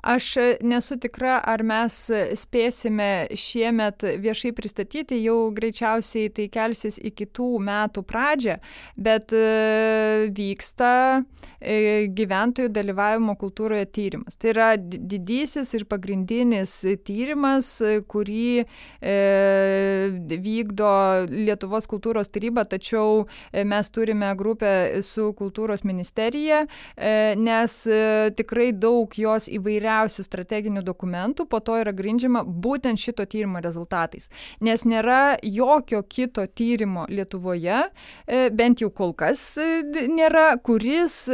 Aš 0.03 0.35
nesu 0.59 0.97
tikra, 0.99 1.37
ar 1.47 1.61
mes 1.63 1.95
spėsime 2.35 3.29
šiemet 3.39 4.03
viešai 4.19 4.49
pristatyti, 4.51 5.15
jau 5.23 5.47
greičiausiai 5.55 6.27
tai 6.35 6.49
kelsis 6.51 6.97
į 6.99 7.13
kitų 7.21 7.47
metų 7.63 8.03
pradžią, 8.09 8.57
bet 8.99 9.31
e, 9.31 10.27
vyksta 10.35 10.89
e, 11.15 12.09
gyventojų 12.19 12.73
dalyvavimo 12.75 13.37
kultūroje 13.39 13.85
tyrimas. 13.95 14.35
Tai 14.35 14.51
yra 14.51 14.67
didysis 14.81 15.71
ir 15.79 15.87
pagrindinis 15.87 16.75
tyrimas, 17.07 17.71
kurį 18.11 18.49
e, 18.59 19.15
vykdo 20.49 20.91
Lietuvos 21.31 21.87
kultūros 21.87 22.33
taryba, 22.33 22.67
tačiau 22.67 23.23
mes 23.55 23.93
turime 23.95 24.35
grupę 24.35 24.99
su 24.99 25.31
kultūros 25.39 25.87
ministerija, 25.87 26.65
nes 27.39 27.79
tikrai 28.35 28.71
daug 28.75 29.15
jos 29.15 29.47
įvairiausių 29.47 29.92
įvairiausių 29.93 30.23
strateginių 30.25 30.81
dokumentų 30.83 31.45
po 31.49 31.59
to 31.59 31.77
yra 31.81 31.93
grindžiama 31.93 32.43
būtent 32.43 32.99
šito 32.99 33.25
tyrimo 33.25 33.61
rezultatais. 33.61 34.29
Nes 34.61 34.83
nėra 34.85 35.37
jokio 35.43 36.03
kito 36.03 36.45
tyrimo 36.47 37.05
Lietuvoje, 37.09 37.89
e, 38.27 38.49
bent 38.49 38.81
jau 38.81 38.89
kol 38.89 39.13
kas 39.13 39.57
e, 39.57 39.83
nėra, 40.09 40.57
kuris 40.63 41.29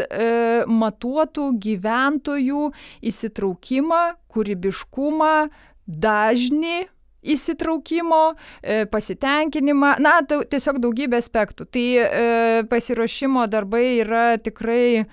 matuotų 0.67 1.49
gyventojų 1.61 2.69
įsitraukimą, 3.09 4.01
kūrybiškumą, 4.29 5.49
dažnį 5.87 6.87
įsitraukimo, 7.23 8.35
e, 8.61 8.85
pasitenkinimą, 8.91 9.93
na, 10.03 10.19
tiesiog 10.23 10.79
daugybė 10.83 11.19
aspektų. 11.19 11.67
Tai 11.73 11.85
e, 11.99 12.07
pasiruošimo 12.71 13.45
darbai 13.51 13.99
yra 14.03 14.37
tikrai 14.41 15.01
e, 15.01 15.05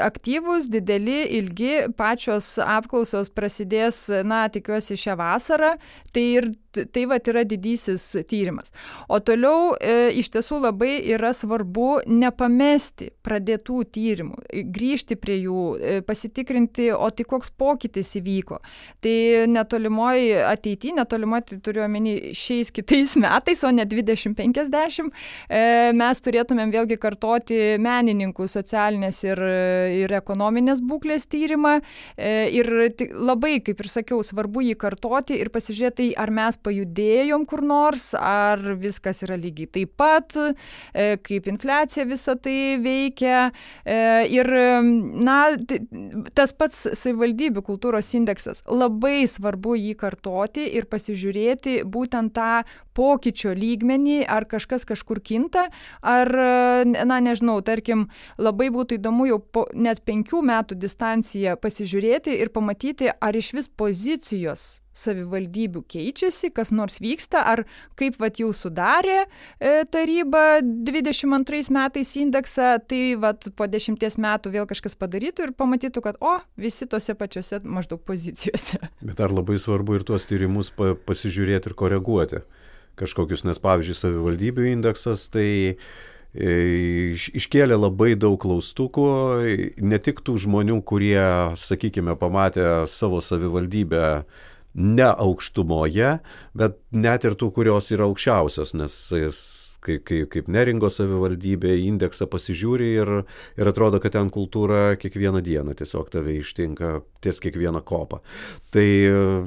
aktyvūs, 0.00 0.70
dideli, 0.72 1.22
ilgi, 1.40 1.90
pačios 1.96 2.56
apklausos 2.64 3.32
prasidės, 3.34 4.06
na, 4.24 4.46
tikiuosi 4.52 4.98
šią 5.00 5.18
vasarą, 5.20 5.74
tai 6.14 6.26
ir 6.40 6.50
tai 6.92 7.04
vat 7.10 7.28
yra 7.30 7.44
didysis 7.48 8.04
tyrimas. 8.30 8.72
O 9.08 9.20
toliau 9.24 9.74
e, 9.76 10.10
iš 10.20 10.30
tiesų 10.34 10.60
labai 10.64 10.92
yra 11.14 11.32
svarbu 11.36 12.02
nepamesti 12.06 13.10
pradėtų 13.26 13.82
tyrimų, 13.94 14.38
grįžti 14.74 15.16
prie 15.20 15.40
jų, 15.44 15.64
e, 15.76 15.96
pasitikrinti, 16.06 16.90
o 16.94 17.10
tai 17.14 17.26
koks 17.28 17.52
pokytis 17.58 18.14
įvyko. 18.20 18.60
Tai 19.04 19.16
netolimoji 19.50 20.36
ateityje, 20.46 20.96
netolimoji, 21.00 21.46
tai 21.52 21.60
turiu 21.66 21.84
omeny 21.86 22.34
šiais 22.36 22.72
kitais 22.74 23.16
metais, 23.24 23.64
o 23.66 23.72
ne 23.74 23.86
2050, 23.88 25.10
e, 25.48 25.62
mes 25.96 26.24
turėtumėm 26.24 26.74
vėlgi 26.74 27.00
kartoti 27.00 27.60
menininkų 27.82 28.48
socialinės 28.50 29.22
ir, 29.26 29.42
ir 30.04 30.16
ekonominės 30.20 30.82
būklės 30.84 31.26
tyrimą. 31.30 31.78
E, 32.16 32.48
ir 32.54 32.70
labai, 33.14 33.58
kaip 33.64 33.80
ir 33.82 33.90
sakiau, 33.90 34.22
svarbu 34.26 34.64
jį 34.68 34.76
kartoti 34.80 35.38
ir 35.40 35.50
pasižiūrėti, 35.52 36.12
ar 36.20 36.32
mes 36.34 36.59
pajudėjom 36.64 37.46
kur 37.48 37.62
nors, 37.66 38.10
ar 38.14 38.60
viskas 38.80 39.22
yra 39.26 39.38
lygiai 39.40 39.70
taip 39.78 39.94
pat, 40.00 40.36
e, 40.36 41.16
kaip 41.24 41.48
infliacija 41.50 42.06
visą 42.08 42.36
tai 42.40 42.78
veikia. 42.82 43.50
E, 43.84 43.98
ir, 44.32 44.50
na, 45.24 45.38
tas 46.36 46.54
pats 46.56 46.86
savivaldybių 46.98 47.64
kultūros 47.66 48.12
indeksas. 48.18 48.64
Labai 48.70 49.24
svarbu 49.30 49.76
jį 49.78 49.94
kartoti 50.00 50.66
ir 50.76 50.88
pasižiūrėti 50.90 51.80
būtent 51.88 52.34
tą 52.36 52.62
pokyčio 52.96 53.54
lygmenį, 53.56 54.20
ar 54.28 54.46
kažkas 54.50 54.84
kažkur 54.88 55.22
kinta, 55.24 55.68
ar, 56.02 56.30
na, 56.84 57.20
nežinau, 57.22 57.60
tarkim, 57.64 58.08
labai 58.40 58.68
būtų 58.74 58.98
įdomu 58.98 59.28
jau 59.30 59.40
po 59.40 59.66
net 59.74 60.04
penkių 60.06 60.42
metų 60.50 60.78
distanciją 60.80 61.56
pasižiūrėti 61.60 62.36
ir 62.40 62.52
pamatyti, 62.54 63.10
ar 63.10 63.36
iš 63.36 63.54
vis 63.56 63.70
pozicijos 63.70 64.79
savivaldybių 65.00 65.82
keičiasi, 65.90 66.52
kas 66.54 66.72
nors 66.74 67.00
vyksta, 67.02 67.42
ar 67.52 67.64
kaip 68.00 68.18
vat 68.20 68.40
jau 68.42 68.52
sudarė 68.56 69.22
e, 69.24 69.84
taryba 69.90 70.60
22 70.62 71.72
metais 71.74 72.14
indeksą, 72.20 72.72
tai 72.90 73.02
vat 73.20 73.50
po 73.56 73.68
dešimties 73.70 74.18
metų 74.20 74.54
vėl 74.54 74.68
kažkas 74.70 74.96
padarytų 75.00 75.48
ir 75.48 75.56
pamatytų, 75.56 76.04
kad 76.04 76.20
o, 76.20 76.38
visi 76.60 76.88
tose 76.90 77.16
pačiose 77.18 77.62
maždaug 77.64 78.02
pozicijose. 78.06 78.80
Bet 79.08 79.20
ar 79.24 79.34
labai 79.34 79.58
svarbu 79.60 79.98
ir 79.98 80.06
tuos 80.08 80.28
tyrimus 80.28 80.72
pa 80.74 80.94
pasižiūrėti 81.08 81.70
ir 81.70 81.78
koreguoti 81.78 82.44
kažkokius, 83.00 83.44
nes 83.48 83.60
pavyzdžiui, 83.62 83.96
savivaldybių 83.96 84.66
indeksas 84.74 85.28
tai 85.32 85.48
e, 85.70 86.52
iškėlė 87.40 87.78
labai 87.78 88.12
daug 88.20 88.38
klaustukų, 88.42 89.06
ne 89.80 90.00
tik 90.02 90.22
tų 90.26 90.36
žmonių, 90.44 90.80
kurie, 90.86 91.20
sakykime, 91.60 92.16
pamatė 92.20 92.86
savo 92.90 93.22
savivaldybę 93.24 94.04
ne 94.74 95.08
aukštumoje, 95.10 96.18
bet 96.54 96.78
net 96.92 97.26
ir 97.26 97.38
tų, 97.38 97.50
kurios 97.56 97.90
yra 97.94 98.06
aukščiausios, 98.10 98.76
nes 98.78 99.00
kaip, 99.84 100.04
kaip, 100.06 100.28
kaip 100.32 100.48
neringos 100.52 100.98
savivaldybė 101.00 101.72
indeksą 101.86 102.28
pasižiūri 102.30 102.90
ir, 103.00 103.12
ir 103.60 103.70
atrodo, 103.70 104.00
kad 104.02 104.14
ten 104.16 104.30
kultūra 104.32 104.96
kiekvieną 105.00 105.42
dieną 105.44 105.74
tiesiog 105.78 106.10
tave 106.12 106.36
ištinka 106.38 107.00
ties 107.24 107.40
kiekvieną 107.42 107.82
kopą. 107.86 108.20
Tai 108.74 108.86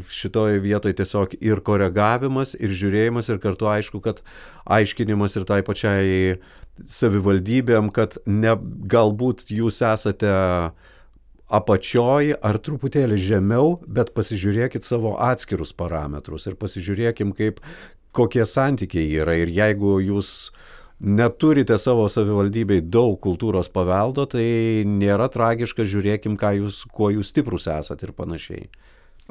šitoje 0.10 0.64
vietoje 0.64 0.98
tiesiog 1.02 1.38
ir 1.40 1.62
koregavimas, 1.66 2.56
ir 2.60 2.74
žiūrėjimas, 2.74 3.30
ir 3.30 3.42
kartu 3.44 3.70
aišku, 3.72 4.02
kad 4.04 4.24
aiškinimas 4.66 5.38
ir 5.38 5.48
tai 5.50 5.62
pačiai 5.66 6.40
savivaldybėm, 6.90 7.92
kad 7.94 8.18
ne, 8.26 8.56
galbūt 8.90 9.46
jūs 9.54 9.84
esate 9.86 10.34
apačioj 11.54 12.36
ar 12.42 12.60
truputėlį 12.66 13.18
žemiau, 13.22 13.78
bet 13.86 14.14
pasižiūrėkit 14.18 14.86
savo 14.88 15.16
atskirus 15.22 15.74
parametrus 15.78 16.48
ir 16.50 16.58
pasižiūrėkim, 16.60 17.34
kaip, 17.38 17.62
kokie 18.16 18.46
santykiai 18.50 19.12
yra. 19.22 19.38
Ir 19.42 19.52
jeigu 19.54 20.00
jūs 20.04 20.52
neturite 21.04 21.78
savo 21.82 22.08
savivaldybei 22.10 22.82
daug 22.82 23.18
kultūros 23.22 23.70
paveldo, 23.74 24.26
tai 24.30 24.46
nėra 24.88 25.30
tragiška, 25.32 25.86
žiūrėkim, 25.86 26.38
jūs, 26.60 26.84
kuo 26.94 27.12
jūs 27.14 27.34
stiprus 27.34 27.68
esat 27.72 28.06
ir 28.06 28.14
panašiai. 28.18 28.70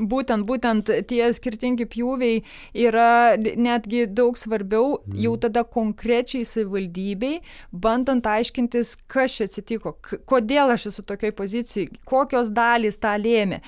Būtent, 0.01 0.47
būtent 0.49 0.89
tie 1.05 1.27
skirtingi 1.37 1.85
pjūviai 1.85 2.39
yra 2.81 3.37
netgi 3.37 4.07
daug 4.09 4.39
svarbiau 4.41 5.03
jau 5.21 5.35
tada 5.37 5.67
konkrečiai 5.69 6.47
savivaldybei, 6.49 7.43
bandant 7.73 8.25
aiškintis, 8.25 8.95
kas 9.13 9.37
čia 9.37 9.51
atsitiko, 9.51 9.93
kodėl 10.25 10.73
aš 10.73 10.87
esu 10.95 11.05
tokioj 11.05 11.35
pozicijai, 11.37 11.91
kokios 12.09 12.55
dalys 12.57 12.97
tą 13.03 13.13
lėmė. 13.21 13.61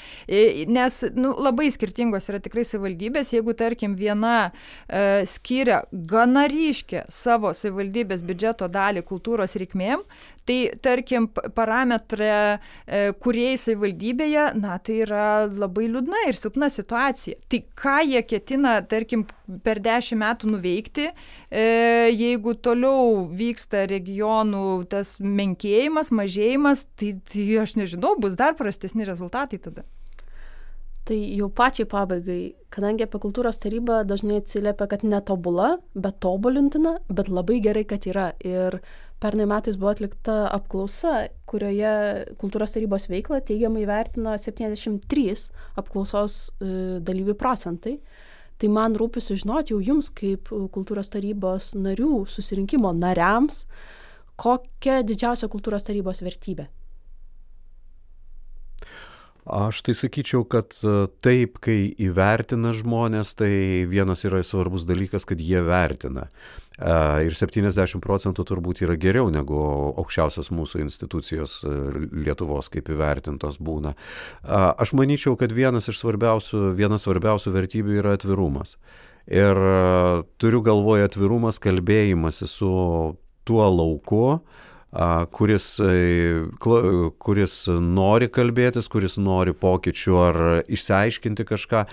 Nes 0.72 1.03
nu, 1.12 1.35
labai 1.45 1.68
skirtingos 1.75 2.31
yra 2.33 2.41
tikrai 2.41 2.64
savivaldybės, 2.64 3.35
jeigu 3.37 3.53
tarkim 3.61 3.93
viena 4.01 4.49
e, 4.49 5.27
skiria 5.29 5.83
gana 5.93 6.47
ryškę 6.49 7.05
savo 7.12 7.53
savivaldybės 7.53 8.25
biudžeto 8.25 8.70
dalį 8.72 9.05
kultūros 9.05 9.59
reikmėm, 9.61 10.09
tai 10.49 10.59
tarkim 10.84 11.28
parametre 11.57 12.30
e, 12.34 13.12
kuriejai 13.24 13.61
savivaldybėje 13.61 14.47
na 14.61 14.78
tai 14.84 15.01
yra 15.05 15.24
labai 15.49 15.88
liūdna 15.88 16.26
ir 16.28 16.38
silpna 16.38 16.70
situacija. 16.72 17.38
Tai 17.49 17.61
ką 17.80 17.97
jie 18.11 18.22
ketina 18.28 18.76
tarkim 18.88 19.26
per 19.64 19.80
dešim 19.84 20.22
metų 20.24 20.55
nuveikti 20.55 21.09
e, 21.09 21.64
jeigu 22.12 22.57
toliau 22.64 23.24
vyksta 23.32 23.84
regionų 23.90 24.84
tas 24.92 25.16
menkėjimas 25.20 26.12
mažėjimas 26.14 26.86
tai 26.99 27.14
tai 27.24 27.51
aš 27.64 27.76
nežinau 27.80 28.14
bus 28.20 28.38
dar 28.40 28.57
prastesni 28.59 29.07
rezultatai 29.09 29.61
tada 29.61 29.84
Tai 31.05 31.16
jau 31.36 31.50
pačiai 31.52 31.84
pabaigai, 31.84 32.55
kadangi 32.72 33.05
apie 33.05 33.18
kultūros 33.20 33.59
tarybą 33.61 34.02
dažnai 34.09 34.38
atsiliepia, 34.40 34.86
kad 34.88 35.02
netobula, 35.05 35.74
bet 35.92 36.16
tobulintina, 36.24 36.94
bet 37.12 37.28
labai 37.28 37.59
gerai, 37.61 37.84
kad 37.88 38.07
yra. 38.09 38.30
Ir 38.40 38.78
Pernai 39.24 39.46
metais 39.48 39.78
buvo 39.80 39.88
atlikta 39.94 40.34
apklausa, 40.52 41.30
kurioje 41.48 41.92
kultūros 42.36 42.74
tarybos 42.74 43.07
veiklą 43.09 43.38
teigiamai 43.48 43.86
vertino 43.88 44.34
73 44.36 45.46
apklausos 45.80 46.34
e, 46.59 46.68
dalyvių 47.00 47.36
procentai. 47.40 47.94
Tai 48.61 48.70
man 48.74 48.98
rūpi 49.00 49.22
sužinoti 49.24 49.72
jau 49.72 49.80
jums, 49.80 50.11
kaip 50.12 50.52
kultūros 50.52 51.09
tarybos 51.14 51.72
narių 51.72 52.26
susirinkimo 52.28 52.92
nariams, 52.98 53.64
kokia 54.36 55.00
didžiausia 55.09 55.48
kultūros 55.48 55.88
tarybos 55.88 56.20
vertybė. 56.26 56.68
Aš 59.45 59.82
tai 59.84 59.95
sakyčiau, 59.99 60.47
kad 60.49 60.72
e, 60.80 61.07
taip, 61.24 61.59
kai 61.64 61.92
įvertina 62.01 62.72
žmonės, 62.76 63.34
tai 63.36 63.84
vienas 63.90 64.24
yra 64.24 64.40
svarbus 64.45 64.86
dalykas, 64.88 65.26
kad 65.28 65.40
jie 65.40 65.61
vertina. 65.64 66.30
Ir 66.74 67.36
70 67.38 68.01
procentų 68.03 68.42
turbūt 68.49 68.80
yra 68.82 68.97
geriau 68.99 69.28
negu 69.30 69.55
aukščiausios 69.95 70.49
mūsų 70.51 70.80
institucijos 70.82 71.61
e, 71.62 71.74
Lietuvos, 72.24 72.66
kaip 72.72 72.88
įvertintos 72.90 73.61
būna. 73.62 73.92
Aš 74.42 74.97
manyčiau, 74.99 75.36
kad 75.38 75.55
vienas 75.55 75.86
iš 75.92 76.01
svarbiausių, 76.01 76.72
vienas 76.74 77.07
svarbiausių 77.07 77.55
vertybių 77.55 78.01
yra 78.01 78.16
atvirumas. 78.18 78.74
Ir 79.30 79.57
e, 79.57 80.24
turiu 80.36 80.61
galvoje 80.64 81.07
atvirumas, 81.07 81.61
kalbėjimasi 81.62 82.49
su 82.51 82.70
tuo 83.49 83.68
lauku, 83.70 84.24
kuris, 85.34 85.80
e, 85.82 86.47
kuris 87.18 87.55
nori 87.68 88.28
kalbėtis, 88.30 88.86
kuris 88.90 89.16
nori 89.18 89.55
pokyčių 89.57 90.18
ar 90.22 90.38
išsiaiškinti 90.70 91.47
kažką. 91.49 91.84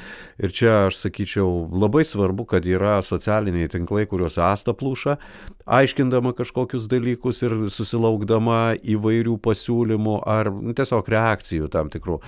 Ir 0.42 0.54
čia 0.54 0.74
aš 0.90 1.00
sakyčiau, 1.08 1.66
labai 1.74 2.04
svarbu, 2.06 2.46
kad 2.54 2.66
yra 2.70 3.00
socialiniai 3.02 3.72
tinklai, 3.72 4.06
kuriuose 4.10 4.44
asta 4.46 4.76
plūša, 4.78 5.18
aiškindama 5.66 6.36
kažkokius 6.38 6.86
dalykus 6.92 7.42
ir 7.46 7.56
susilaukdama 7.74 8.78
įvairių 8.78 9.38
pasiūlymų 9.42 10.20
ar 10.30 10.52
nu, 10.54 10.76
tiesiog 10.78 11.10
reakcijų 11.10 11.72
tam 11.74 11.90
tikrų. 11.94 12.20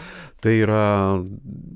Tai 0.43 0.53
yra, 0.57 0.85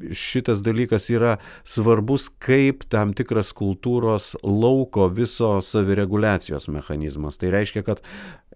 šitas 0.10 0.64
dalykas 0.66 1.10
yra 1.14 1.38
svarbus 1.68 2.32
kaip 2.42 2.88
tam 2.90 3.14
tikras 3.18 3.54
kultūros 3.56 4.34
lauko 4.44 5.08
viso 5.14 5.58
savireguliacijos 5.62 6.68
mechanizmas. 6.74 7.38
Tai 7.38 7.54
reiškia, 7.54 7.86
kad 7.86 8.02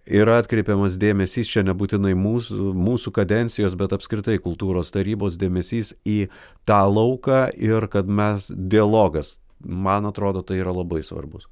yra 0.09 0.39
atkreipiamas 0.41 0.97
dėmesys, 1.01 1.49
čia 1.51 1.63
nebūtinai 1.67 2.13
mūsų, 2.17 2.71
mūsų 2.77 3.13
kadencijos, 3.15 3.77
bet 3.79 3.93
apskritai 3.95 4.39
kultūros 4.41 4.93
tarybos 4.93 5.37
dėmesys 5.41 5.93
į 6.07 6.25
tą 6.67 6.81
lauką 6.89 7.47
ir 7.57 7.87
kad 7.91 8.09
mes 8.09 8.49
dialogas, 8.49 9.37
man 9.61 10.09
atrodo, 10.09 10.41
tai 10.45 10.61
yra 10.61 10.73
labai 10.75 11.03
svarbus. 11.05 11.47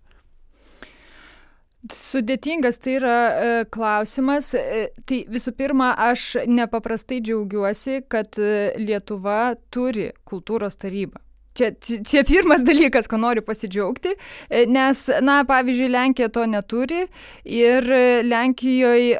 Sudėtingas 1.88 2.76
tai 2.84 2.98
yra 2.98 3.16
e, 3.16 3.52
klausimas. 3.72 4.52
E, 4.58 4.90
tai 5.08 5.22
visų 5.32 5.54
pirma, 5.56 5.94
aš 6.10 6.42
nepaprastai 6.44 7.22
džiaugiuosi, 7.24 8.02
kad 8.12 8.36
e, 8.36 8.74
Lietuva 8.84 9.56
turi 9.72 10.10
kultūros 10.28 10.76
tarybą. 10.76 11.22
Čia, 11.54 11.72
čia 12.06 12.22
pirmas 12.24 12.62
dalykas, 12.62 13.08
ko 13.10 13.18
noriu 13.18 13.42
pasidžiaugti, 13.44 14.14
e, 14.50 14.64
nes, 14.70 15.02
na, 15.26 15.42
pavyzdžiui, 15.50 15.90
Lenkija 15.92 16.30
to 16.32 16.46
neturi 16.48 17.08
ir 17.44 17.88
Lenkijoje 18.24 19.18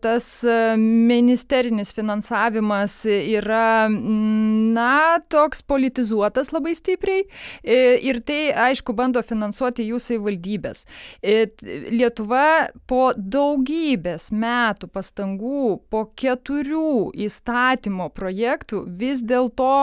tas 0.00 0.28
e, 0.48 0.56
ministerinis 0.80 1.92
finansavimas 1.94 2.96
yra, 3.06 3.90
na, 3.92 5.20
toks 5.28 5.60
politizuotas 5.68 6.50
labai 6.54 6.72
stipriai 6.78 7.26
e, 7.26 7.76
ir 8.08 8.22
tai, 8.24 8.40
aišku, 8.70 8.96
bando 8.96 9.20
finansuoti 9.22 9.86
jų 9.90 10.00
savivaldybės. 10.00 10.86
Lietuva 11.92 12.72
po 12.88 13.10
daugybės 13.16 14.30
metų 14.32 14.88
pastangų, 14.96 15.68
po 15.92 16.06
keturių 16.16 17.12
įstatymo 17.26 18.08
projektų 18.16 18.86
vis 18.96 19.22
dėlto 19.26 19.76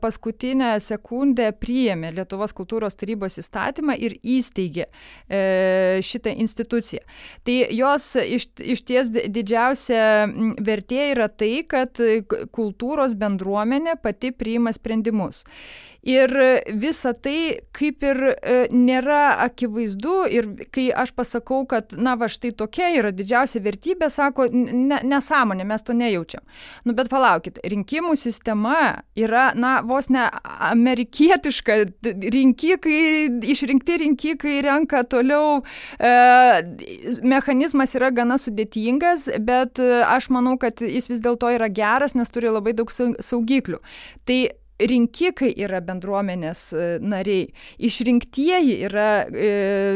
paskutinę 0.00 0.74
sekundę 0.82 1.17
sekundę 1.18 1.50
priėmė 1.58 2.12
Lietuvos 2.14 2.52
kultūros 2.54 2.94
tarybos 2.94 3.38
įstatymą 3.38 3.96
ir 3.98 4.18
įsteigė 4.22 4.86
e, 5.28 6.00
šitą 6.02 6.30
instituciją. 6.38 7.02
Tai 7.44 7.56
jos 7.74 8.16
iš, 8.16 8.48
iš 8.62 8.82
ties 8.86 9.10
didžiausia 9.10 10.28
vertė 10.60 11.12
yra 11.14 11.28
tai, 11.28 11.64
kad 11.66 11.98
kultūros 12.54 13.14
bendruomenė 13.18 13.98
pati 14.02 14.30
priima 14.32 14.72
sprendimus. 14.72 15.44
Ir 16.06 16.30
visa 16.78 17.10
tai 17.12 17.58
kaip 17.74 18.04
ir 18.06 18.20
e, 18.30 18.58
nėra 18.70 19.40
akivaizdu 19.42 20.14
ir 20.30 20.46
kai 20.70 20.86
aš 20.94 21.10
pasakau, 21.18 21.64
kad, 21.66 21.90
na, 21.98 22.14
va 22.18 22.28
štai 22.30 22.52
tokia 22.54 22.92
yra 22.94 23.10
didžiausia 23.10 23.58
vertybė, 23.64 24.06
sako, 24.12 24.46
ne, 24.52 25.00
nesąmonė, 25.02 25.66
mes 25.66 25.82
to 25.82 25.96
nejaučiam. 25.98 26.44
Nu, 26.86 26.94
bet 26.94 27.10
palaukit, 27.10 27.58
rinkimų 27.66 28.14
sistema 28.18 29.02
yra, 29.18 29.48
na, 29.58 29.80
vos 29.86 30.06
ne 30.14 30.28
amerikietiška, 30.70 31.80
rinkikai, 32.06 33.02
išrinkti 33.50 33.98
rinkikai 34.04 34.54
renka 34.68 35.02
toliau, 35.10 35.64
e, 35.98 36.14
mechanizmas 37.26 37.96
yra 37.98 38.12
gana 38.14 38.38
sudėtingas, 38.38 39.26
bet 39.42 39.82
aš 39.82 40.30
manau, 40.30 40.54
kad 40.62 40.78
jis 40.78 41.10
vis 41.10 41.26
dėlto 41.26 41.50
yra 41.58 41.66
geras, 41.74 42.14
nes 42.14 42.30
turi 42.30 42.54
labai 42.54 42.76
daug 42.78 42.94
saugiklių. 42.94 43.82
Tai 44.28 44.40
rinkikai 44.78 45.50
yra 45.58 45.80
bendruomenės 45.84 46.62
e, 46.72 46.86
nariai, 47.02 47.48
išrinktieji 47.82 48.76
yra 48.86 49.08
e, 49.26 49.48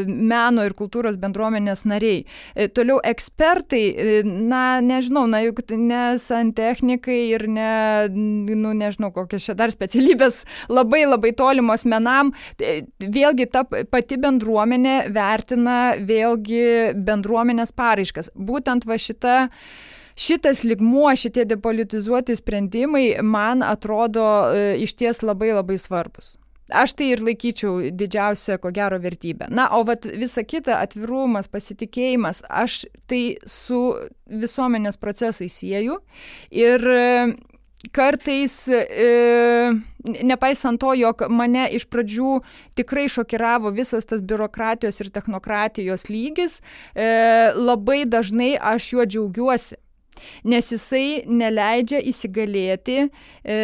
meno 0.07 0.65
ir 0.67 0.75
kultūros 0.77 1.17
bendruomenės 1.21 1.85
nariai. 1.89 2.23
E, 2.55 2.67
toliau 2.67 2.99
ekspertai, 3.07 3.83
na, 4.27 4.81
nežinau, 4.83 5.25
na, 5.31 5.43
juk 5.45 5.63
ne 5.79 6.03
santechnikai 6.19 7.19
ir 7.31 7.47
ne, 7.51 7.71
nu, 8.11 8.73
nežinau, 8.77 9.13
kokios 9.15 9.47
čia 9.47 9.55
dar 9.57 9.71
specialybės 9.73 10.43
labai 10.77 11.05
labai 11.07 11.33
tolimos 11.37 11.87
menam. 11.89 12.33
Vėlgi 12.59 13.49
ta 13.53 13.63
pati 13.63 14.19
bendruomenė 14.19 14.97
vertina 15.15 15.79
vėlgi 15.99 16.93
bendruomenės 17.07 17.73
paraiškas. 17.77 18.33
Būtent 18.35 18.87
va 18.89 18.99
šita 18.99 19.39
šitas 20.15 20.63
ligmuo, 20.63 21.15
šitie 21.15 21.45
depolitizuoti 21.45 22.35
sprendimai 22.35 23.17
man 23.21 23.63
atrodo 23.63 24.25
e, 24.53 24.77
iš 24.83 24.95
ties 24.99 25.21
labai 25.21 25.53
labai 25.53 25.77
svarbus. 25.77 26.37
Aš 26.73 26.95
tai 26.97 27.09
ir 27.11 27.21
laikyčiau 27.21 27.91
didžiausia, 27.91 28.55
ko 28.61 28.71
gero, 28.73 28.97
vertybė. 29.03 29.49
Na, 29.53 29.67
o 29.75 29.83
vat, 29.85 30.07
visa 30.07 30.45
kita- 30.47 30.79
atvirumas, 30.85 31.49
pasitikėjimas- 31.51 32.41
aš 32.63 32.85
tai 33.07 33.37
su 33.45 33.81
visuomenės 34.29 34.97
procesai 34.97 35.49
sieju. 35.51 35.99
Ir 36.51 36.87
e, 36.87 37.35
kartais, 37.91 38.69
e, 38.71 39.75
nepaisant 40.23 40.79
to, 40.79 40.93
jog 40.95 41.27
mane 41.29 41.67
iš 41.75 41.85
pradžių 41.85 42.41
tikrai 42.75 43.09
šokiravo 43.11 43.73
visas 43.75 44.05
tas 44.05 44.21
biurokratijos 44.21 45.01
ir 45.01 45.11
technokratijos 45.11 46.07
lygis, 46.07 46.61
e, 46.95 47.51
labai 47.55 48.05
dažnai 48.05 48.57
aš 48.57 48.93
juo 48.93 49.05
džiaugiuosi 49.05 49.82
nes 50.47 50.71
jisai 50.73 51.23
neleidžia 51.27 52.01
įsigalėti 52.09 52.97
e, 53.03 53.57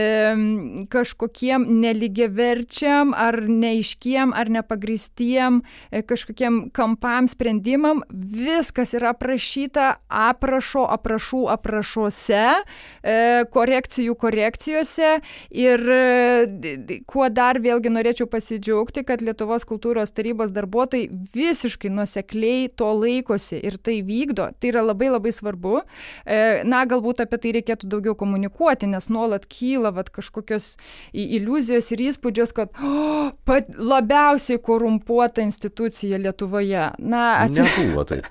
kažkokiem 0.92 1.66
neligiaverčiam 1.82 3.14
ar 3.18 3.40
neiškiem 3.48 4.34
ar 4.36 4.52
nepagristiem 4.54 5.62
e, 5.92 6.04
kažkokiem 6.04 6.62
kampam 6.76 7.28
sprendimam. 7.30 8.04
Viskas 8.10 8.94
yra 8.98 9.14
aprašyta 9.14 9.92
aprašo, 10.08 10.86
aprašų 10.90 11.44
aprašuose, 11.54 12.44
e, 13.04 13.18
korekcijų 13.54 14.16
korekcijose 14.20 15.12
ir 15.56 15.86
e, 15.96 17.00
kuo 17.10 17.30
dar 17.34 17.60
vėlgi 17.64 17.92
norėčiau 17.94 18.30
pasidžiaugti, 18.32 19.06
kad 19.08 19.24
Lietuvos 19.26 19.66
kultūros 19.70 20.14
tarybos 20.16 20.54
darbuotojai 20.56 21.10
visiškai 21.36 21.92
nusekliai 21.94 22.70
to 22.76 22.90
laikosi 22.96 23.60
ir 23.60 23.78
tai 23.82 24.00
vykdo. 24.06 24.50
Tai 24.60 24.72
yra 24.74 24.84
labai 24.86 25.12
labai 25.14 25.34
svarbu. 25.36 25.80
E, 26.26 26.39
na, 26.68 26.84
galbūt 26.90 27.24
apie 27.24 27.40
tai 27.42 27.54
reikėtų 27.60 27.90
daugiau 27.92 28.16
komunikuoti, 28.20 28.90
nes 28.92 29.10
nuolat 29.12 29.48
kyla 29.50 29.92
vat, 29.96 30.12
kažkokios 30.14 30.72
iliuzijos 31.14 31.92
ir 31.96 32.06
įspūdžios, 32.10 32.54
kad 32.58 32.74
oh, 32.84 33.32
pat, 33.48 33.70
labiausiai 33.76 34.62
korumpuota 34.64 35.44
institucija 35.46 36.20
Lietuvoje. 36.22 36.90
Na, 37.00 37.24
atsiprašau. 37.46 38.06
Taip. 38.10 38.28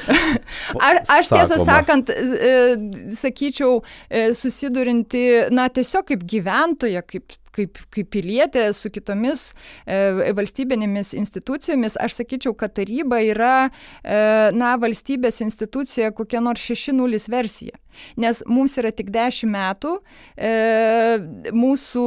Ar, 0.86 1.02
aš 1.18 1.32
tiesą 1.34 1.60
sakant, 1.62 2.10
e, 2.12 2.54
sakyčiau, 3.16 3.80
e, 4.08 4.30
susidurinti, 4.36 5.26
na, 5.54 5.68
tiesiog 5.72 6.10
kaip 6.12 6.26
gyventoja, 6.30 7.04
kaip 7.06 7.36
kaip, 7.56 7.80
kaip 7.94 8.10
pilietė 8.14 8.68
su 8.76 8.90
kitomis 8.92 9.50
e, 9.86 10.32
valstybinėmis 10.36 11.14
institucijomis, 11.18 11.98
aš 12.00 12.20
sakyčiau, 12.20 12.54
kad 12.58 12.74
taryba 12.78 13.20
yra, 13.26 13.70
e, 14.02 14.18
na, 14.56 14.74
valstybės 14.80 15.42
institucija 15.44 16.12
kokia 16.16 16.42
nors 16.44 16.64
6.0 16.70 17.30
versija. 17.30 17.78
Nes 18.20 18.42
mums 18.46 18.76
yra 18.80 18.92
tik 18.94 19.10
10 19.14 19.48
metų, 19.50 19.96
e, 20.38 20.50
mūsų 21.54 22.06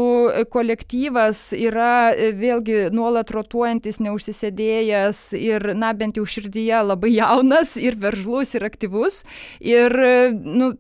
kolektyvas 0.54 1.46
yra 1.58 2.14
e, 2.14 2.32
vėlgi 2.38 2.88
nuolat 2.96 3.34
rotuojantis, 3.36 4.00
neužsisėdėjęs 4.04 5.24
ir, 5.40 5.74
na, 5.78 5.94
bent 5.98 6.20
jau 6.20 6.26
širdyje 6.28 6.84
labai 6.88 7.14
jaunas 7.18 7.76
ir 7.80 8.00
veržlus 8.00 8.56
ir 8.58 8.68
aktyvus. 8.68 9.24
Ir, 9.60 9.96
nu, 10.34 10.74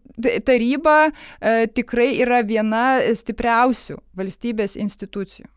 taryba 0.45 0.97
e, 1.09 1.67
tikrai 1.67 2.13
yra 2.21 2.41
viena 2.45 2.85
stipriausių 3.15 3.99
valstybės 4.17 4.77
institucijų. 4.77 5.49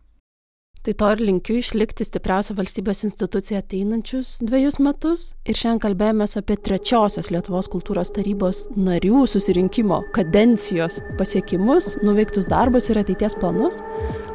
Tai 0.86 0.92
to 0.94 1.06
ir 1.16 1.20
linkiu 1.26 1.56
išlikti 1.58 2.04
stipriausia 2.06 2.54
valstybės 2.54 3.00
institucija 3.08 3.58
ateinančius 3.58 4.36
dviejus 4.46 4.76
metus. 4.78 5.24
Ir 5.42 5.58
šiandien 5.58 5.80
kalbėjomės 5.82 6.38
apie 6.38 6.54
trečiosios 6.62 7.32
Lietuvos 7.34 7.66
kultūros 7.72 8.12
tarybos 8.14 8.60
narių 8.78 9.24
susirinkimo 9.26 10.04
kadencijos 10.14 11.00
pasiekimus, 11.18 11.96
nuveiktus 12.06 12.46
darbus 12.52 12.86
ir 12.92 13.00
ateities 13.02 13.34
planus. 13.40 13.80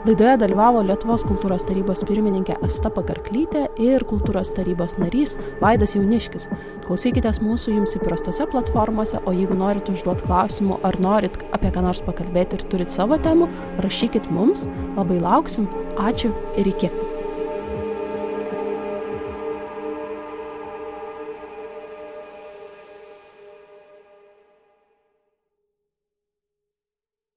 Laidoje 0.04 0.34
dalyvavo 0.42 0.82
Lietuvos 0.90 1.24
kultūros 1.30 1.70
tarybos 1.70 2.04
pirmininkė 2.10 2.60
Asta 2.68 2.92
Pagarklytė 2.92 3.70
ir 3.80 4.04
kultūros 4.12 4.52
tarybos 4.58 4.98
narys 5.00 5.38
Vaidas 5.64 5.96
Jauniškis. 5.96 6.50
Klausykitės 6.84 7.40
mūsų 7.40 7.78
jums 7.78 7.96
įprastose 7.96 8.50
platformose, 8.52 9.24
o 9.24 9.32
jeigu 9.38 9.56
norit 9.56 9.88
užduoti 9.94 10.28
klausimų 10.28 10.82
ar 10.84 11.00
norit 11.00 11.40
apie 11.56 11.72
ką 11.72 11.88
nors 11.88 12.04
pakalbėti 12.04 12.60
ir 12.60 12.68
turit 12.74 12.92
savo 12.92 13.22
temų, 13.24 13.48
rašykit 13.88 14.28
mums, 14.36 14.68
labai 14.98 15.22
lauksim. 15.24 15.72
Ačiū 16.02 16.34
ir 16.58 16.66
iki 16.66 16.92